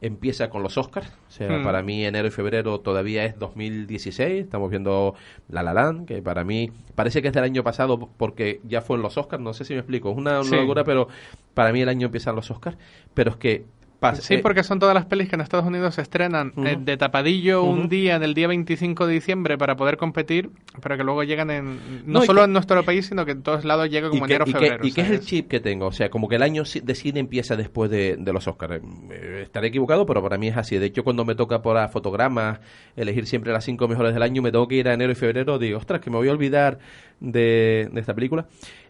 empieza 0.00 0.50
con 0.50 0.62
los 0.62 0.76
Oscars. 0.78 1.08
O 1.28 1.30
sea, 1.30 1.48
Mm. 1.50 1.64
para 1.64 1.82
mí 1.82 2.04
enero 2.04 2.28
y 2.28 2.30
febrero 2.30 2.80
todavía 2.80 3.24
es 3.24 3.38
2016. 3.38 4.44
Estamos 4.44 4.70
viendo 4.70 5.14
La 5.48 5.62
La 5.62 5.72
Land, 5.72 6.06
que 6.06 6.20
para 6.22 6.44
mí 6.44 6.70
parece 6.94 7.22
que 7.22 7.28
es 7.28 7.34
del 7.34 7.44
año 7.44 7.62
pasado 7.64 7.98
porque 8.16 8.60
ya 8.64 8.82
fue 8.82 8.96
en 8.96 9.02
los 9.02 9.16
Oscars. 9.16 9.42
No 9.42 9.52
sé 9.54 9.64
si 9.64 9.72
me 9.74 9.80
explico. 9.80 10.10
Es 10.10 10.16
una 10.16 10.42
Sí. 10.44 10.54
locura, 10.54 10.84
pero 10.84 11.08
para 11.54 11.72
mí 11.72 11.80
el 11.80 11.88
año 11.88 12.06
empieza 12.06 12.30
en 12.30 12.36
los 12.36 12.50
Oscars. 12.50 12.76
Pero 13.14 13.30
es 13.30 13.36
que... 13.36 13.64
pas- 14.00 14.16
Sí, 14.20 14.34
eh, 14.34 14.38
porque 14.38 14.62
son 14.62 14.78
todas 14.78 14.94
las 14.94 15.06
pelis 15.06 15.28
que 15.28 15.34
en 15.36 15.40
Estados 15.40 15.66
Unidos 15.66 15.94
se 15.94 16.02
estrenan 16.02 16.52
Ujú. 16.56 16.66
eh, 16.66 16.76
de 16.80 16.96
tapadillo 16.96 17.62
un 17.64 17.80
Ujú. 17.80 17.88
día, 17.88 18.16
en 18.16 18.22
el 18.22 18.34
día 18.34 18.48
25 18.48 19.06
de 19.06 19.14
diciembre, 19.14 19.56
para 19.58 19.76
poder 19.76 19.96
competir, 19.96 20.50
pero 20.82 20.96
que 20.96 21.04
luego 21.04 21.22
llegan 21.24 21.50
en 21.50 21.76
no, 22.06 22.20
No, 22.20 22.22
solo 22.22 22.40
que- 22.40 22.44
en 22.46 22.52
nuestro 22.52 22.84
país, 22.84 23.06
sino 23.06 23.24
que 23.24 23.32
en 23.32 23.42
todos 23.42 23.64
lados 23.64 23.88
llega 23.90 24.08
como 24.10 24.24
¿Y 24.24 24.28
qué, 24.28 24.34
enero 24.34 24.44
qué- 24.44 24.52
febrero. 24.52 24.86
y 24.86 24.92
qué 24.92 25.00
es 25.02 25.10
el 25.10 25.20
chip 25.20 25.48
que 25.48 25.60
tengo? 25.60 25.86
O 25.86 25.92
sea, 25.92 26.08
como 26.10 26.28
que 26.28 26.36
el 26.36 26.42
año 26.42 26.62
de 26.82 26.94
cine 26.94 27.20
empieza 27.20 27.56
después 27.56 27.90
de, 27.90 28.16
de 28.18 28.32
los 28.32 28.46
Oscars. 28.46 28.80
Eh, 29.10 29.40
estaré 29.42 29.68
equivocado, 29.68 30.06
pero 30.06 30.22
para 30.22 30.38
mí 30.38 30.48
es 30.48 30.56
así. 30.56 30.76
De 30.78 30.86
hecho, 30.86 31.02
cuando 31.04 31.24
me 31.24 31.34
toca 31.34 31.62
por 31.62 31.76
fotogramas 31.90 32.60
elegir 32.96 33.26
siempre 33.26 33.52
las 33.52 33.64
cinco 33.64 33.88
mejores 33.88 34.12
del 34.14 34.22
año, 34.22 34.42
me 34.42 34.52
tengo 34.52 34.68
que 34.68 34.76
ir 34.76 34.88
a 34.88 34.94
enero 34.94 35.12
y 35.12 35.14
febrero, 35.14 35.58
digo, 35.58 35.78
ostras, 35.78 36.00
que 36.00 36.10
me 36.10 36.16
voy 36.16 36.28
a 36.28 36.32
olvidar 36.32 36.78
de, 37.20 37.88
de 37.92 38.00
esta 38.00 38.14
película. 38.14 38.46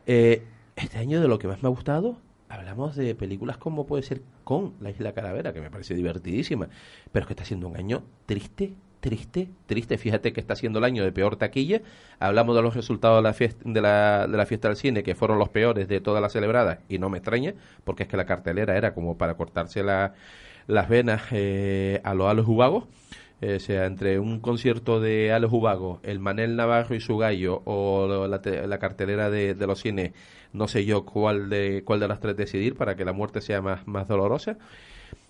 Eh, 0.07 0.42
este 0.76 0.98
año 0.98 1.20
de 1.20 1.28
lo 1.28 1.38
que 1.38 1.48
más 1.48 1.62
me 1.62 1.68
ha 1.68 1.70
gustado, 1.70 2.18
hablamos 2.49 2.97
de 2.97 3.14
películas 3.14 3.57
como 3.59 3.86
puede 3.86 4.03
ser 4.03 4.22
Con 4.44 4.74
La 4.80 4.90
Isla 4.90 5.12
Calavera, 5.12 5.53
que 5.53 5.61
me 5.61 5.70
parece 5.70 5.94
divertidísima, 5.94 6.68
pero 7.12 7.24
es 7.24 7.26
que 7.26 7.32
está 7.32 7.44
siendo 7.44 7.68
un 7.68 7.76
año 7.76 8.03
triste, 8.26 8.74
triste, 9.01 9.49
triste. 9.66 9.99
Fíjate 9.99 10.32
que 10.32 10.40
está 10.40 10.57
siendo 10.57 10.78
el 10.78 10.84
año 10.84 11.05
de 11.05 11.12
peor 11.12 11.36
taquilla. 11.36 11.82
Hablamos 12.18 12.57
de 12.57 12.62
los 12.62 12.74
resultados 12.74 13.18
de 13.18 13.22
la 13.22 13.32
fiesta, 13.34 13.62
de 13.64 13.80
la, 13.80 14.47
fiesta 14.47 14.68
del 14.68 14.76
cine, 14.76 15.03
que 15.03 15.14
fueron 15.14 15.38
los 15.38 15.49
peores 15.49 15.88
de 15.88 16.01
todas 16.01 16.22
las 16.22 16.32
celebradas, 16.32 16.78
y 16.88 16.99
no 16.99 17.09
me 17.11 17.18
extraña, 17.18 17.55
porque 17.84 18.05
es 18.05 18.09
que 18.09 18.16
la 18.16 18.26
cartelera 18.26 18.76
era 18.76 18.94
como 18.94 19.16
para 19.18 19.34
cortarse 19.34 19.82
la- 19.82 20.14
las 20.66 20.88
venas 20.88 21.22
eh, 21.30 22.01
a 22.05 22.14
los 22.14 22.28
Alex 22.28 22.49
Ubagos. 22.49 22.84
Eh, 23.42 23.57
o 23.57 23.61
sea, 23.61 23.84
entre 23.84 24.18
un 24.18 24.40
concierto 24.40 24.99
de 24.99 25.30
Alex 25.30 25.53
Ubago, 25.53 26.01
el 26.03 26.18
Manel 26.20 26.57
Navarro 26.57 26.94
y 26.94 27.01
su 27.01 27.18
gallo, 27.18 27.61
o 27.66 28.26
la, 28.26 28.40
la 28.66 28.78
cartelera 28.78 29.28
de, 29.28 29.55
de 29.55 29.66
los 29.66 29.80
cines, 29.80 30.12
no 30.53 30.68
sé 30.68 30.84
yo 30.84 31.05
cuál 31.05 31.49
de, 31.51 31.82
cuál 31.84 32.01
de 32.01 32.09
las 32.09 32.20
tres 32.20 32.36
decidir 32.36 32.76
para 32.76 32.97
que 32.97 33.05
la 33.05 33.12
muerte 33.12 33.40
sea 33.40 33.62
más, 33.62 33.86
más 33.86 34.09
dolorosa. 34.09 34.59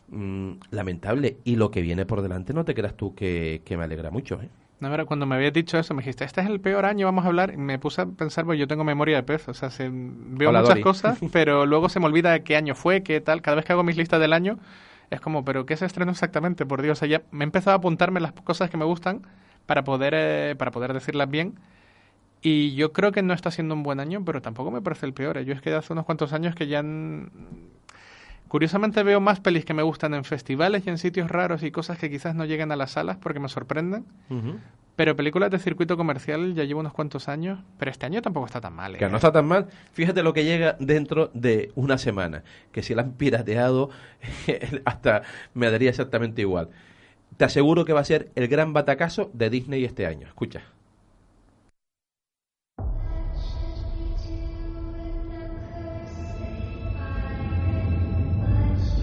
Mm, 0.09 0.55
lamentable. 0.71 1.39
Y 1.45 1.57
lo 1.57 1.71
que 1.71 1.83
viene 1.83 2.07
por 2.07 2.23
delante, 2.23 2.55
no 2.55 2.65
te 2.65 2.75
creas 2.75 2.97
tú 2.97 3.15
que, 3.15 3.63
que 3.65 3.77
me 3.77 3.85
alegra 3.85 4.11
mucho. 4.11 4.41
¿eh? 4.43 4.51
No, 4.79 4.91
pero 4.91 5.07
cuando 5.07 5.25
me 5.25 5.37
habías 5.37 5.55
dicho 5.55 5.79
eso, 5.79 5.95
me 5.95 6.03
dijiste, 6.03 6.25
este 6.25 6.43
es 6.43 6.47
el 6.49 6.61
peor 6.61 6.85
año, 6.85 7.07
vamos 7.07 7.25
a 7.25 7.29
hablar. 7.29 7.51
Y 7.55 7.57
me 7.57 7.79
puse 7.79 8.03
a 8.03 8.07
pensar, 8.07 8.45
pues 8.45 8.59
yo 8.59 8.69
tengo 8.69 8.85
memoria 8.85 9.17
de 9.17 9.23
pez, 9.23 9.49
o 9.49 9.55
sea, 9.55 9.71
se- 9.71 9.89
veo 9.91 10.53
Hola, 10.53 10.53
muchas 10.53 10.79
Dori. 10.79 10.81
cosas, 10.81 11.25
pero 11.33 11.65
luego 11.65 11.89
se 11.89 11.99
me 11.99 12.07
olvida 12.07 12.41
qué 12.45 12.57
año 12.57 12.75
fue, 12.75 13.03
qué 13.03 13.21
tal. 13.23 13.41
Cada 13.41 13.55
vez 13.57 13.65
que 13.65 13.73
hago 13.73 13.83
mis 13.85 13.97
listas 13.97 14.21
del 14.21 14.35
año, 14.35 14.59
es 15.11 15.21
como, 15.21 15.45
pero 15.47 15.65
¿qué 15.65 15.77
se 15.79 15.87
estrenó 15.87 16.11
exactamente? 16.13 16.67
Por 16.67 16.83
Dios, 16.83 16.99
o 16.99 17.01
sea, 17.01 17.09
ya 17.09 17.23
me 17.31 17.45
he 17.45 17.47
empezado 17.47 17.73
a 17.75 17.79
apuntarme 17.79 18.21
las 18.21 18.33
cosas 18.33 18.69
que 18.69 18.77
me 18.77 18.85
gustan 18.85 19.23
para 19.65 19.83
poder, 19.85 20.13
eh, 20.15 20.55
para 20.59 20.71
poder 20.73 20.93
decirlas 20.93 21.31
bien. 21.31 21.55
Y 22.43 22.75
yo 22.75 22.93
creo 22.93 23.13
que 23.13 23.23
no 23.23 23.35
está 23.35 23.51
siendo 23.51 23.75
un 23.75 23.83
buen 23.83 23.99
año, 23.99 24.25
pero 24.25 24.41
tampoco 24.43 24.71
me 24.71 24.81
parece 24.83 25.07
el 25.07 25.13
peor. 25.15 25.39
¿eh? 25.39 25.45
Yo 25.45 25.53
es 25.55 25.61
que 25.61 25.73
hace 25.75 25.93
unos 25.93 26.05
cuantos 26.05 26.33
años 26.33 26.55
que 26.55 26.67
ya... 26.67 26.81
han- 26.81 27.31
Curiosamente 28.49 29.03
veo 29.03 29.21
más 29.21 29.41
pelis 29.41 29.65
que 29.65 29.75
me 29.75 29.83
gustan 29.83 30.15
en 30.15 30.23
festivales 30.23 30.87
y 30.87 30.91
en 30.91 30.99
sitios 30.99 31.29
raros 31.31 31.65
y 31.65 31.73
cosas 31.73 31.99
que 31.99 32.09
quizás 32.09 32.37
no 32.37 32.45
lleguen 32.45 32.71
a 32.71 32.77
las 32.77 32.93
salas 32.93 33.17
porque 33.17 33.41
me 33.41 33.49
sorprenden. 33.49 34.05
Pero 34.95 35.17
películas 35.17 35.51
de 35.51 35.59
circuito 35.59 35.97
comercial 35.97 36.55
ya 36.55 36.63
llevo 36.63 36.79
unos 36.81 36.93
cuantos 36.93 37.29
años, 37.29 37.59
pero 37.77 37.91
este 37.91 38.07
año 38.07 38.23
tampoco 38.23 38.47
está 38.47 38.61
tan 38.61 38.73
mal. 38.75 38.95
¿eh? 38.95 38.99
Que 38.99 39.09
no 39.09 39.17
está 39.17 39.33
tan 39.33 39.47
mal. 39.47 39.67
Fíjate 39.93 40.23
lo 40.23 40.33
que 40.33 40.45
llega 40.45 40.77
dentro 40.79 41.31
de 41.35 41.73
una 41.75 41.99
semana. 41.99 42.45
Que 42.71 42.85
si 42.85 42.95
la 42.95 43.03
han 43.03 43.13
pirateado, 43.15 43.91
hasta 44.85 45.23
me 45.55 45.69
daría 45.71 45.91
exactamente 45.91 46.41
igual. 46.43 46.69
Te 47.37 47.45
aseguro 47.45 47.85
que 47.85 47.93
va 47.93 48.01
a 48.01 48.05
ser 48.05 48.31
el 48.37 48.47
gran 48.47 48.73
batacazo 48.73 49.29
de 49.35 49.51
Disney 49.51 49.85
este 49.85 50.07
año. 50.07 50.29
Escucha. 50.29 50.63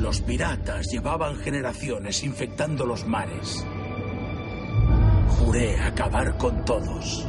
Los 0.04 0.20
piratas 0.20 0.92
llevaban 0.92 1.38
generaciones 1.38 2.26
infectando 2.26 2.86
los 2.86 3.08
mares. 3.08 3.66
Juré 5.30 5.80
acabar 5.80 6.38
con 6.38 6.66
todos. 6.66 7.26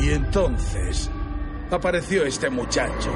Y 0.00 0.10
entonces 0.10 1.10
apareció 1.72 2.24
este 2.24 2.50
muchacho. 2.50 3.10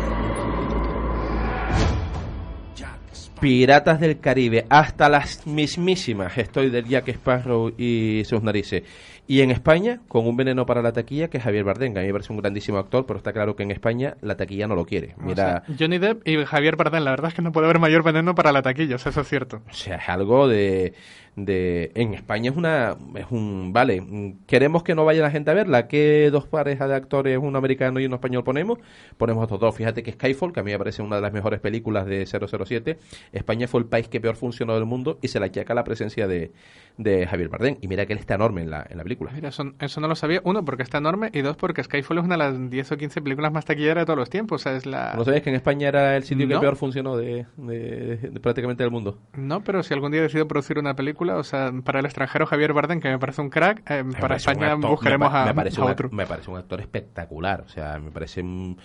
Piratas 3.41 4.01
del 4.01 4.19
Caribe, 4.19 4.67
hasta 4.71 5.09
las 5.09 5.47
mismísimas 5.47 6.37
estoy 6.39 6.71
del 6.71 6.89
Jack 6.89 7.09
Sparrow 7.11 7.73
y 7.79 8.23
sus 8.25 8.43
narices. 8.43 8.83
Y 9.27 9.41
en 9.41 9.51
España, 9.51 10.01
con 10.09 10.27
un 10.27 10.37
veneno 10.37 10.67
para 10.67 10.83
la 10.83 10.93
taquilla, 10.93 11.29
que 11.29 11.39
es 11.39 11.45
Javier 11.45 11.65
Bardem, 11.65 11.95
que 11.95 12.01
a 12.01 12.03
mí 12.03 12.09
me 12.09 12.13
parece 12.13 12.33
un 12.33 12.41
grandísimo 12.41 12.79
actor, 12.79 13.07
pero 13.07 13.17
está 13.17 13.33
claro 13.33 13.57
que 13.57 13.63
en 13.63 13.71
España 13.71 14.17
la 14.21 14.37
taquilla 14.37 14.67
no 14.67 14.75
lo 14.75 14.85
quiere. 14.85 15.15
O 15.19 15.23
Mira, 15.23 15.65
sea, 15.65 15.77
Johnny 15.79 15.99
Depp 15.99 16.29
y 16.29 16.45
Javier 16.45 16.77
Bardem, 16.77 17.03
la 17.03 17.11
verdad 17.11 17.29
es 17.29 17.35
que 17.35 17.41
no 17.41 17.51
puede 17.51 17.67
haber 17.67 17.79
mayor 17.79 18.03
veneno 18.03 18.35
para 18.35 18.53
la 18.53 18.61
taquilla, 18.61 18.97
o 18.97 18.99
sea, 18.99 19.11
eso 19.11 19.23
es 19.23 19.29
cierto. 19.29 19.63
O 19.71 19.73
sea, 19.73 19.97
es 19.97 20.09
algo 20.09 20.47
de, 20.47 20.93
de... 21.37 21.91
En 21.95 22.15
España 22.15 22.51
es 22.51 22.57
una... 22.57 22.97
Es 23.15 23.27
un... 23.31 23.73
Vale, 23.73 24.37
queremos 24.47 24.83
que 24.83 24.95
no 24.95 25.05
vaya 25.05 25.23
la 25.23 25.31
gente 25.31 25.51
a 25.51 25.55
verla. 25.55 25.89
¿Qué 25.89 26.29
dos 26.31 26.47
parejas 26.47 26.89
de 26.89 26.95
actores, 26.95 27.39
un 27.39 27.57
americano 27.57 28.01
y 28.01 28.07
un 28.07 28.15
español 28.15 28.45
ponemos? 28.45 28.79
Ponemos 29.17 29.43
estos 29.45 29.61
dos. 29.61 29.75
Fíjate 29.75 30.03
que 30.03 30.13
Skyfall, 30.13 30.53
que 30.53 30.61
a 30.61 30.63
mí 30.63 30.71
me 30.73 30.79
parece 30.79 31.03
una 31.03 31.17
de 31.17 31.23
las 31.23 31.33
mejores 31.33 31.61
películas 31.61 32.07
de 32.07 32.25
007, 32.27 32.99
España 33.33 33.67
fue 33.69 33.81
el 33.81 33.87
país 33.87 34.09
que 34.09 34.21
peor 34.21 34.37
funcionó 34.37 34.75
del 34.75 34.85
mundo 34.85 35.19
y 35.23 35.29
se 35.29 35.41
le 35.41 35.47
achaca 35.47 35.75
la 35.75 35.85
presencia 35.85 36.27
de, 36.27 36.53
de 36.99 37.27
Javier 37.27 37.49
Bardem. 37.49 37.77
Y 37.81 37.89
mira 37.89 38.07
que 38.07 38.13
él 38.13 38.19
está 38.19 38.35
enorme 38.35 38.63
en 38.63 38.71
la, 38.71 38.87
en 38.89 38.97
la 38.97 39.03
película. 39.03 39.33
Mira, 39.35 39.49
eso, 39.49 39.73
eso 39.81 40.01
no 40.01 40.09
lo 40.09 40.15
sabía. 40.15 40.41
Uno, 40.45 40.65
porque 40.65 40.83
está 40.83 40.99
enorme, 40.99 41.31
y 41.33 41.41
dos, 41.43 41.57
porque 41.57 41.83
Skyfall 41.83 42.19
es 42.19 42.25
una 42.25 42.35
de 42.35 42.39
las 42.39 42.71
10 42.71 42.93
o 42.93 42.97
15 42.97 43.23
películas 43.23 43.53
más 43.53 43.65
taquilleras 43.65 44.03
de 44.03 44.07
todos 44.07 44.19
los 44.19 44.31
tiempos. 44.31 44.61
O 44.61 44.63
sea, 44.63 44.77
es 44.77 44.87
la... 44.87 45.15
¿No 45.17 45.25
sabías 45.25 45.43
que 45.43 45.51
en 45.51 45.57
España 45.57 45.89
era 45.89 46.17
el 46.17 46.25
sitio 46.25 46.47
que 46.49 46.59
peor 46.59 46.77
funcionó 46.77 47.17
de, 47.17 47.47
de- 47.57 48.17
de 48.17 48.41
prácticamente 48.41 48.83
del 48.83 48.91
mundo? 48.93 49.19
No, 49.37 49.63
pero 49.63 49.83
si 49.83 49.95
algún 49.95 50.13
día 50.13 50.23
decido 50.23 50.47
producir 50.47 50.79
una 50.79 50.95
película, 50.95 51.24
o 51.31 51.45
sea, 51.45 51.73
para 51.85 52.01
el 52.01 52.05
extranjero 52.07 52.47
Javier 52.47 52.73
Bardem, 52.73 53.01
que 53.01 53.09
me 53.09 53.19
parece 53.19 53.41
un 53.41 53.51
crack, 53.51 53.83
eh, 53.91 54.03
Me 54.05 54.13
para 54.15 54.35
un 54.35 54.37
España 54.37 54.73
actor- 54.73 54.91
buscaremos 54.91 55.33
me, 55.33 55.39
a, 55.39 55.45
me 55.47 55.55
parece 55.55 55.81
a 55.81 55.85
un, 55.85 55.91
otro. 55.91 56.09
ac- 56.11 56.13
me 56.13 56.27
parece 56.27 56.51
un 56.51 56.57
actor 56.59 56.81
espectacular. 56.81 57.63
O 57.63 57.69
sea, 57.69 57.99
me 57.99 58.11
parece 58.11 58.43
un, 58.43 58.79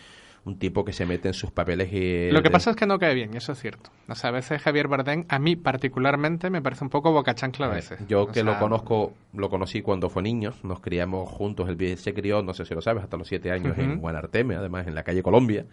un 0.46 0.58
tipo 0.58 0.84
que 0.86 0.94
se 0.94 1.06
mete 1.06 1.28
en 1.28 1.34
sus 1.34 1.52
papeles 1.52 1.92
y... 1.92 2.32
Lo 2.32 2.42
que 2.42 2.50
pasa 2.50 2.70
es 2.72 2.76
que 2.76 2.86
no 2.86 2.98
cae 2.98 3.14
bien, 3.14 3.36
eso 3.36 3.52
es 3.52 3.60
cierto. 3.60 3.92
O 4.08 4.16
sea, 4.16 4.30
a 4.30 4.34
veces 4.34 4.62
Javier 4.62 4.88
Bardem, 4.88 5.26
a 5.28 5.38
mí 5.38 5.56
particularmente, 5.56 6.50
me 6.50 6.62
parece 6.62 6.84
un 6.84 6.90
poco 6.90 7.12
boca 7.12 7.36
chancla 7.36 7.66
a 7.68 7.70
veces. 7.70 8.00
Yo 8.08 8.24
O 8.24 8.28
que 8.32 8.44
lo 8.44 8.58
conozco, 8.58 9.14
lo 9.34 9.50
conocí 9.50 9.82
cuando 9.82 10.10
fue 10.10 10.24
niño, 10.24 10.54
nos 10.64 10.80
criamos 10.80 11.30
juntos, 11.30 11.68
él 11.70 11.98
se 11.98 12.14
crió, 12.14 12.42
no 12.42 12.54
sé 12.54 12.66
si 12.66 12.74
lo 12.74 12.82
sabes, 12.82 13.04
hasta 13.04 13.18
los 13.18 13.28
siete 13.28 13.52
años 13.52 13.78
en. 13.78 14.00
Guanarteme, 14.00 14.56
además 14.56 14.88
en 14.88 14.96
la 14.96 15.04
calle 15.04 15.22
Colombia. 15.22 15.66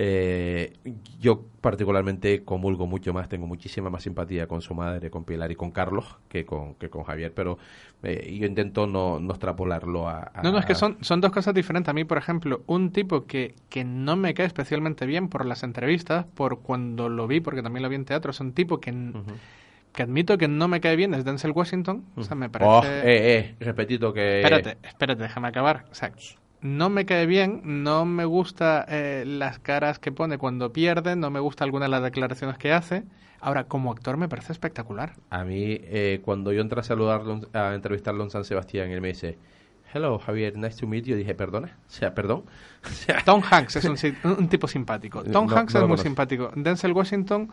Eh, 0.00 0.74
yo 1.18 1.44
particularmente 1.60 2.44
comulgo 2.44 2.86
mucho 2.86 3.12
más, 3.12 3.28
tengo 3.28 3.48
muchísima 3.48 3.90
más 3.90 4.04
simpatía 4.04 4.46
con 4.46 4.62
su 4.62 4.72
madre, 4.74 5.10
con 5.10 5.24
Pilar 5.24 5.50
y 5.50 5.56
con 5.56 5.72
Carlos 5.72 6.18
que 6.28 6.44
con, 6.46 6.74
que 6.76 6.88
con 6.88 7.02
Javier, 7.02 7.34
pero 7.34 7.58
eh, 8.04 8.36
yo 8.38 8.46
intento 8.46 8.86
no, 8.86 9.18
no 9.18 9.30
extrapolarlo 9.32 10.08
a, 10.08 10.30
a- 10.32 10.42
No, 10.44 10.52
no, 10.52 10.58
es 10.60 10.66
que 10.66 10.76
son, 10.76 10.98
son 11.00 11.20
dos 11.20 11.32
cosas 11.32 11.52
diferentes. 11.52 11.90
A 11.90 11.94
mí, 11.94 12.04
por 12.04 12.16
ejemplo, 12.16 12.62
un 12.68 12.92
tipo 12.92 13.26
que, 13.26 13.56
que 13.68 13.82
no 13.82 14.14
me 14.14 14.34
cae 14.34 14.46
especialmente 14.46 15.04
bien 15.04 15.28
por 15.28 15.44
las 15.44 15.64
entrevistas, 15.64 16.26
por 16.26 16.60
cuando 16.60 17.08
lo 17.08 17.26
vi, 17.26 17.40
porque 17.40 17.62
también 17.62 17.82
lo 17.82 17.88
vi 17.88 17.96
en 17.96 18.04
teatro, 18.04 18.30
es 18.30 18.38
un 18.38 18.52
tipo 18.52 18.78
que, 18.78 18.90
n- 18.90 19.14
que 19.92 20.02
admito 20.04 20.38
que 20.38 20.46
no 20.46 20.68
me 20.68 20.80
cae 20.80 20.94
bien, 20.94 21.12
es 21.14 21.24
Denzel 21.24 21.50
Washington. 21.50 22.04
O 22.16 22.22
sea, 22.22 22.36
me 22.36 22.48
parece... 22.48 22.68
Oh, 22.68 22.82
eh, 22.84 23.56
eh, 23.58 23.64
repetito 23.64 24.12
que... 24.12 24.42
Espérate, 24.44 24.76
espérate, 24.86 25.22
déjame 25.22 25.48
acabar. 25.48 25.86
O 25.90 25.94
sea, 25.94 26.12
no 26.60 26.90
me 26.90 27.06
cae 27.06 27.26
bien, 27.26 27.60
no 27.64 28.04
me 28.04 28.24
gusta 28.24 28.84
eh, 28.88 29.24
las 29.26 29.58
caras 29.58 29.98
que 29.98 30.12
pone 30.12 30.38
cuando 30.38 30.72
pierde, 30.72 31.16
no 31.16 31.30
me 31.30 31.40
gusta 31.40 31.64
alguna 31.64 31.86
de 31.86 31.90
las 31.90 32.02
declaraciones 32.02 32.58
que 32.58 32.72
hace. 32.72 33.04
Ahora, 33.40 33.64
como 33.64 33.92
actor 33.92 34.16
me 34.16 34.28
parece 34.28 34.52
espectacular. 34.52 35.12
A 35.30 35.44
mí, 35.44 35.78
eh, 35.82 36.20
cuando 36.24 36.52
yo 36.52 36.60
entré 36.60 36.80
a 36.80 36.82
saludarlo, 36.82 37.40
a 37.52 37.74
entrevistarlo 37.74 38.24
en 38.24 38.30
San 38.30 38.44
Sebastián, 38.44 38.90
él 38.90 39.00
me 39.00 39.08
dice, 39.08 39.38
hello 39.94 40.18
Javier, 40.18 40.56
nice 40.56 40.76
to 40.80 40.86
meet 40.88 41.04
you. 41.04 41.14
Dije, 41.16 41.34
perdona, 41.34 41.76
o 41.86 41.90
sea, 41.90 42.14
perdón. 42.14 42.44
O 42.84 42.88
sea, 42.90 43.22
Tom 43.24 43.42
Hanks 43.48 43.76
es 43.76 43.84
un, 43.84 43.96
un 44.38 44.48
tipo 44.48 44.66
simpático. 44.66 45.22
Tom 45.32 45.46
No, 45.48 45.56
Hanks 45.56 45.74
no 45.74 45.80
es 45.80 45.82
muy 45.84 45.88
conozco. 45.90 46.02
simpático. 46.02 46.50
Denzel 46.56 46.92
Washington, 46.92 47.50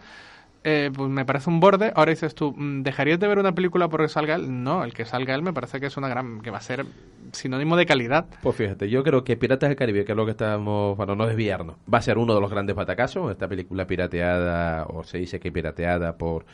eh, 0.65 0.91
pues 0.93 1.09
me 1.09 1.23
parece 1.23 1.49
un 1.49 1.59
borde. 1.61 1.93
Ahora 1.95 2.09
dices 2.09 2.35
tú, 2.35 2.53
mm, 2.57 2.81
¿dejarías 2.83 3.19
de 3.19 3.27
ver 3.27 3.39
una 3.39 3.53
película 3.55 3.87
porque 3.87 4.09
salga 4.09 4.35
él? 4.35 4.63
No, 4.63 4.83
el 4.83 4.93
que 4.93 5.05
salga 5.05 5.33
él 5.35 5.41
me 5.43 5.53
parece 5.53 5.79
que 5.79 5.85
es 5.85 5.95
una 5.95 6.09
gran. 6.09 6.41
que 6.41 6.49
va 6.51 6.57
a 6.57 6.61
ser 6.61 6.85
sinónimo 7.31 7.77
de 7.77 7.85
calidad. 7.85 8.25
Pues 8.41 8.55
fíjate, 8.55 8.89
yo 8.89 9.03
creo 9.03 9.23
que 9.23 9.37
Piratas 9.37 9.69
del 9.69 9.77
Caribe, 9.77 10.03
que 10.05 10.11
es 10.11 10.15
lo 10.17 10.25
que 10.25 10.31
estamos, 10.31 10.97
para 10.97 11.15
no 11.15 11.25
desviarnos, 11.27 11.75
va 11.91 11.99
a 11.99 12.01
ser 12.01 12.17
uno 12.17 12.35
de 12.35 12.41
los 12.41 12.49
grandes 12.51 12.75
batacazos. 12.75 13.31
Esta 13.31 13.47
película 13.47 13.87
pirateada, 13.87 14.85
o 14.87 15.03
se 15.03 15.17
dice 15.19 15.39
que 15.39 15.51
pirateada 15.51 16.17
por, 16.17 16.45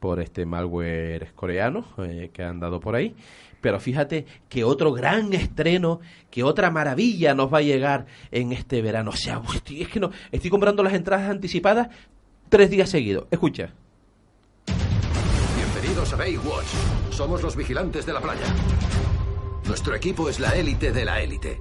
por 0.00 0.20
este 0.20 0.46
malware 0.46 1.32
coreano 1.34 1.84
eh, 1.98 2.30
que 2.32 2.42
han 2.42 2.60
dado 2.60 2.80
por 2.80 2.94
ahí. 2.94 3.14
Pero 3.60 3.80
fíjate 3.80 4.24
que 4.48 4.62
otro 4.62 4.92
gran 4.92 5.32
estreno, 5.32 5.98
que 6.30 6.44
otra 6.44 6.70
maravilla 6.70 7.34
nos 7.34 7.52
va 7.52 7.58
a 7.58 7.62
llegar 7.62 8.06
en 8.30 8.52
este 8.52 8.80
verano. 8.82 9.10
O 9.10 9.16
sea, 9.16 9.42
estoy- 9.52 9.82
es 9.82 9.88
que 9.88 9.98
no, 9.98 10.10
estoy 10.30 10.48
comprando 10.50 10.82
las 10.84 10.94
entradas 10.94 11.28
anticipadas 11.28 11.88
tres 12.48 12.70
días 12.70 12.90
seguidos. 12.90 13.26
Escucha. 13.30 13.70
Bienvenidos 15.56 16.12
a 16.12 16.16
Baywatch. 16.16 16.66
Somos 17.10 17.42
los 17.42 17.56
vigilantes 17.56 18.06
de 18.06 18.12
la 18.12 18.20
playa. 18.20 18.46
Nuestro 19.66 19.94
equipo 19.94 20.28
es 20.28 20.40
la 20.40 20.54
élite 20.54 20.92
de 20.92 21.04
la 21.04 21.20
élite. 21.20 21.60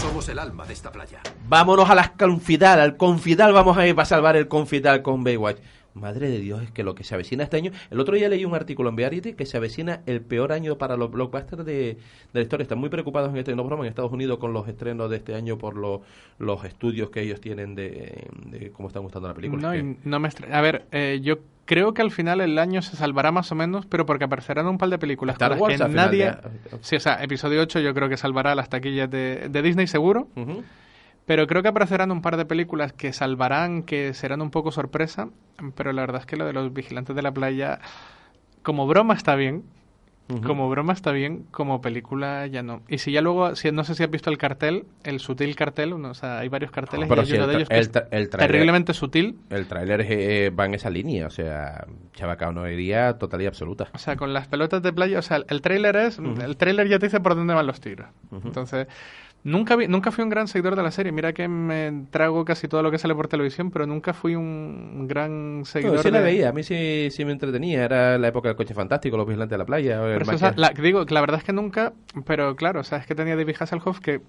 Somos 0.00 0.28
el 0.28 0.38
alma 0.38 0.64
de 0.64 0.72
esta 0.72 0.90
playa. 0.90 1.20
Vámonos 1.48 1.90
a 1.90 1.94
las 1.94 2.10
confidal, 2.10 2.80
al 2.80 2.96
confidal 2.96 3.52
vamos 3.52 3.76
a 3.76 3.86
ir 3.86 3.94
para 3.94 4.06
salvar 4.06 4.36
el 4.36 4.48
confidal 4.48 5.02
con 5.02 5.24
Baywatch. 5.24 5.58
Madre 6.00 6.30
de 6.30 6.38
Dios, 6.40 6.62
es 6.62 6.70
que 6.70 6.82
lo 6.82 6.94
que 6.94 7.04
se 7.04 7.14
avecina 7.14 7.44
este 7.44 7.56
año. 7.56 7.72
El 7.90 8.00
otro 8.00 8.14
día 8.16 8.28
leí 8.28 8.44
un 8.44 8.54
artículo 8.54 8.88
en 8.90 8.96
Variety 8.96 9.34
que 9.34 9.46
se 9.46 9.56
avecina 9.56 10.00
el 10.06 10.20
peor 10.20 10.52
año 10.52 10.78
para 10.78 10.96
los 10.96 11.10
blockbusters 11.10 11.64
de, 11.64 11.72
de 11.74 11.96
la 12.32 12.40
historia. 12.42 12.62
Están 12.62 12.78
muy 12.78 12.88
preocupados 12.88 13.30
en 13.30 13.36
este, 13.36 13.54
no 13.54 13.64
broma, 13.64 13.84
en 13.84 13.88
Estados 13.88 14.12
Unidos 14.12 14.38
con 14.38 14.52
los 14.52 14.66
estrenos 14.68 15.10
de 15.10 15.16
este 15.16 15.34
año 15.34 15.58
por 15.58 15.76
lo- 15.76 16.02
los 16.38 16.64
estudios 16.64 17.10
que 17.10 17.20
ellos 17.22 17.40
tienen 17.40 17.74
de, 17.74 18.26
de 18.46 18.70
cómo 18.70 18.88
están 18.88 19.02
gustando 19.02 19.28
la 19.28 19.34
película. 19.34 19.60
No, 19.62 19.72
Que- 19.72 19.96
no 20.04 20.20
me 20.20 20.28
A 20.52 20.60
ver, 20.60 20.86
eh, 20.92 21.20
yo 21.22 21.38
creo 21.64 21.92
que 21.94 22.00
al 22.02 22.10
final 22.10 22.40
el 22.40 22.58
año 22.58 22.80
se 22.80 22.96
salvará 22.96 23.30
más 23.32 23.50
o 23.52 23.54
menos, 23.54 23.84
pero 23.86 24.06
porque 24.06 24.24
aparecerán 24.24 24.66
un 24.66 24.78
par 24.78 24.88
de 24.88 24.98
películas 24.98 25.34
Star 25.34 25.50
con 25.58 25.58
las 25.58 25.60
Wars 25.62 25.72
que 25.80 25.84
final 25.88 26.06
nadie... 26.06 26.32
Sí, 26.80 26.96
o 26.96 27.00
sea, 27.00 27.22
episodio 27.22 27.60
8 27.60 27.80
yo 27.80 27.92
creo 27.92 28.08
que 28.08 28.16
salvará 28.16 28.54
las 28.54 28.68
taquillas 28.70 29.10
de, 29.10 29.48
de 29.50 29.62
Disney 29.62 29.86
seguro. 29.86 30.28
Pero 31.28 31.46
creo 31.46 31.62
que 31.62 31.68
aparecerán 31.68 32.10
un 32.10 32.22
par 32.22 32.38
de 32.38 32.46
películas 32.46 32.94
que 32.94 33.12
salvarán, 33.12 33.82
que 33.82 34.14
serán 34.14 34.40
un 34.40 34.50
poco 34.50 34.72
sorpresa. 34.72 35.28
Pero 35.76 35.92
la 35.92 36.00
verdad 36.00 36.22
es 36.22 36.26
que 36.26 36.36
lo 36.36 36.46
de 36.46 36.54
los 36.54 36.72
vigilantes 36.72 37.14
de 37.14 37.20
la 37.20 37.30
playa, 37.32 37.80
como 38.62 38.86
broma 38.86 39.12
está 39.12 39.36
bien. 39.36 39.62
Como 40.44 40.68
broma 40.68 40.92
está 40.92 41.10
bien, 41.10 41.46
como 41.50 41.80
película 41.80 42.46
ya 42.46 42.62
no. 42.62 42.82
Y 42.86 42.98
si 42.98 43.12
ya 43.12 43.22
luego, 43.22 43.56
si, 43.56 43.72
no 43.72 43.82
sé 43.82 43.94
si 43.94 44.02
has 44.02 44.10
visto 44.10 44.28
el 44.28 44.36
cartel, 44.36 44.84
el 45.02 45.20
sutil 45.20 45.56
cartel, 45.56 45.94
o 45.94 46.12
sea, 46.12 46.40
hay 46.40 46.50
varios 46.50 46.70
carteles 46.70 47.08
Pero 47.08 47.22
y 47.22 47.24
hay 47.24 47.30
si 47.30 47.36
uno 47.36 47.46
de 47.46 47.56
ellos 47.56 47.68
que 47.70 47.78
el 47.78 47.90
es 48.10 48.30
terriblemente 48.30 48.92
sutil. 48.92 49.38
El 49.48 49.66
tráiler 49.66 50.04
eh, 50.06 50.50
va 50.50 50.66
en 50.66 50.74
esa 50.74 50.90
línea, 50.90 51.26
o 51.26 51.30
sea, 51.30 51.86
chabacanería 52.12 53.16
total 53.16 53.40
y 53.40 53.46
absoluta. 53.46 53.88
O 53.94 53.98
sea, 53.98 54.16
con 54.16 54.34
las 54.34 54.48
pelotas 54.48 54.82
de 54.82 54.92
playa, 54.92 55.18
o 55.18 55.22
sea, 55.22 55.42
el 55.48 55.62
tráiler 55.62 55.96
es, 55.96 56.18
el 56.18 56.58
tráiler 56.58 56.88
ya 56.88 56.98
te 56.98 57.06
dice 57.06 57.20
por 57.20 57.34
dónde 57.34 57.54
van 57.54 57.66
los 57.66 57.80
tiros. 57.80 58.08
Entonces, 58.44 58.86
nunca 59.44 59.76
vi, 59.76 59.88
nunca 59.88 60.10
fui 60.10 60.22
un 60.24 60.30
gran 60.30 60.48
seguidor 60.48 60.76
de 60.76 60.82
la 60.82 60.90
serie. 60.90 61.12
Mira 61.12 61.32
que 61.32 61.48
me 61.48 62.04
trago 62.10 62.44
casi 62.44 62.68
todo 62.68 62.82
lo 62.82 62.90
que 62.90 62.98
sale 62.98 63.14
por 63.14 63.28
televisión, 63.28 63.70
pero 63.70 63.86
nunca 63.86 64.12
fui 64.14 64.34
un 64.34 65.06
gran 65.08 65.62
seguidor 65.64 65.96
No, 65.96 66.02
sí 66.02 66.10
la 66.10 66.20
veía, 66.20 66.50
a 66.50 66.52
mí 66.52 66.62
sí, 66.62 67.08
sí 67.10 67.24
me 67.24 67.32
entretenía. 67.32 67.84
Era 67.84 68.18
la 68.18 68.28
época 68.28 68.48
del 68.48 68.56
coche 68.56 68.74
fantástico, 68.74 69.16
los 69.16 69.26
vigilantes 69.26 69.52
de 69.54 69.58
la 69.58 69.64
playa. 69.66 69.96
el 69.96 70.18
Pero 70.18 70.22
eso, 70.22 70.32
Michael- 70.32 70.34
o 70.34 70.38
sea, 70.38 70.70
la, 70.74 70.82
digo, 70.82 71.04
la 71.08 71.20
verdad 71.20 71.38
es 71.38 71.44
que 71.44 71.52
nunca, 71.52 71.92
pero 72.26 72.54
claro, 72.56 72.80
o 72.80 72.84
sea, 72.84 72.98
es 72.98 73.06
que 73.06 73.14
tenía 73.14 73.36
David 73.36 73.56
Hasselhoff 73.58 74.00
que, 74.00 74.20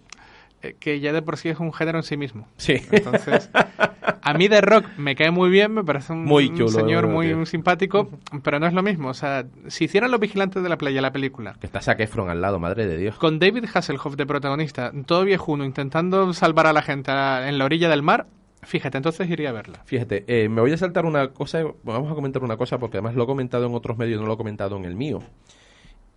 eh, 0.62 0.76
que 0.80 1.00
ya 1.00 1.14
de 1.14 1.22
por 1.22 1.38
sí 1.38 1.50
es 1.50 1.60
un 1.60 1.74
género 1.74 1.98
en 2.00 2.04
sí 2.04 2.16
mismo. 2.18 2.48
Sí. 2.58 2.76
Entonces, 2.92 3.50
a 4.22 4.34
mí 4.34 4.48
de 4.48 4.62
rock 4.62 4.86
me 4.98 5.16
cae 5.16 5.32
muy 5.32 5.50
bien, 5.50 5.74
me 5.74 5.84
parece 5.84 6.14
un, 6.14 6.26
Muy 6.26 6.48
un 6.48 6.58
chulo, 6.58 6.70
señor 6.70 7.08
muy 7.08 7.46
simpático, 7.46 8.10
pero 8.44 8.60
no 8.60 8.68
es 8.68 8.74
lo 8.74 8.84
mismo. 8.84 9.10
O 9.10 9.14
sea, 9.14 9.46
si 9.68 9.86
hicieran 9.86 10.12
los 10.12 10.20
vigilantes 10.20 10.62
de 10.64 10.70
la 10.70 10.78
playa 10.78 11.02
la 11.02 11.12
película, 11.12 11.56
Que 11.60 11.68
está 11.68 11.82
Zac 11.82 12.00
Efron 12.00 12.30
al 12.30 12.42
lado, 12.42 12.60
madre 12.60 12.88
de 12.88 12.98
Dios. 12.98 13.16
con 13.16 13.40
David 13.40 13.66
Hasselhoff 13.74 14.16
de 14.16 14.26
protagonista, 14.26 14.92
todo 15.06 15.24
viejuno, 15.24 15.66
intentando 15.66 16.34
salvar 16.34 16.68
a 16.68 16.74
la 16.74 16.82
gente 16.82 17.12
en 17.12 17.58
la 17.58 17.66
orilla 17.66 17.90
del 17.90 18.02
mar, 18.02 18.28
fíjate, 18.64 18.98
entonces 18.98 19.30
iría 19.30 19.50
a 19.50 19.54
verla. 19.54 19.82
Fíjate, 19.86 20.26
eh, 20.28 20.50
me 20.50 20.62
voy 20.62 20.72
a 20.72 20.78
saltar 20.78 21.06
una 21.06 21.30
cosa, 21.30 21.64
vamos 21.84 22.12
a 22.12 22.16
comentar 22.16 22.44
una 22.44 22.58
cosa 22.58 22.78
porque 22.78 22.98
además 22.98 23.16
lo 23.16 23.24
he 23.24 23.28
comentado 23.28 23.66
en 23.66 23.74
otros 23.74 23.98
medios, 23.98 24.22
no 24.22 24.28
lo 24.28 24.34
he 24.34 24.38
comentado 24.38 24.78
en 24.78 24.86
el 24.86 24.96
mío. 24.96 25.20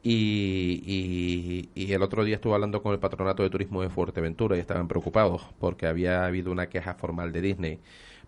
Y, 0.05 1.69
y- 1.75 1.93
el 1.93 2.03
otro 2.03 2.25
día 2.25 2.35
estuve 2.37 2.55
hablando 2.55 2.83
con 2.83 2.93
el 2.93 2.99
patronato 2.99 3.43
de 3.45 3.51
turismo 3.51 3.83
de 3.83 3.91
Fuerteventura 3.91 4.57
y 4.57 4.61
estaban 4.61 4.89
preocupados 4.89 5.43
porque 5.61 5.87
había 5.87 6.25
habido 6.27 6.51
una 6.51 6.69
queja 6.69 6.95
formal 6.95 7.31
de 7.33 7.41
Disney 7.41 7.79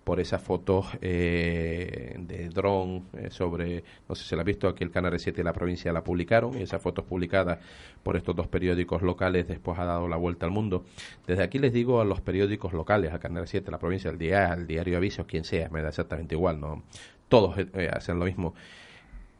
por 0.04 0.20
esas 0.20 0.42
fotos 0.42 0.86
eh, 1.00 2.14
de 2.18 2.50
dron 2.50 3.04
eh, 3.14 3.30
sobre, 3.30 3.82
no 4.08 4.14
sé 4.14 4.24
si 4.24 4.36
la 4.36 4.42
has 4.42 4.46
visto, 4.46 4.68
aquí 4.68 4.84
el 4.84 4.90
Canal 4.90 5.18
7 5.18 5.38
de 5.38 5.44
la 5.44 5.54
provincia 5.54 5.92
la 5.94 6.04
publicaron 6.04 6.56
y 6.58 6.62
esas 6.62 6.82
fotos 6.82 7.06
publicadas 7.06 7.58
por 8.02 8.16
estos 8.16 8.36
dos 8.36 8.46
periódicos 8.46 9.00
locales 9.02 9.48
después 9.48 9.78
ha 9.78 9.84
dado 9.86 10.06
la 10.06 10.16
vuelta 10.16 10.44
al 10.46 10.52
mundo. 10.52 10.84
Desde 11.26 11.42
aquí 11.42 11.58
les 11.58 11.72
digo 11.72 12.00
a 12.02 12.04
los 12.04 12.20
periódicos 12.20 12.74
locales, 12.74 13.12
al 13.12 13.18
Canal 13.20 13.48
7 13.48 13.64
de 13.66 13.72
la 13.72 13.78
provincia, 13.78 14.10
al 14.10 14.18
día, 14.18 14.54
diario 14.56 14.98
Avisos, 14.98 15.26
quien 15.26 15.44
sea, 15.44 15.70
me 15.70 15.80
da 15.82 15.88
exactamente 15.88 16.34
igual, 16.34 16.60
no 16.60 16.82
todos 17.28 17.56
eh, 17.58 17.90
hacen 17.92 18.18
lo 18.18 18.26
mismo 18.26 18.54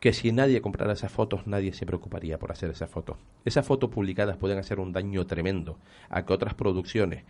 que 0.05 0.12
si 0.12 0.32
nadie 0.32 0.61
comprara 0.61 0.92
esas 0.92 1.11
fotos, 1.11 1.46
nadie 1.46 1.72
se 1.72 1.86
preocuparía 1.86 2.38
por 2.38 2.52
hacer 2.52 2.68
esas 2.68 2.90
fotos. 2.90 3.16
Esas 3.46 3.64
fotos 3.66 3.88
publicadas 3.88 4.36
pueden 4.36 4.59
hacer 4.59 4.78
un 4.78 4.92
daño 4.92 5.24
tremendo 5.26 5.78
a 6.11 6.26
que 6.26 6.32
otras 6.34 6.52
producciones. 6.52 7.24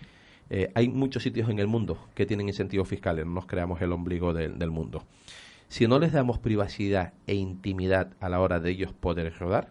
eh, 0.50 0.72
hay 0.74 0.88
muchos 0.88 1.22
sitios 1.22 1.48
en 1.50 1.60
el 1.60 1.68
mundo 1.68 1.96
que 2.16 2.26
tienen 2.26 2.48
incentivos 2.48 2.88
fiscales, 2.88 3.24
no 3.26 3.30
nos 3.30 3.46
creamos 3.46 3.80
el 3.80 3.92
ombligo 3.92 4.34
del- 4.34 4.70
mundo. 4.72 5.04
Si 5.68 5.86
no 5.86 6.00
les 6.00 6.10
damos 6.12 6.40
privacidad 6.40 7.12
e 7.28 7.34
intimidad 7.34 8.08
a 8.18 8.28
la 8.28 8.40
hora 8.40 8.58
de 8.58 8.70
ellos 8.72 8.92
poder 8.92 9.32
rodar, 9.38 9.68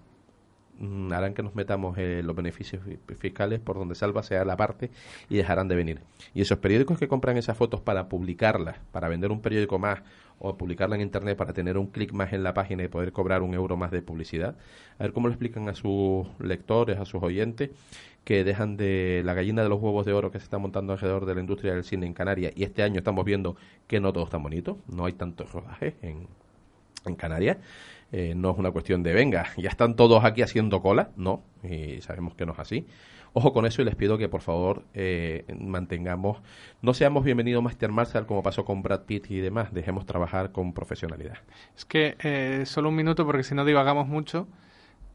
mm, 0.80 1.12
harán 1.12 1.34
que 1.34 1.43
nos 1.43 1.56
metamos 1.56 1.97
eh, 1.97 2.22
los 2.24 2.36
beneficios 2.38 2.82
fi- 2.84 2.97
fiscales 3.16 3.60
por 3.60 3.78
donde 3.78 3.95
salva 3.95 4.24
sea 4.24 4.45
la 4.45 4.56
parte 4.56 4.89
y 5.30 5.36
dejarán 5.36 5.68
de 5.68 5.76
venir. 5.76 5.99
Y 6.34 6.41
esos 6.41 6.58
periódicos 6.60 6.97
que 6.97 7.10
compran 7.10 7.36
esas 7.36 7.58
fotos 7.58 7.82
para 7.82 8.08
publicarlas, 8.08 8.78
para 8.93 9.10
vender 9.10 9.30
un 9.32 9.41
periódico 9.41 9.78
más 9.78 10.01
o 10.40 10.58
publicarla 10.58 10.96
en 10.96 11.02
internet 11.02 11.38
para 11.38 11.54
tener 11.54 11.78
un 11.78 11.88
clic 11.88 12.12
más 12.14 12.34
en 12.34 12.44
la 12.44 12.54
página 12.54 12.84
y 12.84 12.88
poder 12.88 13.12
cobrar 13.12 13.42
un 13.42 13.54
euro 13.54 13.78
más 13.78 13.92
de 13.92 14.02
publicidad, 14.02 14.56
a 15.00 15.04
ver 15.04 15.14
cómo 15.14 15.28
le 15.28 15.34
explican 15.34 15.70
a 15.70 15.76
sus 15.76 16.28
lectores, 16.40 17.00
a 17.00 17.06
sus 17.06 17.24
oyentes, 17.24 17.70
que 18.24 18.44
dejan 18.44 18.78
de 18.78 19.22
la 19.26 19.34
gallina 19.34 19.64
de 19.64 19.70
los 19.70 19.82
huevos 19.82 20.06
de 20.06 20.14
oro 20.14 20.32
que 20.32 20.40
se 20.40 20.46
está 20.46 20.58
montando 20.58 20.94
alrededor 20.94 21.26
de 21.26 21.36
la 21.36 21.42
industria 21.42 21.74
del 21.74 21.84
cine 21.84 22.06
en 22.06 22.14
Canarias 22.14 22.54
y 22.56 22.64
este 22.64 22.84
año 22.84 23.00
estamos 23.00 23.26
viendo 23.26 23.58
que 23.88 24.00
no 24.00 24.14
todo 24.14 24.24
es 24.24 24.30
tan 24.30 24.44
bonito, 24.44 24.78
no 24.88 25.06
hay 25.06 25.14
tantos 25.14 25.52
rodajes 25.52 25.96
en, 26.02 26.28
en 27.06 27.16
Canarias. 27.16 27.58
Eh, 28.16 28.36
no 28.36 28.51
es 28.51 28.59
una 28.59 28.70
cuestión 28.70 29.01
de, 29.01 29.11
venga, 29.11 29.47
ya 29.57 29.70
están 29.70 29.95
todos 29.95 30.24
aquí 30.24 30.43
haciendo 30.43 30.84
cola. 30.84 31.09
No, 31.18 31.43
y 31.64 31.99
sabemos 32.01 32.36
que 32.36 32.45
no 32.45 32.53
es 32.53 32.59
así. 32.59 32.86
Ojo 33.34 33.51
con 33.51 33.66
eso 33.66 33.82
y 33.82 33.86
les 33.86 33.95
pido 33.95 34.20
que 34.20 34.30
por 34.30 34.41
favor 34.41 34.84
eh, 34.93 35.45
mantengamos, 35.59 36.38
no 36.84 36.93
seamos 36.93 37.24
bienvenidos 37.24 37.64
Master 37.64 37.91
Marshall 37.91 38.28
como 38.28 38.43
pasó 38.43 38.64
con 38.64 38.84
Brad 38.84 39.01
Pitt 39.05 39.32
y 39.32 39.39
demás, 39.39 39.74
dejemos 39.74 40.05
trabajar 40.05 40.51
con 40.51 40.74
profesionalidad. 40.74 41.39
Es 41.76 41.86
que 41.86 42.16
eh, 42.24 42.61
solo 42.68 42.89
un 42.89 42.95
minuto 42.95 43.26
porque 43.26 43.41
si 43.41 43.55
no 43.55 43.66
divagamos 43.66 44.07
mucho, 44.07 44.47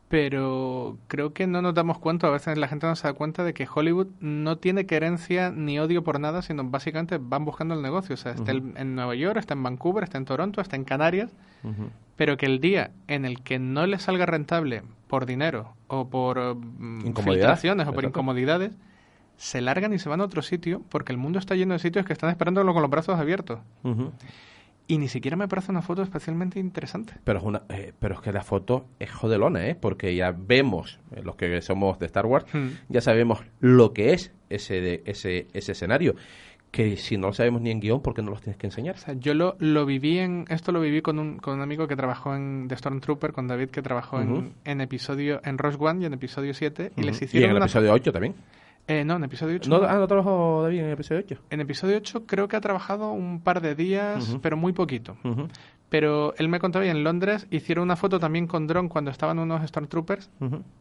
pero 0.09 0.97
creo 1.07 1.35
que 1.35 1.47
no 1.47 1.61
nos 1.61 1.75
damos 1.75 1.99
cuenta, 1.99 2.29
a 2.29 2.31
veces 2.31 2.57
la 2.57 2.67
gente 2.67 2.87
no 2.87 2.97
se 2.97 3.07
da 3.07 3.13
cuenta 3.13 3.45
de 3.45 3.53
que 3.53 3.69
Hollywood 3.73 4.07
no 4.21 4.57
tiene 4.57 4.87
querencia 4.87 5.51
ni 5.51 5.79
odio 5.79 6.03
por 6.03 6.19
nada, 6.19 6.41
sino 6.41 6.65
básicamente 6.65 7.19
van 7.21 7.45
buscando 7.45 7.75
el 7.75 7.83
negocio. 7.83 8.15
O 8.15 8.17
sea, 8.17 8.33
está 8.33 8.53
en 8.53 8.95
Nueva 8.95 9.15
York, 9.15 9.37
está 9.37 9.53
en 9.53 9.63
Vancouver, 9.63 10.05
está 10.05 10.17
en 10.17 10.25
Toronto, 10.25 10.63
está 10.63 10.77
en 10.77 10.85
Canarias, 10.85 11.31
pero 12.17 12.39
que 12.39 12.47
el 12.47 12.61
día 12.61 12.91
en 13.07 13.27
el 13.27 13.43
que 13.43 13.59
no 13.59 13.87
les 13.87 14.03
salga 14.03 14.25
rentable 14.25 14.83
por 15.09 15.27
dinero 15.27 15.75
o 15.89 16.09
por 16.09 16.57
mm, 16.57 17.15
filtraciones 17.15 17.87
o 17.87 17.93
por 17.93 18.05
exacto. 18.05 18.21
incomodidades, 18.21 18.73
se 19.37 19.61
largan 19.61 19.93
y 19.93 19.99
se 19.99 20.09
van 20.09 20.23
a 20.23 20.25
otro 20.25 20.43
sitio 20.43 20.83
porque 20.89 21.13
el 21.13 21.19
mundo 21.19 21.39
está 21.39 21.55
lleno 21.55 21.75
de 21.75 21.81
sitios 21.81 22.07
que 22.07 22.15
están 22.15 22.31
esperándolo 22.31 22.73
con 22.73 22.81
los 22.83 22.91
brazos 22.91 23.19
abiertos. 23.21 23.61
Ujú. 23.85 24.13
Y 24.91 24.97
ni 24.99 25.07
siquiera 25.09 25.36
me 25.36 25.47
parece 25.49 25.70
una 25.70 25.82
foto 25.82 26.03
especialmente 26.03 26.59
interesante. 26.59 27.12
Pero 27.22 27.39
es, 27.39 27.45
una, 27.45 27.62
eh, 27.68 27.93
pero 27.99 28.14
es 28.14 28.20
que 28.22 28.32
la 28.32 28.43
foto 28.43 28.86
es 28.99 29.11
jodelona, 29.12 29.66
¿eh? 29.68 29.74
Porque 29.74 30.14
ya 30.16 30.32
vemos, 30.36 30.99
eh, 31.14 31.20
los 31.22 31.36
que 31.36 31.61
somos 31.61 31.99
de 31.99 32.07
Star 32.07 32.24
Wars, 32.26 32.47
Hmm. 32.53 32.68
ya 32.89 33.01
sabemos 33.03 33.41
lo 33.61 33.93
que 33.93 34.14
es 34.14 34.32
ese, 34.49 34.80
de, 34.80 35.03
ese, 35.05 35.47
ese 35.53 35.72
escenario. 35.72 36.14
Que 36.70 36.97
si 36.97 37.16
no 37.16 37.28
lo 37.28 37.32
sabemos 37.32 37.62
ni 37.62 37.70
en 37.70 37.80
guion, 37.80 38.03
¿por 38.03 38.12
qué 38.14 38.20
no 38.22 38.30
los 38.30 38.43
tienes 38.43 38.59
que 38.59 38.66
enseñar? 38.66 38.95
O 38.97 38.99
sea, 38.99 39.14
yo 39.14 39.32
lo, 39.34 39.57
lo 39.59 39.86
viví 39.86 40.18
en. 40.18 40.45
Esto 40.51 40.70
lo 40.72 40.80
viví 40.80 41.01
con 41.01 41.18
un, 41.18 41.39
con 41.39 41.55
un 41.55 41.62
amigo 41.62 41.86
que 41.89 41.97
trabajó 41.97 42.34
en 42.34 42.66
The 42.68 42.76
Stormtrooper, 42.76 43.32
con 43.32 43.47
David, 43.49 43.68
que 43.70 43.80
trabajó 43.80 44.20
en, 44.20 44.53
en 44.66 44.80
episodio. 44.82 45.41
En 45.45 45.57
Rogue 45.57 45.76
One 45.80 46.03
y 46.03 46.07
en 46.07 46.12
episodio 46.14 46.53
7. 46.53 46.93
Y 46.97 47.03
les 47.05 47.20
Y 47.22 47.24
hicieron. 47.24 47.45
en 47.45 47.51
el 47.53 47.57
una- 47.57 47.64
episodio 47.66 47.93
8 47.93 48.12
también. 48.12 48.34
Eh, 48.89 49.05
no, 49.05 49.16
en 49.16 49.24
episodio 49.24 49.57
8. 49.57 49.68
No, 49.68 49.86
ah, 49.86 49.97
no 49.97 50.07
trabajó 50.09 50.62
David 50.62 50.78
en 50.78 50.84
el 50.86 50.93
episodio 50.93 51.20
8. 51.24 51.43
En 51.51 51.61
episodio 51.61 51.99
8 51.99 52.24
creo 52.26 52.49
que 52.49 52.57
ha 52.57 52.61
trabajado 52.62 53.12
un 53.12 53.41
par 53.43 53.61
de 53.61 53.74
días, 53.74 54.39
pero 54.41 54.57
muy 54.57 54.72
poquito. 54.72 55.16
Pero 55.91 56.34
él 56.36 56.49
me 56.49 56.59
contaba 56.59 56.84
y 56.84 56.91
en 56.91 57.03
Londres 57.03 57.47
hicieron 57.51 57.84
una 57.84 57.97
foto 57.97 58.18
también 58.18 58.47
con 58.47 58.66
dron 58.66 58.89
cuando 58.89 59.11
estaban 59.11 59.39
unos 59.39 59.66
Stormtroopers 59.66 60.30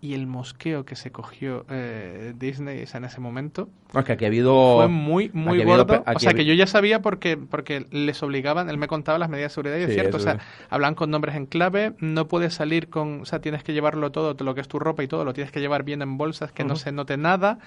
y 0.02 0.14
el 0.14 0.28
mosqueo 0.28 0.84
que 0.84 0.98
se 0.98 1.12
cogió 1.12 1.66
eh, 1.70 2.34
Disney 2.38 2.84
o 2.84 2.88
sea, 2.88 2.98
en 2.98 3.06
ese 3.06 3.22
momento 3.22 3.70
No, 3.94 4.02
es 4.02 4.06
que 4.06 4.12
aquí 4.12 4.26
ha 4.26 4.28
habido... 4.28 4.78
fue 4.78 4.90
muy 4.90 5.30
muy 5.34 5.62
habido 5.62 5.86
gordo. 5.86 6.04
O 6.14 6.20
sea, 6.20 6.34
que 6.34 6.44
yo 6.44 6.54
ya 6.54 6.68
sabía 6.68 7.02
porque 7.02 7.38
porque 7.38 7.86
les 7.92 8.22
obligaban, 8.22 8.70
él 8.70 8.78
me 8.78 8.88
contaba 8.88 9.18
las 9.18 9.30
medidas 9.30 9.52
de 9.52 9.56
seguridad 9.56 9.78
y 9.78 9.84
es 9.84 9.94
cierto, 9.94 10.18
o 10.18 10.20
sea, 10.20 10.40
hablan 10.70 10.94
con 10.96 11.10
nombres 11.10 11.36
en 11.36 11.46
clave, 11.46 11.94
no 12.00 12.28
puedes 12.28 12.54
salir 12.54 12.90
con, 12.90 13.22
o 13.22 13.26
sea, 13.26 13.40
tienes 13.40 13.64
que 13.64 13.72
llevarlo 13.72 14.12
todo, 14.12 14.36
lo 14.38 14.56
que 14.56 14.62
es 14.62 14.68
tu 14.68 14.78
ropa 14.78 15.04
y 15.04 15.08
todo, 15.08 15.24
lo 15.24 15.34
tienes 15.34 15.52
que 15.52 15.62
llevar 15.62 15.84
bien 15.84 16.02
en 16.02 16.18
bolsas, 16.18 16.52
que 16.52 16.66
no 16.66 16.76
se 16.76 16.92
note 16.92 17.16
nada. 17.16 17.60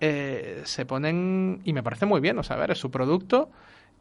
Eh, 0.00 0.62
se 0.64 0.84
ponen 0.84 1.60
y 1.64 1.72
me 1.72 1.82
parece 1.82 2.06
muy 2.06 2.20
bien, 2.20 2.38
o 2.38 2.42
sea, 2.42 2.56
a 2.56 2.58
ver, 2.58 2.70
es 2.70 2.78
su 2.78 2.90
producto 2.90 3.50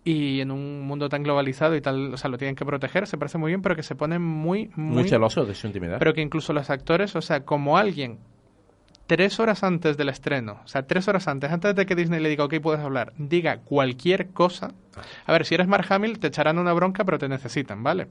y 0.03 0.41
en 0.41 0.51
un 0.51 0.81
mundo 0.81 1.09
tan 1.09 1.23
globalizado 1.23 1.75
y 1.75 1.81
tal, 1.81 2.13
o 2.13 2.17
sea, 2.17 2.29
lo 2.29 2.37
tienen 2.37 2.55
que 2.55 2.65
proteger, 2.65 3.07
se 3.07 3.17
parece 3.17 3.37
muy 3.37 3.51
bien, 3.51 3.61
pero 3.61 3.75
que 3.75 3.83
se 3.83 3.95
ponen 3.95 4.21
muy, 4.21 4.69
muy, 4.75 5.01
Muy 5.01 5.09
celoso 5.09 5.45
de 5.45 5.55
su 5.55 5.67
intimidad. 5.67 5.97
pero 5.99 6.13
que 6.13 6.21
incluso 6.21 6.53
los 6.53 6.69
actores, 6.69 7.15
o 7.15 7.21
sea, 7.21 7.43
como 7.43 7.77
alguien 7.77 8.19
tres 9.07 9.39
horas 9.39 9.63
antes 9.63 9.97
del 9.97 10.09
estreno, 10.09 10.61
o 10.63 10.67
sea, 10.67 10.85
tres 10.85 11.07
horas 11.07 11.27
antes, 11.27 11.51
antes 11.51 11.75
de 11.75 11.85
que 11.85 11.95
Disney 11.95 12.19
le 12.19 12.29
diga, 12.29 12.45
ok, 12.45 12.55
puedes 12.61 12.81
hablar, 12.81 13.13
diga 13.17 13.57
cualquier 13.57 14.29
cosa. 14.29 14.71
A 15.25 15.31
ver, 15.31 15.45
si 15.45 15.55
eres 15.55 15.67
Mark 15.67 15.85
Hamill, 15.89 16.19
te 16.19 16.27
echarán 16.27 16.59
una 16.59 16.73
bronca, 16.73 17.03
pero 17.03 17.17
te 17.17 17.27
necesitan, 17.29 17.83
¿vale? 17.83 18.07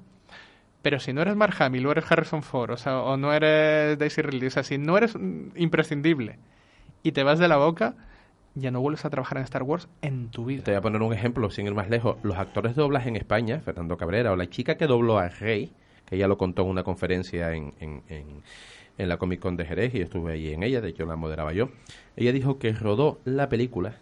Pero 0.82 1.00
si 1.00 1.12
no 1.12 1.22
eres 1.22 1.34
Mark 1.36 1.54
Hamill 1.60 1.86
o 1.86 1.92
eres 1.92 2.10
Harrison 2.10 2.42
Ford, 2.42 2.72
o 2.72 2.76
sea, 2.76 3.00
o 3.00 3.16
no 3.16 3.32
eres 3.32 3.98
Daisy 3.98 4.20
Ridley, 4.22 4.48
o 4.48 4.50
sea, 4.50 4.62
si 4.62 4.78
no 4.78 4.96
eres 4.98 5.16
mm, 5.16 5.50
imprescindible 5.56 6.38
y 7.04 7.12
te 7.12 7.22
vas 7.22 7.38
de 7.38 7.46
la 7.46 7.58
boca, 7.58 7.94
ya 8.54 8.72
no 8.72 8.80
vuelves 8.80 9.04
a 9.04 9.10
trabajar 9.10 9.38
en 9.38 9.44
Star 9.44 9.62
Wars 9.62 9.88
en 10.02 10.30
tu 10.30 10.46
vida. 10.46 10.64
Te 10.64 10.70
voy 10.72 10.78
a 10.78 10.80
poner 10.80 11.02
un 11.02 11.12
ejemplo, 11.12 11.50
sin 11.50 11.66
ir 11.66 11.74
más 11.74 11.90
lejos. 11.90 12.16
Los 12.22 12.36
actores 12.36 12.74
de 12.74 12.82
doblaje 12.82 13.08
en 13.08 13.16
España, 13.16 13.60
Fernando 13.60 13.96
Cabrera, 13.96 14.32
o 14.32 14.36
la 14.36 14.48
chica 14.48 14.76
que 14.76 14.86
dobló 14.86 15.18
a 15.18 15.28
Rey, 15.28 15.72
que 16.06 16.16
ella 16.16 16.26
lo 16.26 16.38
contó 16.38 16.62
en 16.62 16.68
una 16.68 16.82
conferencia 16.82 17.52
en, 17.52 17.74
en, 17.78 18.02
en, 18.08 18.42
en 18.96 19.08
la 19.08 19.18
Comic 19.18 19.40
Con 19.40 19.56
de 19.56 19.66
Jerez, 19.66 19.94
y 19.94 19.98
yo 19.98 20.04
estuve 20.04 20.32
allí 20.32 20.52
en 20.52 20.62
ella, 20.62 20.80
de 20.80 20.88
hecho 20.88 21.04
la 21.04 21.16
moderaba 21.16 21.52
yo. 21.52 21.68
Ella 22.16 22.32
dijo 22.32 22.58
que 22.58 22.72
rodó 22.72 23.20
la 23.24 23.48
película 23.48 23.96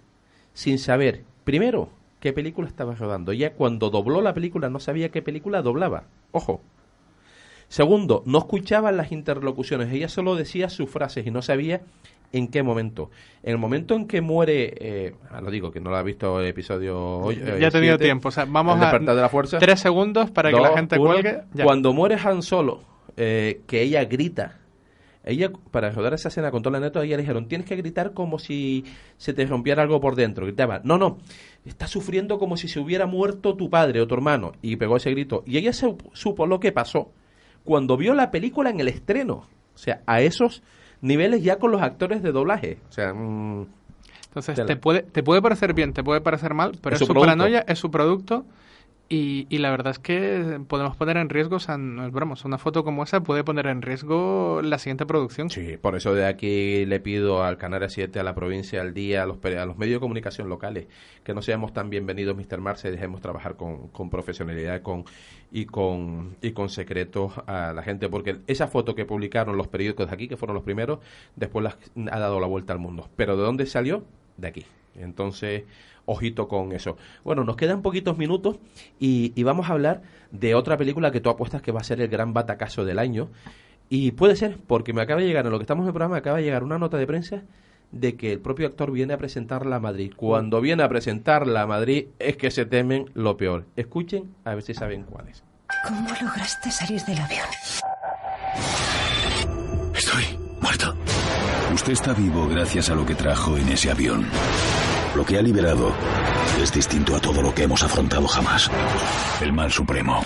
sin 0.55 0.79
saber, 0.79 1.25
primero, 1.45 1.89
qué 2.21 2.33
película 2.33 2.69
estaba 2.69 2.95
rodando. 2.95 3.33
Ella 3.33 3.55
cuando 3.55 3.91
dobló 3.91 4.21
la 4.21 4.33
película 4.33 4.71
no 4.71 4.79
sabía 4.79 5.11
qué 5.11 5.23
película 5.23 5.61
doblaba. 5.63 6.05
Ojo. 6.31 6.61
Segundo, 7.73 8.23
no 8.27 8.37
escuchaba 8.37 8.93
las 8.93 9.13
interlocuciones, 9.13 9.91
ella 9.95 10.07
solo 10.07 10.37
decía 10.37 10.69
sus 10.69 10.91
frases 10.91 11.27
y 11.27 11.31
no 11.31 11.41
sabía 11.41 11.81
en 12.31 12.49
qué 12.49 12.63
momento. 12.63 13.11
En 13.43 13.53
el 13.53 13.57
momento 13.57 13.95
en 13.95 14.07
que 14.07 14.21
muere, 14.21 14.75
eh, 14.79 15.15
ah, 15.31 15.41
lo 15.41 15.51
digo 15.51 15.71
que 15.71 15.81
no 15.81 15.89
lo 15.89 15.97
ha 15.97 16.03
visto 16.03 16.39
el 16.39 16.49
episodio 16.49 17.01
hoy. 17.01 17.37
eh, 17.37 17.57
ya 17.59 17.69
he 17.69 17.71
tenido 17.71 17.95
siete, 17.95 18.05
tiempo, 18.05 18.29
o 18.29 18.31
sea, 18.31 18.45
vamos 18.45 18.77
a 18.77 18.81
despertar 18.81 19.17
de 19.17 19.23
la 19.23 19.31
fuerza. 19.31 19.59
tres 19.59 19.81
segundos 19.81 20.31
para 20.31 20.51
que 20.51 20.61
la 20.61 20.77
gente 20.77 20.99
uno. 20.99 21.13
cuelgue. 21.13 21.45
ya. 21.55 21.65
Cuando 21.65 21.95
muere 21.95 22.19
Han 22.23 22.43
Solo, 22.43 22.83
eh, 23.17 23.63
que 23.67 23.81
ella 23.81 24.05
grita. 24.05 24.59
Ella, 25.25 25.51
para 25.71 25.91
rodar 25.93 26.13
esa 26.13 26.29
escena 26.29 26.51
con 26.51 26.63
toda 26.63 26.79
la 26.79 26.87
neta, 26.87 27.03
ella 27.03 27.17
le 27.17 27.23
dijeron, 27.23 27.49
tienes 27.49 27.67
que 27.67 27.77
gritar 27.77 28.13
como 28.13 28.39
si 28.39 28.85
se 29.17 29.33
te 29.33 29.47
rompiera 29.47 29.83
algo 29.83 29.99
por 29.99 30.15
dentro. 30.15 30.45
Gritaba, 30.45 30.83
no, 30.85 30.99
no, 30.99 31.17
estás 31.65 31.89
sufriendo 31.89 32.39
como 32.39 32.59
si 32.59 32.69
se 32.69 32.81
hubiera 32.81 33.07
muerto 33.07 33.57
tu 33.57 33.71
padre 33.71 34.03
o 34.03 34.07
tu 34.07 34.13
hermano. 34.13 34.53
Y 34.61 34.77
pegó 34.77 34.99
ese 34.99 35.11
grito. 35.11 35.43
Y 35.47 35.57
ella 35.57 35.73
se, 35.73 35.97
supo 36.13 36.47
lo 36.47 36.61
que 36.61 36.71
pasó 36.71 37.13
cuando 37.65 37.97
vio 37.97 38.15
la 38.15 38.31
película 38.31 38.71
en 38.71 38.81
el 38.81 38.89
estreno. 38.89 39.47
O 39.75 39.79
sea, 39.79 40.01
a 40.07 40.21
esos 40.21 40.63
niveles 41.01 41.43
ya 41.43 41.57
con 41.57 41.71
los 41.73 41.83
actores 41.83 42.23
de 42.23 42.33
doblaje. 42.33 42.79
O 42.89 42.93
sea, 42.93 43.13
mm, 43.15 43.67
Entonces, 44.29 44.67
te 44.67 44.77
puede, 44.77 45.03
te 45.03 45.23
puede 45.23 45.43
parecer 45.43 45.75
bien, 45.75 45.93
te 45.93 46.03
puede 46.03 46.21
parecer 46.21 46.55
mal, 46.55 46.73
pero 46.83 46.95
Es 46.95 46.99
su 47.01 47.07
su, 47.07 47.13
producto. 47.13 47.27
paranoia, 47.27 47.65
es 47.67 47.79
su 47.79 47.91
producto. 47.91 48.45
Y, 49.13 49.47
y 49.51 49.59
la 49.59 49.71
verdad 49.71 49.91
es 49.91 49.99
que 49.99 50.59
podemos 50.67 50.97
poner 50.97 51.19
en 51.19 51.29
riesgo, 51.29 51.57
o 51.57 51.61
sea, 51.61 51.75
una 51.75 52.57
foto 52.57 52.83
como 52.83 53.03
esa 53.03 53.23
puede 53.23 53.45
poner 53.45 53.67
en 53.67 53.83
riesgo 53.83 54.63
la 54.63 54.79
siguiente 54.79 55.05
producción. 55.05 55.51
Sí, 55.51 55.77
por 55.77 55.97
eso 55.97 56.15
de 56.15 56.25
aquí 56.25 56.87
le 56.87 56.99
pido 56.99 57.45
al 57.45 57.59
Canal 57.59 57.91
7, 57.91 58.19
a 58.19 58.23
la 58.23 58.35
provincia, 58.35 58.81
al 58.81 58.95
día, 58.95 59.25
a 59.25 59.27
los, 59.27 59.37
a 59.45 59.67
los 59.67 59.77
medios 59.77 59.97
de 59.97 60.01
comunicación 60.01 60.49
locales, 60.49 60.87
que 61.25 61.35
no 61.35 61.43
seamos 61.43 61.75
tan 61.75 61.91
bienvenidos, 61.91 62.35
Mr. 62.35 62.63
Marce, 62.63 62.91
dejemos 62.91 63.21
trabajar 63.21 63.57
con, 63.57 63.89
con 63.89 64.09
profesionalidad 64.09 64.81
con, 64.81 65.05
y, 65.51 65.67
con, 65.67 66.39
y 66.41 66.53
con 66.53 66.71
secretos 66.71 67.35
a 67.47 67.75
la 67.75 67.83
gente, 67.83 68.09
porque 68.09 68.39
esa 68.47 68.67
foto 68.67 68.95
que 68.95 69.05
publicaron 69.05 69.59
los 69.59 69.69
periódicos 69.69 70.09
de 70.09 70.15
aquí, 70.15 70.27
que 70.27 70.39
fueron 70.39 70.55
los 70.55 70.65
primeros, 70.65 71.01
después 71.37 71.63
las, 71.63 71.77
ha 72.11 72.19
dado 72.19 72.41
la 72.41 72.47
vuelta 72.47 72.73
al 72.73 72.79
mundo. 72.79 73.11
Pero 73.17 73.37
¿de 73.37 73.43
dónde 73.43 73.67
salió? 73.67 74.07
De 74.39 74.49
aquí. 74.49 74.65
Entonces, 74.95 75.65
ojito 76.07 76.49
con 76.49 76.73
eso. 76.73 76.97
Bueno, 77.25 77.45
nos 77.45 77.57
quedan 77.57 77.83
poquitos 77.83 78.19
minutos 78.19 78.57
y, 78.99 79.33
y 79.35 79.43
vamos 79.43 79.69
a 79.69 79.73
hablar 79.73 80.03
de 80.31 80.55
otra 80.55 80.77
película 80.77 81.11
que 81.11 81.21
tú 81.21 81.31
apuestas 81.31 81.63
que 81.63 81.73
va 81.73 81.81
a 81.81 81.85
ser 81.85 82.01
el 82.01 82.09
gran 82.09 82.33
batacazo 82.33 82.85
del 82.85 82.99
año. 82.99 83.29
Y 83.89 84.13
puede 84.13 84.37
ser, 84.37 84.59
porque 84.67 84.93
me 84.93 85.03
acaba 85.03 85.21
de 85.21 85.27
llegar, 85.27 85.45
en 85.45 85.53
lo 85.53 85.59
que 85.59 85.65
estamos 85.65 85.83
en 85.83 85.89
el 85.89 85.93
programa, 85.93 86.17
acaba 86.17 86.39
de 86.39 86.45
llegar 86.45 86.65
una 86.65 86.79
nota 86.79 86.97
de 86.97 87.07
prensa 87.07 87.43
de 87.91 88.17
que 88.17 88.33
el 88.33 88.41
propio 88.41 88.67
actor 88.67 88.91
viene 88.91 89.13
a 89.13 89.19
presentarla 89.19 89.77
a 89.77 89.81
Madrid. 89.81 90.13
Cuando 90.17 90.61
viene 90.61 90.83
a 90.83 90.89
presentarla 90.89 91.63
a 91.63 91.67
Madrid 91.67 92.07
es 92.19 92.37
que 92.39 92.51
se 92.51 92.65
temen 92.65 93.11
lo 93.15 93.37
peor. 93.37 93.67
Escuchen 93.77 94.35
a 94.45 94.55
ver 94.55 94.63
si 94.63 94.73
saben 94.75 95.05
cuál 95.05 95.29
es. 95.29 95.45
¿Cómo 95.87 96.09
lograste 96.09 96.71
salir 96.71 97.03
del 97.03 97.19
avión? 97.19 97.47
Estoy 99.95 100.39
muerto. 100.61 100.95
Usted 101.75 101.93
está 101.93 102.15
vivo 102.15 102.49
gracias 102.49 102.91
a 102.91 102.95
lo 102.95 103.05
que 103.05 103.15
trajo 103.15 103.57
en 103.57 103.69
ese 103.69 103.91
avión. 103.91 104.27
Lo 105.15 105.27
que 105.27 105.37
ha 105.37 105.43
liberado 105.43 105.93
es 106.63 106.73
distinto 106.73 107.15
a 107.15 107.21
todo 107.21 107.43
lo 107.43 107.55
que 107.55 107.65
hemos 107.65 107.83
afrontado 107.83 108.27
jamás. 108.27 108.71
El 109.43 109.53
mal 109.53 109.71
supremo. 109.71 110.23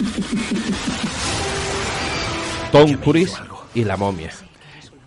Tom 2.70 2.93
Cruise 2.95 3.37
y 3.74 3.82
la 3.84 3.97
momia. 3.97 4.30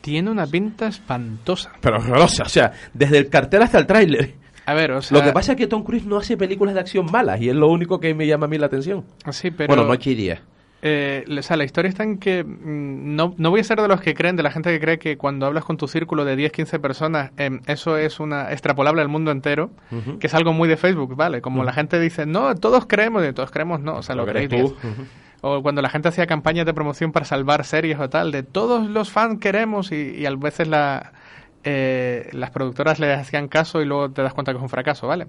Tiene 0.02 0.32
una 0.32 0.46
pinta 0.46 0.88
espantosa. 0.88 1.72
Pero 1.80 1.98
horrorosa, 1.98 2.44
o 2.44 2.50
sea, 2.50 2.74
desde 2.94 3.20
el 3.20 3.30
cartel 3.30 3.62
hasta 3.62 3.80
el 3.80 3.88
tráiler. 3.88 4.36
A 4.66 4.74
ver, 4.74 4.92
o 4.92 5.02
sea... 5.02 5.18
Lo 5.18 5.24
que 5.24 5.32
pasa 5.32 5.54
es 5.54 5.58
que 5.58 5.68
Tom 5.68 5.84
Cruise 5.84 6.06
no 6.06 6.18
hace 6.18 6.36
películas 6.36 6.74
de 6.74 6.82
acción 6.82 7.06
malas 7.12 7.42
y 7.42 7.50
es 7.50 7.56
lo 7.56 7.70
único 7.70 8.00
que 8.00 8.14
me 8.14 8.28
llama 8.28 8.46
a 8.46 8.50
mí 8.50 8.58
la 8.58 8.66
atención. 8.66 9.06
Sí, 9.32 9.52
pero... 9.52 9.74
Bueno, 9.74 9.86
noche 9.86 10.12
y 10.12 10.16
día. 10.16 10.42
Eh, 10.82 11.26
o 11.38 11.42
sea, 11.42 11.58
la 11.58 11.66
historia 11.66 11.90
está 11.90 12.04
en 12.04 12.20
que 12.20 12.44
mm, 12.44 13.16
no, 13.16 13.34
no 13.38 13.50
voy 13.50 13.60
a 13.60 13.64
ser 13.64 13.82
de 13.82 13.88
los 13.88 14.00
que 14.00 14.14
creen, 14.14 14.36
de 14.38 14.44
la 14.44 14.52
gente 14.52 14.72
que 14.72 14.80
cree 14.80 14.98
que 14.98 15.18
cuando 15.18 15.46
hablas 15.46 15.66
con 15.66 15.76
tu 15.78 15.88
círculo 15.88 16.24
de 16.24 16.36
10, 16.36 16.52
15 16.52 16.80
personas, 16.80 17.32
em, 17.38 17.60
eso 17.68 17.98
es 17.98 18.20
una 18.20 18.52
extrapolable 18.52 19.02
al 19.02 19.10
mundo 19.10 19.32
entero, 19.32 19.72
que 20.20 20.28
es 20.28 20.34
algo 20.34 20.54
muy 20.54 20.70
de 20.70 20.78
Facebook, 20.78 21.16
¿vale? 21.16 21.42
Como 21.42 21.64
la 21.64 21.74
gente 21.74 22.00
dice, 22.00 22.26
no, 22.26 22.56
todos 22.56 22.86
creemos, 22.86 23.28
y 23.28 23.34
todos 23.34 23.52
creemos, 23.52 23.82
no, 23.82 23.98
o 23.98 24.04
sea, 24.04 24.16
lo, 24.16 24.26
Lo 24.26 24.32
creéis. 24.32 24.50
tú. 24.50 24.76
O 25.42 25.62
cuando 25.62 25.82
la 25.82 25.90
gente 25.90 26.10
hacía 26.10 26.28
campañas 26.28 26.66
de 26.66 26.74
promoción 26.74 27.12
para 27.12 27.26
salvar 27.26 27.64
series 27.66 27.98
o 28.00 28.10
tal, 28.10 28.32
de 28.32 28.44
todos 28.44 28.90
los 28.90 29.10
fans 29.10 29.40
queremos, 29.40 29.92
y, 29.92 30.16
y 30.18 30.26
a 30.26 30.36
veces 30.36 30.68
la, 30.68 31.14
eh, 31.66 32.30
las 32.32 32.52
productoras 32.52 33.00
le 33.00 33.12
hacían 33.14 33.48
caso 33.50 33.82
y 33.82 33.86
luego 33.86 34.12
te 34.12 34.22
das 34.22 34.34
cuenta 34.34 34.54
que 34.54 34.58
es 34.58 34.64
un 34.64 34.70
fracaso, 34.70 35.08
¿vale? 35.08 35.28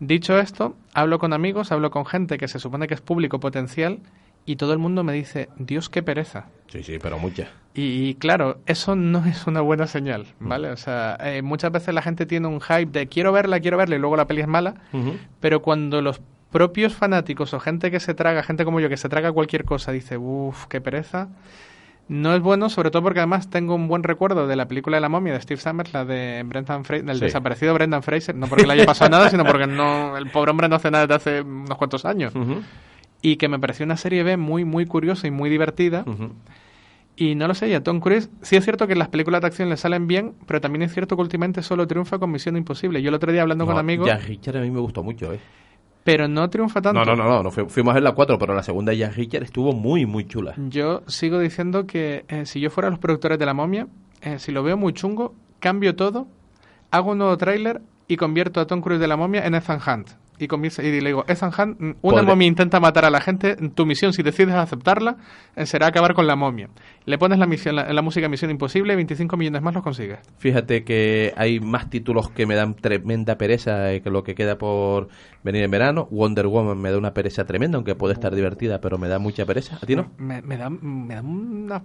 Dicho 0.00 0.38
esto, 0.38 0.76
hablo 0.94 1.18
con 1.18 1.32
amigos, 1.32 1.72
hablo 1.72 1.90
con 1.90 2.06
gente 2.06 2.38
que 2.38 2.48
se 2.48 2.58
supone 2.58 2.88
que 2.88 2.94
es 2.94 3.00
público 3.00 3.38
potencial 3.38 3.98
y 4.46 4.56
todo 4.56 4.72
el 4.72 4.78
mundo 4.78 5.04
me 5.04 5.12
dice, 5.12 5.48
Dios, 5.56 5.88
qué 5.88 6.02
pereza. 6.02 6.46
Sí, 6.68 6.82
sí, 6.82 6.98
pero 7.00 7.18
muchas. 7.18 7.48
Y, 7.74 8.08
y 8.08 8.14
claro, 8.16 8.58
eso 8.66 8.96
no 8.96 9.24
es 9.24 9.46
una 9.46 9.60
buena 9.62 9.86
señal, 9.86 10.26
¿vale? 10.40 10.70
O 10.70 10.76
sea, 10.76 11.16
eh, 11.22 11.40
muchas 11.42 11.72
veces 11.72 11.94
la 11.94 12.02
gente 12.02 12.26
tiene 12.26 12.46
un 12.48 12.60
hype 12.60 12.86
de 12.86 13.06
quiero 13.08 13.32
verla, 13.32 13.60
quiero 13.60 13.76
verla 13.78 13.96
y 13.96 13.98
luego 13.98 14.16
la 14.16 14.26
peli 14.26 14.42
es 14.42 14.48
mala, 14.48 14.74
pero 15.40 15.62
cuando 15.62 16.02
los 16.02 16.20
propios 16.50 16.92
fanáticos 16.94 17.54
o 17.54 17.60
gente 17.60 17.90
que 17.90 17.98
se 17.98 18.12
traga, 18.12 18.42
gente 18.42 18.64
como 18.66 18.78
yo 18.80 18.90
que 18.90 18.98
se 18.98 19.08
traga 19.08 19.32
cualquier 19.32 19.64
cosa, 19.64 19.90
dice, 19.92 20.18
uff, 20.18 20.66
qué 20.66 20.82
pereza, 20.82 21.28
no 22.08 22.34
es 22.34 22.42
bueno, 22.42 22.68
sobre 22.68 22.90
todo 22.90 23.02
porque 23.02 23.20
además 23.20 23.48
tengo 23.48 23.74
un 23.74 23.88
buen 23.88 24.02
recuerdo 24.02 24.46
de 24.46 24.56
la 24.56 24.68
película 24.68 24.98
de 24.98 25.00
la 25.00 25.08
momia 25.08 25.32
de 25.32 25.40
Steve 25.40 25.60
Summers, 25.60 25.94
la 25.94 26.04
de 26.04 26.42
Brendan 26.44 26.84
Fraser, 26.84 27.06
del 27.06 27.16
Sí. 27.18 27.24
desaparecido 27.24 27.72
Brendan 27.72 28.02
Fraser, 28.02 28.34
no 28.34 28.48
porque 28.48 28.66
le 28.66 28.74
haya 28.74 28.84
pasado 28.84 29.10
nada, 29.16 29.30
sino 29.30 29.46
porque 29.46 29.66
no, 29.66 30.16
el 30.18 30.26
pobre 30.26 30.50
hombre 30.50 30.68
no 30.68 30.76
hace 30.76 30.90
nada 30.90 31.06
desde 31.06 31.14
hace 31.14 31.40
unos 31.40 31.78
cuantos 31.78 32.04
años. 32.04 32.34
Y 33.22 33.36
que 33.36 33.48
me 33.48 33.58
pareció 33.58 33.86
una 33.86 33.96
serie 33.96 34.22
B 34.24 34.36
muy, 34.36 34.64
muy 34.64 34.84
curiosa 34.84 35.26
y 35.26 35.30
muy 35.30 35.48
divertida. 35.48 36.04
Y 37.14 37.34
no 37.34 37.46
lo 37.46 37.54
sé, 37.54 37.68
y 37.68 37.74
a 37.74 37.82
Tom 37.82 38.00
Cruise, 38.00 38.30
sí 38.40 38.56
es 38.56 38.64
cierto 38.64 38.86
que 38.86 38.94
las 38.96 39.08
películas 39.08 39.42
de 39.42 39.46
acción 39.46 39.68
le 39.68 39.76
salen 39.76 40.06
bien, 40.06 40.32
pero 40.46 40.60
también 40.62 40.82
es 40.82 40.92
cierto 40.94 41.14
que 41.14 41.22
últimamente 41.22 41.62
solo 41.62 41.86
triunfa 41.86 42.18
con 42.18 42.30
Misión 42.32 42.56
Imposible. 42.56 43.02
Yo 43.02 43.10
el 43.10 43.14
otro 43.14 43.30
día 43.32 43.42
hablando 43.42 43.66
con 43.66 43.74
No, 43.74 43.80
amigos, 43.80 44.06
Jack 44.06 44.24
Richard 44.26 44.56
a 44.56 44.60
mí 44.60 44.70
me 44.70 44.80
gustó 44.80 45.02
mucho, 45.02 45.32
¿eh? 45.32 45.38
pero 46.04 46.26
no 46.26 46.48
triunfa 46.50 46.80
tanto. 46.82 46.98
No, 47.04 47.14
no, 47.14 47.22
no, 47.22 47.28
no, 47.28 47.42
no 47.44 47.50
fu- 47.52 47.68
fuimos 47.68 47.94
en 47.96 48.02
la 48.02 48.12
4, 48.12 48.38
pero 48.38 48.54
la 48.54 48.62
segunda 48.64 48.90
de 48.90 48.98
Jack 48.98 49.14
Richard 49.14 49.42
estuvo 49.44 49.72
muy, 49.72 50.04
muy 50.06 50.24
chula. 50.26 50.54
Yo 50.56 51.02
sigo 51.06 51.38
diciendo 51.38 51.86
que 51.86 52.24
eh, 52.28 52.44
si 52.46 52.60
yo 52.60 52.70
fuera 52.70 52.88
los 52.90 52.98
productores 52.98 53.38
de 53.38 53.46
La 53.46 53.54
Momia, 53.54 53.86
eh, 54.22 54.38
si 54.38 54.50
lo 54.50 54.62
veo 54.64 54.76
muy 54.78 54.94
chungo, 54.94 55.34
cambio 55.60 55.94
todo, 55.94 56.26
hago 56.90 57.12
un 57.12 57.18
nuevo 57.18 57.36
tráiler 57.36 57.82
y 58.08 58.16
convierto 58.16 58.58
a 58.58 58.66
Tom 58.66 58.80
Cruise 58.80 58.98
de 59.00 59.06
La 59.06 59.16
Momia 59.18 59.46
en 59.46 59.54
Ethan 59.54 59.78
Hunt. 59.86 60.08
Y, 60.42 60.48
comienzo- 60.48 60.82
y 60.82 60.90
le 61.00 61.06
digo, 61.08 61.24
Ethan 61.28 61.50
Hunt, 61.56 61.80
mm, 61.80 61.94
una 62.02 62.22
Podre- 62.22 62.26
momia 62.26 62.48
intenta 62.48 62.80
matar 62.80 63.04
a 63.04 63.10
la 63.10 63.20
gente, 63.20 63.56
tu 63.74 63.86
misión, 63.86 64.12
si 64.12 64.22
decides 64.22 64.54
aceptarla, 64.54 65.16
eh, 65.56 65.66
será 65.66 65.86
acabar 65.86 66.14
con 66.14 66.26
la 66.26 66.36
momia. 66.36 66.68
Le 67.04 67.18
pones 67.18 67.38
la, 67.38 67.46
misión, 67.46 67.76
la, 67.76 67.92
la 67.92 68.02
música 68.02 68.28
Misión 68.28 68.50
Imposible, 68.50 68.94
25 68.96 69.36
millones 69.36 69.62
más 69.62 69.74
los 69.74 69.82
consigues. 69.82 70.18
Fíjate 70.38 70.84
que 70.84 71.32
hay 71.36 71.60
más 71.60 71.90
títulos 71.90 72.30
que 72.30 72.46
me 72.46 72.54
dan 72.54 72.74
tremenda 72.74 73.36
pereza 73.38 73.92
eh, 73.92 74.02
que 74.02 74.10
lo 74.10 74.22
que 74.24 74.34
queda 74.34 74.58
por 74.58 75.08
venir 75.42 75.62
en 75.64 75.70
verano. 75.70 76.08
Wonder 76.10 76.46
Woman 76.46 76.78
me 76.78 76.90
da 76.90 76.98
una 76.98 77.14
pereza 77.14 77.44
tremenda, 77.44 77.76
aunque 77.76 77.94
puede 77.94 78.14
estar 78.14 78.34
divertida, 78.34 78.80
pero 78.80 78.98
me 78.98 79.08
da 79.08 79.18
mucha 79.18 79.44
pereza. 79.46 79.78
¿A 79.82 79.86
ti 79.86 79.96
no? 79.96 80.10
Me, 80.18 80.42
me 80.42 80.56
da, 80.56 80.70
me 80.70 81.14
da 81.14 81.22
una... 81.22 81.82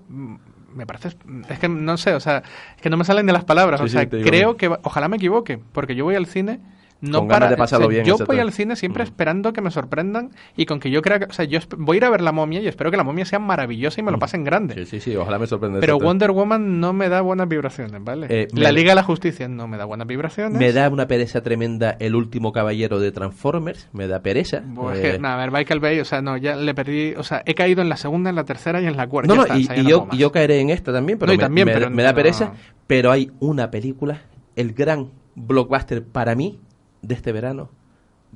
Me 0.76 0.86
parece... 0.86 1.10
Es 1.50 1.60
que 1.60 1.68
no 1.70 1.98
sé, 1.98 2.14
o 2.14 2.20
sea, 2.20 2.44
es 2.76 2.82
que 2.82 2.90
no 2.90 2.98
me 2.98 3.04
salen 3.06 3.26
de 3.26 3.34
las 3.34 3.46
palabras. 3.46 3.80
Sí, 3.80 3.86
o 3.86 3.90
sea, 3.90 4.02
sí, 4.02 4.08
creo 4.10 4.58
que... 4.58 4.68
Ojalá 4.84 5.08
me 5.08 5.18
equivoque, 5.18 5.60
porque 5.72 5.96
yo 5.96 6.04
voy 6.06 6.16
al 6.16 6.26
cine 6.28 6.60
no 7.02 7.20
Con 7.20 7.28
ganas 7.28 7.40
para, 7.46 7.50
de 7.52 7.58
pasarlo 7.58 7.88
o 7.88 7.90
sea, 7.92 8.04
bien, 8.04 8.18
Yo 8.18 8.26
voy 8.26 8.40
al 8.40 8.52
cine 8.52 8.76
siempre 8.76 9.04
esperando 9.04 9.54
que 9.54 9.62
me 9.62 9.70
sorprendan 9.72 10.32
y 10.56 10.66
con 10.66 10.80
que 10.80 10.90
yo 10.90 11.02
crea 11.02 11.20
que, 11.20 11.26
o 11.26 11.32
sea, 11.32 11.46
yo 11.46 11.60
voy 11.78 11.96
a 11.96 11.98
ir 11.98 12.06
a 12.06 12.10
ver 12.10 12.22
la 12.22 12.32
momia 12.32 12.60
y 12.62 12.68
espero 12.68 12.90
que 12.92 12.98
la 12.98 13.04
momia 13.04 13.26
sea 13.26 13.40
maravillosa 13.40 14.00
y 14.02 14.04
me 14.04 14.12
lo 14.12 14.20
pasen 14.20 14.44
grande. 14.44 14.74
Sí, 14.74 14.86
sí, 14.86 15.00
sí, 15.00 15.16
ojalá 15.16 15.38
me 15.40 15.48
sorprenda. 15.48 15.80
Pero. 15.80 15.98
Wonder 16.00 16.32
Woman 16.32 16.80
no 16.80 16.94
me 16.94 17.10
da 17.10 17.22
buenas 17.22 17.48
vibraciones, 17.48 18.04
¿vale? 18.04 18.28
Eh, 18.30 18.48
la 18.54 18.70
me- 18.70 18.74
Liga 18.74 18.92
de 18.92 18.96
la 18.96 19.04
Justicia 19.04 19.48
no 19.48 19.68
me 19.68 19.78
da 19.78 19.86
buenas 19.86 20.08
vibraciones. 20.08 20.58
Me 20.60 20.74
da 20.74 20.90
una 20.90 21.08
pereza 21.08 21.42
tremenda 21.42 21.96
el 22.00 22.16
último 22.16 22.52
caballero 22.52 23.00
de 23.00 23.12
Transformers, 23.12 23.90
me 23.94 24.08
da 24.08 24.22
pereza. 24.22 24.64
Pues 24.76 25.00
Eh, 25.00 25.02
que, 25.14 25.20
nada, 25.20 25.36
a 25.36 25.38
ver, 25.38 25.52
Michael 25.52 25.80
Bay, 25.80 26.00
o 26.00 26.06
sea, 26.06 26.22
no, 26.22 26.38
ya 26.38 26.56
le 26.56 26.74
perdí, 26.74 27.14
o 27.18 27.24
sea, 27.24 27.44
he 27.46 27.54
caído 27.56 27.82
en 27.82 27.90
la 27.90 27.98
segunda, 27.98 28.30
en 28.30 28.36
la 28.36 28.44
tercera 28.46 28.82
y 28.82 28.86
en 28.88 28.98
la 28.98 29.08
cuarta. 29.08 29.28
no, 29.28 29.36
no, 29.36 29.42
está, 29.54 29.58
y, 29.76 29.82
y 29.82 29.88
yo, 29.90 30.08
yo 30.14 30.32
caeré 30.32 30.60
en 30.60 30.70
esta 30.70 30.92
también, 30.94 31.20
pero 31.20 31.32
No, 31.32 31.38
me, 31.38 31.44
también, 31.44 31.68
me- 31.68 31.74
pero 31.74 31.90
me 31.90 32.04
da 32.04 32.14
pereza. 32.14 32.54
Pero 32.88 33.12
hay 33.12 33.32
una 33.40 33.70
película, 33.70 34.22
el 34.56 34.74
gran 34.74 35.10
blockbuster 35.36 36.04
para 36.06 36.34
mí 36.36 36.60
de 37.08 37.16
este 37.16 37.32
verano 37.32 37.70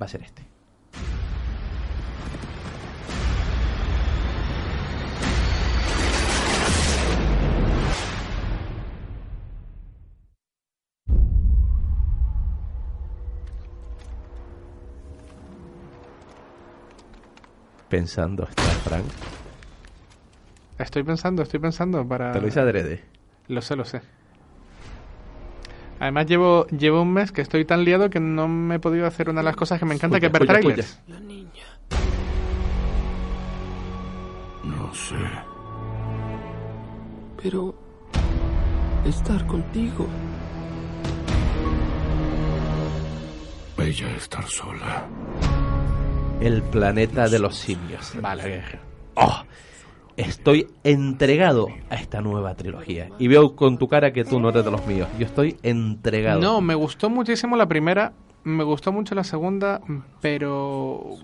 va 0.02 0.06
a 0.06 0.10
ser 0.10 0.24
este. 0.24 0.48
Pensando 17.90 18.48
está 18.48 18.64
Frank. 18.64 19.04
Estoy 20.80 21.04
pensando, 21.04 21.44
estoy 21.44 21.60
pensando 21.60 22.08
para... 22.08 22.32
Te 22.32 22.40
lo 22.40 22.48
hice 22.48 22.62
adrede. 22.62 23.04
Lo 23.50 23.62
sé, 23.62 23.76
lo 23.76 23.84
sé. 23.84 24.02
Además 26.02 26.26
llevo, 26.26 26.66
llevo 26.70 27.04
un 27.04 27.14
mes 27.14 27.32
que 27.32 27.42
estoy 27.42 27.64
tan 27.64 27.86
liado 27.86 28.10
que 28.10 28.20
no 28.20 28.48
me 28.48 28.78
he 28.78 28.80
podido 28.80 29.06
hacer 29.06 29.30
una 29.30 29.42
de 29.42 29.46
las 29.46 29.56
cosas 29.56 29.78
que 29.78 29.86
me 29.86 29.94
encanta, 29.94 30.20
que 30.20 30.26
es 30.26 30.32
ver 30.32 30.48
trailers. 30.48 31.00
No 34.64 34.92
sé. 34.96 35.16
Pero... 37.44 37.76
Estar 39.06 39.46
contigo. 39.46 40.08
Bella 43.78 44.10
estar 44.16 44.48
sola. 44.48 45.08
El 46.40 46.64
planeta 46.64 47.30
de 47.30 47.38
los 47.38 47.56
simios. 47.56 48.14
Vale. 48.20 48.64
Oh, 49.14 49.44
estoy 50.18 50.68
entregado 50.84 51.68
a 51.90 51.96
esta 51.96 52.22
nueva 52.22 52.56
trilogía. 52.56 53.10
Y 53.20 53.28
veo 53.28 53.56
con 53.56 53.78
tu 53.78 53.88
cara 53.88 54.14
que 54.14 54.24
tú 54.24 54.40
no 54.40 54.50
eres 54.50 54.66
de 54.66 54.72
los 54.72 54.86
míos. 54.88 55.08
Yo 55.20 55.26
estoy 55.26 55.58
entregado. 55.64 56.40
No, 56.42 56.62
me 56.62 56.76
gustó 56.76 57.10
muchísimo 57.10 57.56
la 57.58 57.68
primera, 57.68 58.14
me 58.44 58.64
gustó 58.64 58.92
mucho 58.92 59.16
la 59.16 59.24
segunda, 59.24 59.82
pero... 60.22 61.16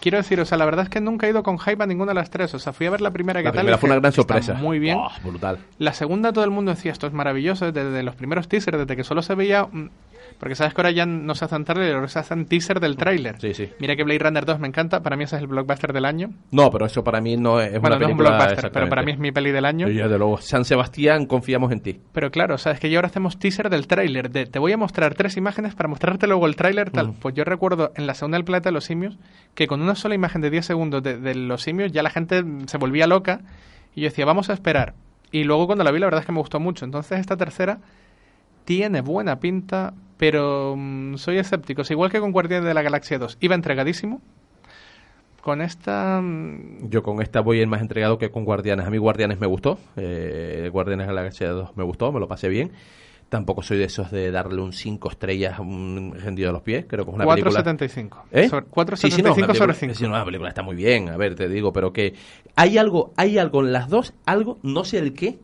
Quiero 0.00 0.18
decir, 0.18 0.38
o 0.38 0.44
sea, 0.44 0.58
la 0.58 0.66
verdad 0.66 0.82
es 0.84 0.90
que 0.90 1.00
nunca 1.00 1.26
he 1.26 1.30
ido 1.30 1.42
con 1.42 1.58
hype 1.58 1.82
a 1.82 1.86
ninguna 1.86 2.10
de 2.10 2.16
las 2.16 2.28
tres. 2.28 2.52
O 2.52 2.58
sea, 2.58 2.74
fui 2.74 2.84
a 2.86 2.90
ver 2.90 3.00
la 3.00 3.10
primera 3.10 3.40
que 3.40 3.44
La 3.44 3.52
tal. 3.52 3.60
primera 3.60 3.78
fue 3.78 3.88
una 3.88 3.96
gran 4.00 4.10
"Está 4.10 4.20
sorpresa. 4.20 4.52
Muy 4.52 4.78
bien. 4.78 4.98
Oh, 4.98 5.08
brutal. 5.24 5.58
La 5.78 5.94
segunda 5.94 6.30
todo 6.30 6.44
el 6.44 6.50
mundo 6.50 6.72
decía, 6.74 6.92
esto 6.92 7.06
es 7.06 7.14
maravilloso, 7.14 7.72
desde 7.72 8.02
los 8.02 8.14
primeros 8.14 8.46
teasers, 8.46 8.76
desde 8.76 8.96
que 8.96 9.02
solo 9.04 9.22
se 9.22 9.34
veía... 9.34 9.66
Porque 10.38 10.54
sabes 10.54 10.74
que 10.74 10.80
ahora 10.80 10.90
ya 10.90 11.06
no 11.06 11.34
se 11.34 11.44
hacen 11.44 11.64
trailers, 11.64 11.94
ahora 11.94 12.08
se 12.08 12.18
hacen 12.18 12.46
teaser 12.46 12.80
del 12.80 12.96
tráiler. 12.96 13.40
Sí, 13.40 13.54
sí. 13.54 13.70
Mira 13.78 13.96
que 13.96 14.04
Blade 14.04 14.18
Runner 14.18 14.44
2 14.44 14.58
me 14.58 14.68
encanta, 14.68 15.02
para 15.02 15.16
mí 15.16 15.24
ese 15.24 15.36
es 15.36 15.42
el 15.42 15.48
blockbuster 15.48 15.92
del 15.92 16.04
año. 16.04 16.30
No, 16.50 16.70
pero 16.70 16.86
eso 16.86 17.02
para 17.02 17.20
mí 17.20 17.36
no 17.36 17.60
es 17.60 17.80
bueno, 17.80 17.96
una 17.96 17.98
no 17.98 18.06
es 18.06 18.12
un 18.12 18.18
blockbuster, 18.18 18.70
pero 18.72 18.88
para 18.88 19.02
mí 19.02 19.12
es 19.12 19.18
mi 19.18 19.32
peli 19.32 19.52
del 19.52 19.64
año. 19.64 19.88
Y 19.88 19.94
desde 19.94 20.18
luego, 20.18 20.38
San 20.38 20.64
Sebastián, 20.64 21.26
confiamos 21.26 21.72
en 21.72 21.80
ti. 21.80 22.00
Pero 22.12 22.30
claro, 22.30 22.56
o 22.56 22.58
sea, 22.58 22.72
es 22.72 22.80
que 22.80 22.90
ya 22.90 22.98
ahora 22.98 23.08
hacemos 23.08 23.38
teaser 23.38 23.70
del 23.70 23.86
tráiler. 23.86 24.30
De, 24.30 24.46
te 24.46 24.58
voy 24.58 24.72
a 24.72 24.76
mostrar 24.76 25.14
tres 25.14 25.36
imágenes 25.36 25.74
para 25.74 25.88
mostrarte 25.88 26.26
luego 26.26 26.46
el 26.46 26.56
tráiler 26.56 26.90
tal. 26.90 27.08
Mm. 27.08 27.14
Pues 27.14 27.34
yo 27.34 27.44
recuerdo 27.44 27.92
en 27.94 28.06
la 28.06 28.14
segunda 28.14 28.36
del 28.36 28.44
planeta 28.44 28.68
de 28.68 28.72
los 28.72 28.84
simios 28.84 29.18
que 29.54 29.66
con 29.66 29.80
una 29.80 29.94
sola 29.94 30.14
imagen 30.14 30.40
de 30.40 30.50
10 30.50 30.66
segundos 30.66 31.02
de, 31.02 31.18
de 31.18 31.34
los 31.34 31.62
simios 31.62 31.92
ya 31.92 32.02
la 32.02 32.10
gente 32.10 32.42
se 32.66 32.78
volvía 32.78 33.06
loca 33.06 33.40
y 33.94 34.02
yo 34.02 34.08
decía, 34.08 34.24
vamos 34.24 34.50
a 34.50 34.52
esperar. 34.52 34.94
Y 35.30 35.44
luego 35.44 35.66
cuando 35.66 35.84
la 35.84 35.90
vi 35.90 35.98
la 35.98 36.06
verdad 36.06 36.20
es 36.20 36.26
que 36.26 36.32
me 36.32 36.38
gustó 36.38 36.60
mucho. 36.60 36.84
Entonces 36.84 37.18
esta 37.18 37.36
tercera 37.36 37.80
tiene 38.64 39.00
buena 39.00 39.40
pinta, 39.40 39.94
pero 40.16 40.74
mm, 40.76 41.16
soy 41.16 41.38
escéptico. 41.38 41.82
Es 41.82 41.90
igual 41.90 42.10
que 42.10 42.20
con 42.20 42.32
Guardianes 42.32 42.66
de 42.66 42.74
la 42.74 42.82
Galaxia 42.82 43.18
2. 43.18 43.38
Iba 43.40 43.54
entregadísimo. 43.54 44.20
Con 45.42 45.60
esta... 45.60 46.20
mm, 46.22 46.88
Yo 46.88 47.02
con 47.02 47.20
esta 47.20 47.40
voy 47.40 47.58
a 47.58 47.62
ir 47.62 47.68
más 47.68 47.82
entregado 47.82 48.16
que 48.18 48.30
con 48.30 48.44
Guardianes. 48.44 48.86
A 48.86 48.90
mí 48.90 48.96
Guardianes 48.98 49.38
me 49.40 49.46
gustó. 49.46 49.78
Eh, 49.96 50.70
Guardianes 50.72 51.06
de 51.06 51.12
la 51.12 51.20
Galaxia 51.20 51.50
2 51.50 51.76
me 51.76 51.84
gustó, 51.84 52.12
me 52.12 52.20
lo 52.20 52.28
pasé 52.28 52.48
bien. 52.48 52.72
Tampoco 53.28 53.62
soy 53.62 53.78
de 53.78 53.84
esos 53.84 54.10
de 54.10 54.30
darle 54.30 54.62
un 54.62 54.72
5 54.72 55.10
estrellas 55.10 55.58
un 55.58 56.14
rendido 56.16 56.48
de 56.48 56.52
los 56.52 56.62
pies. 56.62 56.86
Creo 56.88 57.04
que 57.04 57.10
es 57.10 57.14
una 57.16 57.26
película... 57.26 57.62
4,75. 57.64 58.22
¿Eh? 58.30 58.48
Sobre- 58.48 58.96
Sí, 58.96 59.10
sí, 59.10 59.22
no, 59.22 59.30
4,75 59.30 59.34
película- 59.34 59.54
sobre 59.54 59.74
5. 59.74 59.94
sí, 59.94 60.04
no, 60.04 60.10
la 60.10 60.24
película 60.24 60.48
está 60.48 60.62
muy 60.62 60.76
bien. 60.76 61.08
A 61.10 61.16
ver, 61.16 61.34
te 61.34 61.48
digo, 61.48 61.72
pero 61.72 61.92
que 61.92 62.14
hay 62.56 62.78
algo, 62.78 63.12
hay 63.16 63.36
algo 63.38 63.60
en 63.62 63.72
las 63.72 63.88
dos, 63.88 64.14
algo, 64.24 64.58
no 64.62 64.84
sé 64.84 64.98
el 64.98 65.12
qué, 65.14 65.38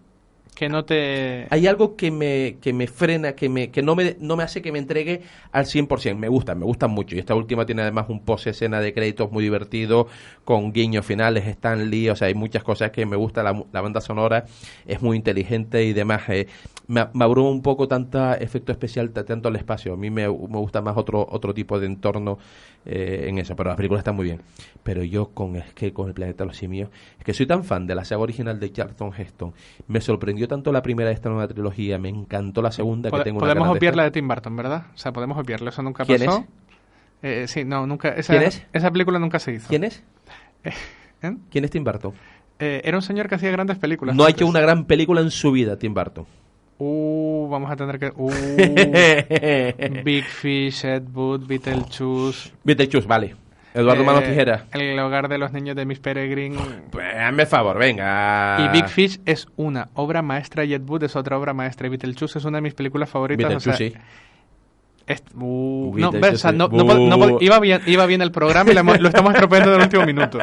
Que 0.55 0.69
no 0.69 0.85
te... 0.85 1.47
hay 1.49 1.67
algo 1.67 1.97
que 1.97 2.11
me, 2.11 2.59
que 2.61 2.75
me 2.75 2.87
frena, 2.87 3.33
que, 3.35 3.49
me, 3.49 3.71
que 3.71 3.83
no, 3.83 3.97
me, 3.97 4.17
no 4.21 4.37
me 4.37 4.43
hace 4.43 4.61
que 4.61 4.73
me 4.73 4.79
entregue 4.79 5.23
al 5.53 5.65
100%. 5.65 6.17
Me 6.17 6.29
gustan, 6.29 6.59
me 6.59 6.67
gustan 6.67 6.91
mucho. 6.91 7.17
Y 7.17 7.19
esta 7.19 7.35
última 7.35 7.65
tiene 7.65 7.81
además 7.83 8.07
un 8.11 8.25
post 8.25 8.49
escena 8.49 8.81
de 8.81 8.93
créditos 8.93 9.33
muy 9.33 9.43
divertido, 9.43 10.09
con 10.45 10.73
guiños 10.73 11.07
finales, 11.07 11.47
Stan 11.47 11.89
Lee, 11.89 12.11
o 12.11 12.17
sea, 12.17 12.29
hay 12.29 12.35
muchas 12.35 12.63
cosas 12.63 12.91
que 12.91 13.07
me 13.07 13.17
gusta. 13.17 13.43
La, 13.43 13.65
la 13.73 13.81
banda 13.81 14.03
sonora 14.03 14.45
es 14.87 15.01
muy 15.01 15.17
inteligente 15.17 15.85
y 15.85 15.95
demás. 15.95 16.29
eh, 16.29 16.47
me, 16.91 17.07
me 17.13 17.25
abruma 17.25 17.51
un 17.51 17.63
poco 17.63 17.87
tanta 17.87 18.35
efecto 18.35 18.73
especial, 18.73 19.11
tanto 19.13 19.49
el 19.49 19.55
espacio. 19.55 19.93
A 19.95 19.97
mí 19.97 20.11
me, 20.11 20.23
me 20.23 20.59
gusta 20.59 20.83
más 20.83 20.97
otro, 20.97 21.25
otro 21.31 21.55
tipo 21.55 21.79
de 21.79 21.87
entorno 21.87 22.39
eh, 22.85 23.27
en 23.29 23.39
eso, 23.39 23.55
pero 23.55 23.71
la 23.71 23.77
película 23.77 24.01
está 24.01 24.11
muy 24.11 24.25
bien. 24.25 24.43
Pero 24.83 25.05
yo 25.05 25.29
con, 25.29 25.55
es 25.55 25.73
que 25.73 25.93
con 25.93 26.09
el 26.09 26.15
planeta 26.15 26.43
de 26.43 26.49
los 26.49 26.57
simios, 26.57 26.91
es 27.17 27.25
que 27.25 27.33
soy 27.33 27.47
tan 27.47 27.63
fan 27.63 27.87
de 27.87 27.95
la 27.95 28.05
saga 28.05 28.23
original 28.23 28.59
de 28.59 28.73
Charlton 28.73 29.13
Heston, 29.17 29.55
me 29.87 30.01
sorprendió 30.01 30.49
tanto 30.49 30.73
la 30.73 30.83
primera 30.83 31.11
de 31.11 31.15
esta 31.15 31.29
nueva 31.29 31.47
trilogía, 31.47 31.97
me 31.99 32.09
encantó 32.09 32.61
la 32.61 32.73
segunda, 32.73 33.09
que 33.09 33.21
tengo 33.23 33.39
una 33.39 33.47
podemos 33.47 33.69
de 33.69 33.79
obviar 33.79 33.95
la 33.95 34.03
de 34.05 34.11
Tim 34.11 34.27
Burton, 34.27 34.57
¿verdad? 34.57 34.87
O 34.93 34.99
sea, 34.99 35.13
podemos 35.13 35.39
obviarlo, 35.39 35.71
eso 35.71 35.83
nunca 35.83 36.05
¿Quién 36.05 36.25
pasó. 36.25 36.45
Eh, 37.23 37.47
sí, 37.47 37.65
no, 37.65 37.87
nunca. 37.87 38.09
Esa, 38.09 38.33
¿Quién 38.33 38.49
es? 38.49 38.67
Esa 38.73 38.91
película 38.91 39.21
nunca 39.21 39.39
se 39.39 39.53
hizo. 39.53 39.69
¿Quién 39.69 39.85
es? 39.85 40.03
¿Eh? 41.23 41.37
¿Quién 41.51 41.65
es 41.65 41.71
Tim 41.71 41.85
Burton? 41.85 42.15
Eh, 42.59 42.81
era 42.85 42.97
un 42.97 43.03
señor 43.03 43.29
que 43.29 43.37
hacía 43.37 43.51
grandes 43.53 43.79
películas. 43.79 44.17
No 44.17 44.25
ha 44.25 44.27
antes. 44.27 44.41
hecho 44.41 44.47
una 44.49 44.61
gran 44.61 44.87
película 44.87 45.21
en 45.21 45.31
su 45.31 45.53
vida, 45.53 45.79
Tim 45.79 45.95
Burton. 45.95 46.27
Uh, 46.83 47.47
vamos 47.51 47.71
a 47.71 47.77
tener 47.77 47.99
que. 47.99 48.11
Uh, 48.17 48.31
Big 50.03 50.25
Fish, 50.25 50.85
Ed 50.87 51.03
Wood, 51.13 51.47
Beetlejuice. 51.47 52.53
Beetlejuice, 52.65 53.07
vale. 53.07 53.37
Eduardo 53.75 54.03
eh, 54.03 54.07
Mano 54.07 54.23
Tijera. 54.23 54.65
El 54.73 54.99
hogar 54.99 55.29
de 55.29 55.37
los 55.37 55.53
niños 55.53 55.77
de 55.77 55.85
Miss 55.85 56.01
Peregrine. 56.01 56.57
Pues 56.91 57.07
hazme 57.15 57.45
favor, 57.45 57.79
venga. 57.79 58.57
Y 58.65 58.69
Big 58.73 58.89
Fish 58.89 59.21
es 59.27 59.47
una 59.57 59.91
obra 59.95 60.23
maestra 60.23 60.65
y 60.65 60.73
Ed 60.73 60.83
Wood 60.89 61.05
es 61.05 61.17
otra 61.17 61.37
obra 61.37 61.53
maestra. 61.53 61.87
Y 61.87 61.91
Beetlejuice 61.91 62.39
es 62.39 62.45
una 62.47 62.59
de 62.59 62.63
mis 62.63 62.75
películas 62.75 63.11
favoritas. 63.11 63.55
o 63.55 63.61
sea, 63.61 63.73
Beetlejuice, 63.73 63.99
sí. 63.99 64.30
Uh, 65.35 65.97
no, 65.99 66.11
no- 66.13 66.69
no 66.69 67.17
no 67.17 67.39
iba, 67.41 67.59
bien, 67.61 67.81
iba 67.87 68.07
bien 68.07 68.23
el 68.23 68.31
programa 68.33 68.71
y 68.71 68.75
lo, 68.75 69.09
estamos 69.09 69.35
estropeando 69.35 69.71
en 69.71 69.77
el 69.77 69.83
último 69.83 70.07
minuto. 70.07 70.39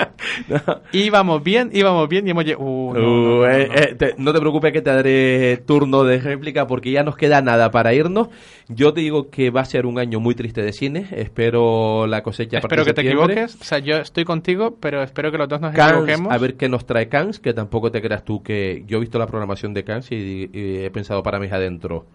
Íbamos 0.91 1.43
bien, 1.43 1.69
íbamos 1.73 2.07
bien 2.09 2.27
y 2.27 2.31
hemos 2.31 2.45
llegado. 2.45 2.63
Uh, 2.65 2.87
Uh, 2.97 3.45
eh, 3.45 3.69
eh, 3.73 3.95
te- 3.97 4.15
no 4.17 4.33
te 4.33 4.39
preocupes 4.39 4.71
que 4.73 4.81
te 4.81 4.89
daré 4.89 5.57
turno 5.57 6.03
de 6.03 6.19
réplica 6.19 6.65
porque 6.67 6.91
ya 6.91 7.03
nos 7.03 7.15
queda 7.17 7.41
nada 7.41 7.69
para 7.71 7.93
irnos. 7.93 8.29
Yo 8.69 8.93
te 8.93 9.01
digo 9.01 9.29
que 9.29 9.49
va 9.49 9.61
a 9.61 9.65
ser 9.65 9.85
un 9.85 9.99
año 9.99 10.19
muy 10.19 10.35
triste 10.35 10.61
de 10.61 10.73
cine. 10.73 11.07
Espero 11.11 12.07
la 12.07 12.21
cosecha 12.23 12.57
Espero 12.59 12.83
que 12.83 12.93
te 12.93 13.01
equivoques. 13.01 13.55
O 13.61 13.63
sea, 13.63 13.79
yo 13.79 13.97
estoy 13.97 14.25
contigo, 14.25 14.77
pero 14.79 15.03
espero 15.03 15.31
que 15.31 15.37
los 15.37 15.47
dos 15.47 15.61
nos 15.61 15.73
Cannes, 15.73 15.93
equivoquemos. 16.03 16.33
a 16.33 16.37
ver 16.37 16.55
qué 16.55 16.67
nos 16.69 16.85
trae 16.85 17.07
Cannes, 17.07 17.39
que 17.39 17.53
tampoco 17.53 17.91
te 17.91 18.01
creas 18.01 18.23
tú 18.25 18.41
que 18.43 18.83
yo 18.87 18.97
he 18.97 18.99
visto 19.01 19.19
la 19.19 19.27
programación 19.27 19.73
de 19.73 19.83
Cannes 19.83 20.11
y, 20.11 20.49
y 20.51 20.77
he 20.83 20.89
pensado 20.91 21.21
para 21.23 21.39
mis 21.39 21.51
adentro, 21.51 22.05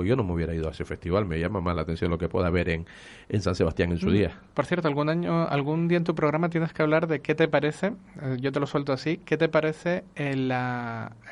pues 0.00 0.08
yo 0.08 0.16
no 0.16 0.24
me 0.24 0.32
hubiera 0.32 0.54
ido 0.54 0.66
a 0.66 0.70
ese 0.70 0.86
festival, 0.86 1.26
me 1.26 1.38
llama 1.38 1.60
más 1.60 1.76
la 1.76 1.82
atención 1.82 2.10
lo 2.10 2.16
que 2.16 2.26
pueda 2.28 2.46
haber 2.46 2.70
en, 2.70 2.86
en 3.28 3.42
San 3.42 3.54
Sebastián 3.54 3.92
en 3.92 3.98
su 3.98 4.08
Mm. 4.08 4.12
día. 4.12 4.32
Por 4.54 4.64
cierto, 4.64 4.88
algún 4.88 5.10
año, 5.10 5.46
algún 5.46 5.88
día 5.88 5.98
en 5.98 6.04
tu 6.04 6.14
programa 6.14 6.48
tienes 6.48 6.72
que 6.72 6.82
hablar 6.82 7.06
de 7.06 7.20
qué 7.20 7.34
te 7.34 7.48
parece, 7.48 7.92
eh, 8.22 8.38
yo 8.40 8.50
te 8.50 8.60
lo 8.60 8.66
suelto 8.66 8.94
así, 8.94 9.18
qué 9.18 9.36
te 9.36 9.48
parece 9.50 10.04
el, 10.14 10.50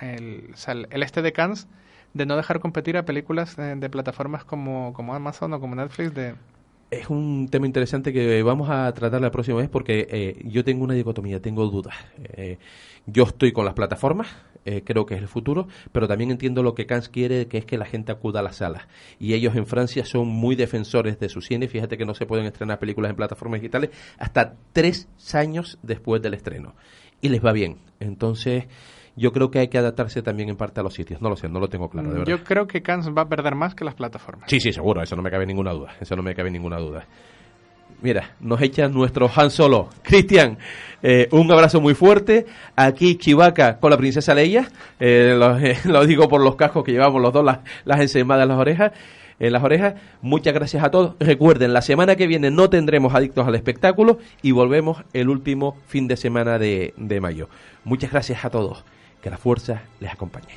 el, 0.03 0.51
el- 0.91 1.03
este 1.03 1.23
de 1.23 1.33
Cannes 1.33 1.67
de 2.13 2.27
no 2.27 2.37
dejar 2.37 2.61
competir 2.61 2.97
a 2.99 3.05
películas 3.05 3.57
de 3.57 3.89
plataformas 3.91 4.45
como, 4.45 4.93
como 4.93 5.15
Amazon 5.15 5.53
o 5.55 5.61
como 5.61 5.75
Netflix 5.75 6.15
de... 6.15 6.35
Es 6.91 7.11
un 7.11 7.49
tema 7.51 7.67
interesante 7.67 8.13
que 8.15 8.43
vamos 8.43 8.71
a 8.71 8.91
tratar 8.95 9.21
la 9.21 9.31
próxima 9.31 9.59
vez 9.59 9.69
porque 9.69 10.07
eh, 10.11 10.41
yo 10.45 10.65
tengo 10.65 10.85
una 10.85 10.95
dicotomía, 10.95 11.41
tengo 11.41 11.67
dudas. 11.67 11.95
Eh, 12.19 12.59
yo 13.05 13.25
estoy 13.25 13.53
con 13.53 13.67
las 13.67 13.75
plataformas, 13.75 14.29
eh, 14.71 14.83
creo 14.85 15.07
que 15.07 15.15
es 15.15 15.23
el 15.23 15.29
futuro, 15.29 15.67
pero 15.93 16.07
también 16.07 16.31
entiendo 16.31 16.63
lo 16.63 16.75
que 16.75 16.85
Cannes 16.85 17.09
quiere, 17.09 17.47
que 17.47 17.57
es 17.57 17.65
que 17.65 17.79
la 17.79 17.87
gente 17.87 18.13
acuda 18.13 18.41
a 18.41 18.43
las 18.43 18.57
salas. 18.57 18.87
Y 19.19 19.33
ellos 19.33 19.57
en 19.57 19.65
Francia 19.65 20.05
son 20.05 20.29
muy 20.29 20.57
defensores 20.57 21.19
de 21.19 21.31
su 21.31 21.41
cine. 21.41 21.69
Fíjate 21.69 21.97
que 21.97 22.05
no 22.05 22.13
se 22.13 22.27
pueden 22.27 22.45
estrenar 22.45 22.79
películas 22.79 23.09
en 23.09 23.17
plataformas 23.17 23.63
digitales 23.63 23.91
hasta 24.19 24.57
tres 24.75 25.09
años 25.33 25.79
después 25.83 26.21
del 26.21 26.35
estreno. 26.35 26.75
Y 27.23 27.31
les 27.31 27.43
va 27.43 27.53
bien. 27.53 27.79
Entonces, 27.99 28.67
yo 29.17 29.33
creo 29.33 29.51
que 29.51 29.59
hay 29.61 29.69
que 29.69 29.79
adaptarse 29.79 30.21
también 30.21 30.51
en 30.51 30.57
parte 30.57 30.81
a 30.81 30.83
los 30.83 30.93
sitios. 30.93 31.23
No 31.23 31.31
lo 31.31 31.37
sé, 31.37 31.49
no 31.49 31.61
lo 31.61 31.69
tengo 31.69 31.89
claro, 31.89 32.09
de 32.11 32.19
verdad. 32.19 32.31
Yo 32.31 32.45
creo 32.45 32.67
que 32.67 32.83
Cannes 32.83 33.09
va 33.09 33.23
a 33.23 33.29
perder 33.29 33.55
más 33.55 33.75
que 33.75 33.87
las 33.87 33.95
plataformas. 33.95 34.51
Sí, 34.51 34.61
sí, 34.61 34.71
seguro, 34.71 35.03
eso 35.03 35.17
no 35.17 35.23
me 35.23 35.31
cabe 35.31 35.47
ninguna 35.47 35.73
duda. 35.73 35.97
Eso 35.99 36.15
no 36.15 36.23
me 36.23 36.35
cabe 36.35 36.51
ninguna 36.51 36.79
duda. 36.79 37.07
Mira, 38.01 38.31
nos 38.41 38.61
echa 38.63 38.89
nuestro 38.89 39.31
Han 39.35 39.51
Solo. 39.51 39.89
Cristian, 40.03 40.59
eh, 41.03 41.29
un 41.33 41.51
abrazo 41.51 41.81
muy 41.81 41.95
fuerte. 41.95 42.47
Aquí 42.77 43.17
Chivaca 43.17 43.79
con 43.79 43.91
la 43.91 43.97
princesa 43.97 44.35
Leia. 44.35 44.69
Eh, 45.01 45.35
lo, 45.37 45.59
eh, 45.59 45.79
lo 45.85 46.07
digo 46.07 46.29
por 46.29 46.41
los 46.41 46.55
cascos 46.55 46.85
que 46.85 46.93
llevamos 46.93 47.21
los 47.21 47.33
dos, 47.33 47.45
las, 47.45 47.59
las 47.85 48.15
en 48.15 48.29
las 48.29 48.51
orejas. 48.51 48.93
En 49.41 49.53
las 49.53 49.63
orejas. 49.63 49.95
Muchas 50.23 50.55
gracias 50.55 50.85
a 50.85 50.91
todos. 50.91 51.17
Recuerden, 51.19 51.73
la 51.73 51.83
semana 51.83 52.15
que 52.15 52.27
viene 52.27 52.51
no 52.51 52.71
tendremos 52.71 53.15
adictos 53.15 53.47
al 53.47 53.55
espectáculo 53.57 54.19
y 54.43 54.53
volvemos 54.53 55.03
el 55.13 55.29
último 55.29 55.77
fin 55.87 56.07
de 56.07 56.17
semana 56.17 56.59
de, 56.59 56.95
de 56.97 57.21
mayo. 57.21 57.49
Muchas 57.85 58.13
gracias 58.13 58.45
a 58.45 58.51
todos. 58.51 58.85
Que 59.23 59.31
la 59.31 59.39
fuerza 59.39 59.83
les 59.99 60.13
acompañe. 60.13 60.55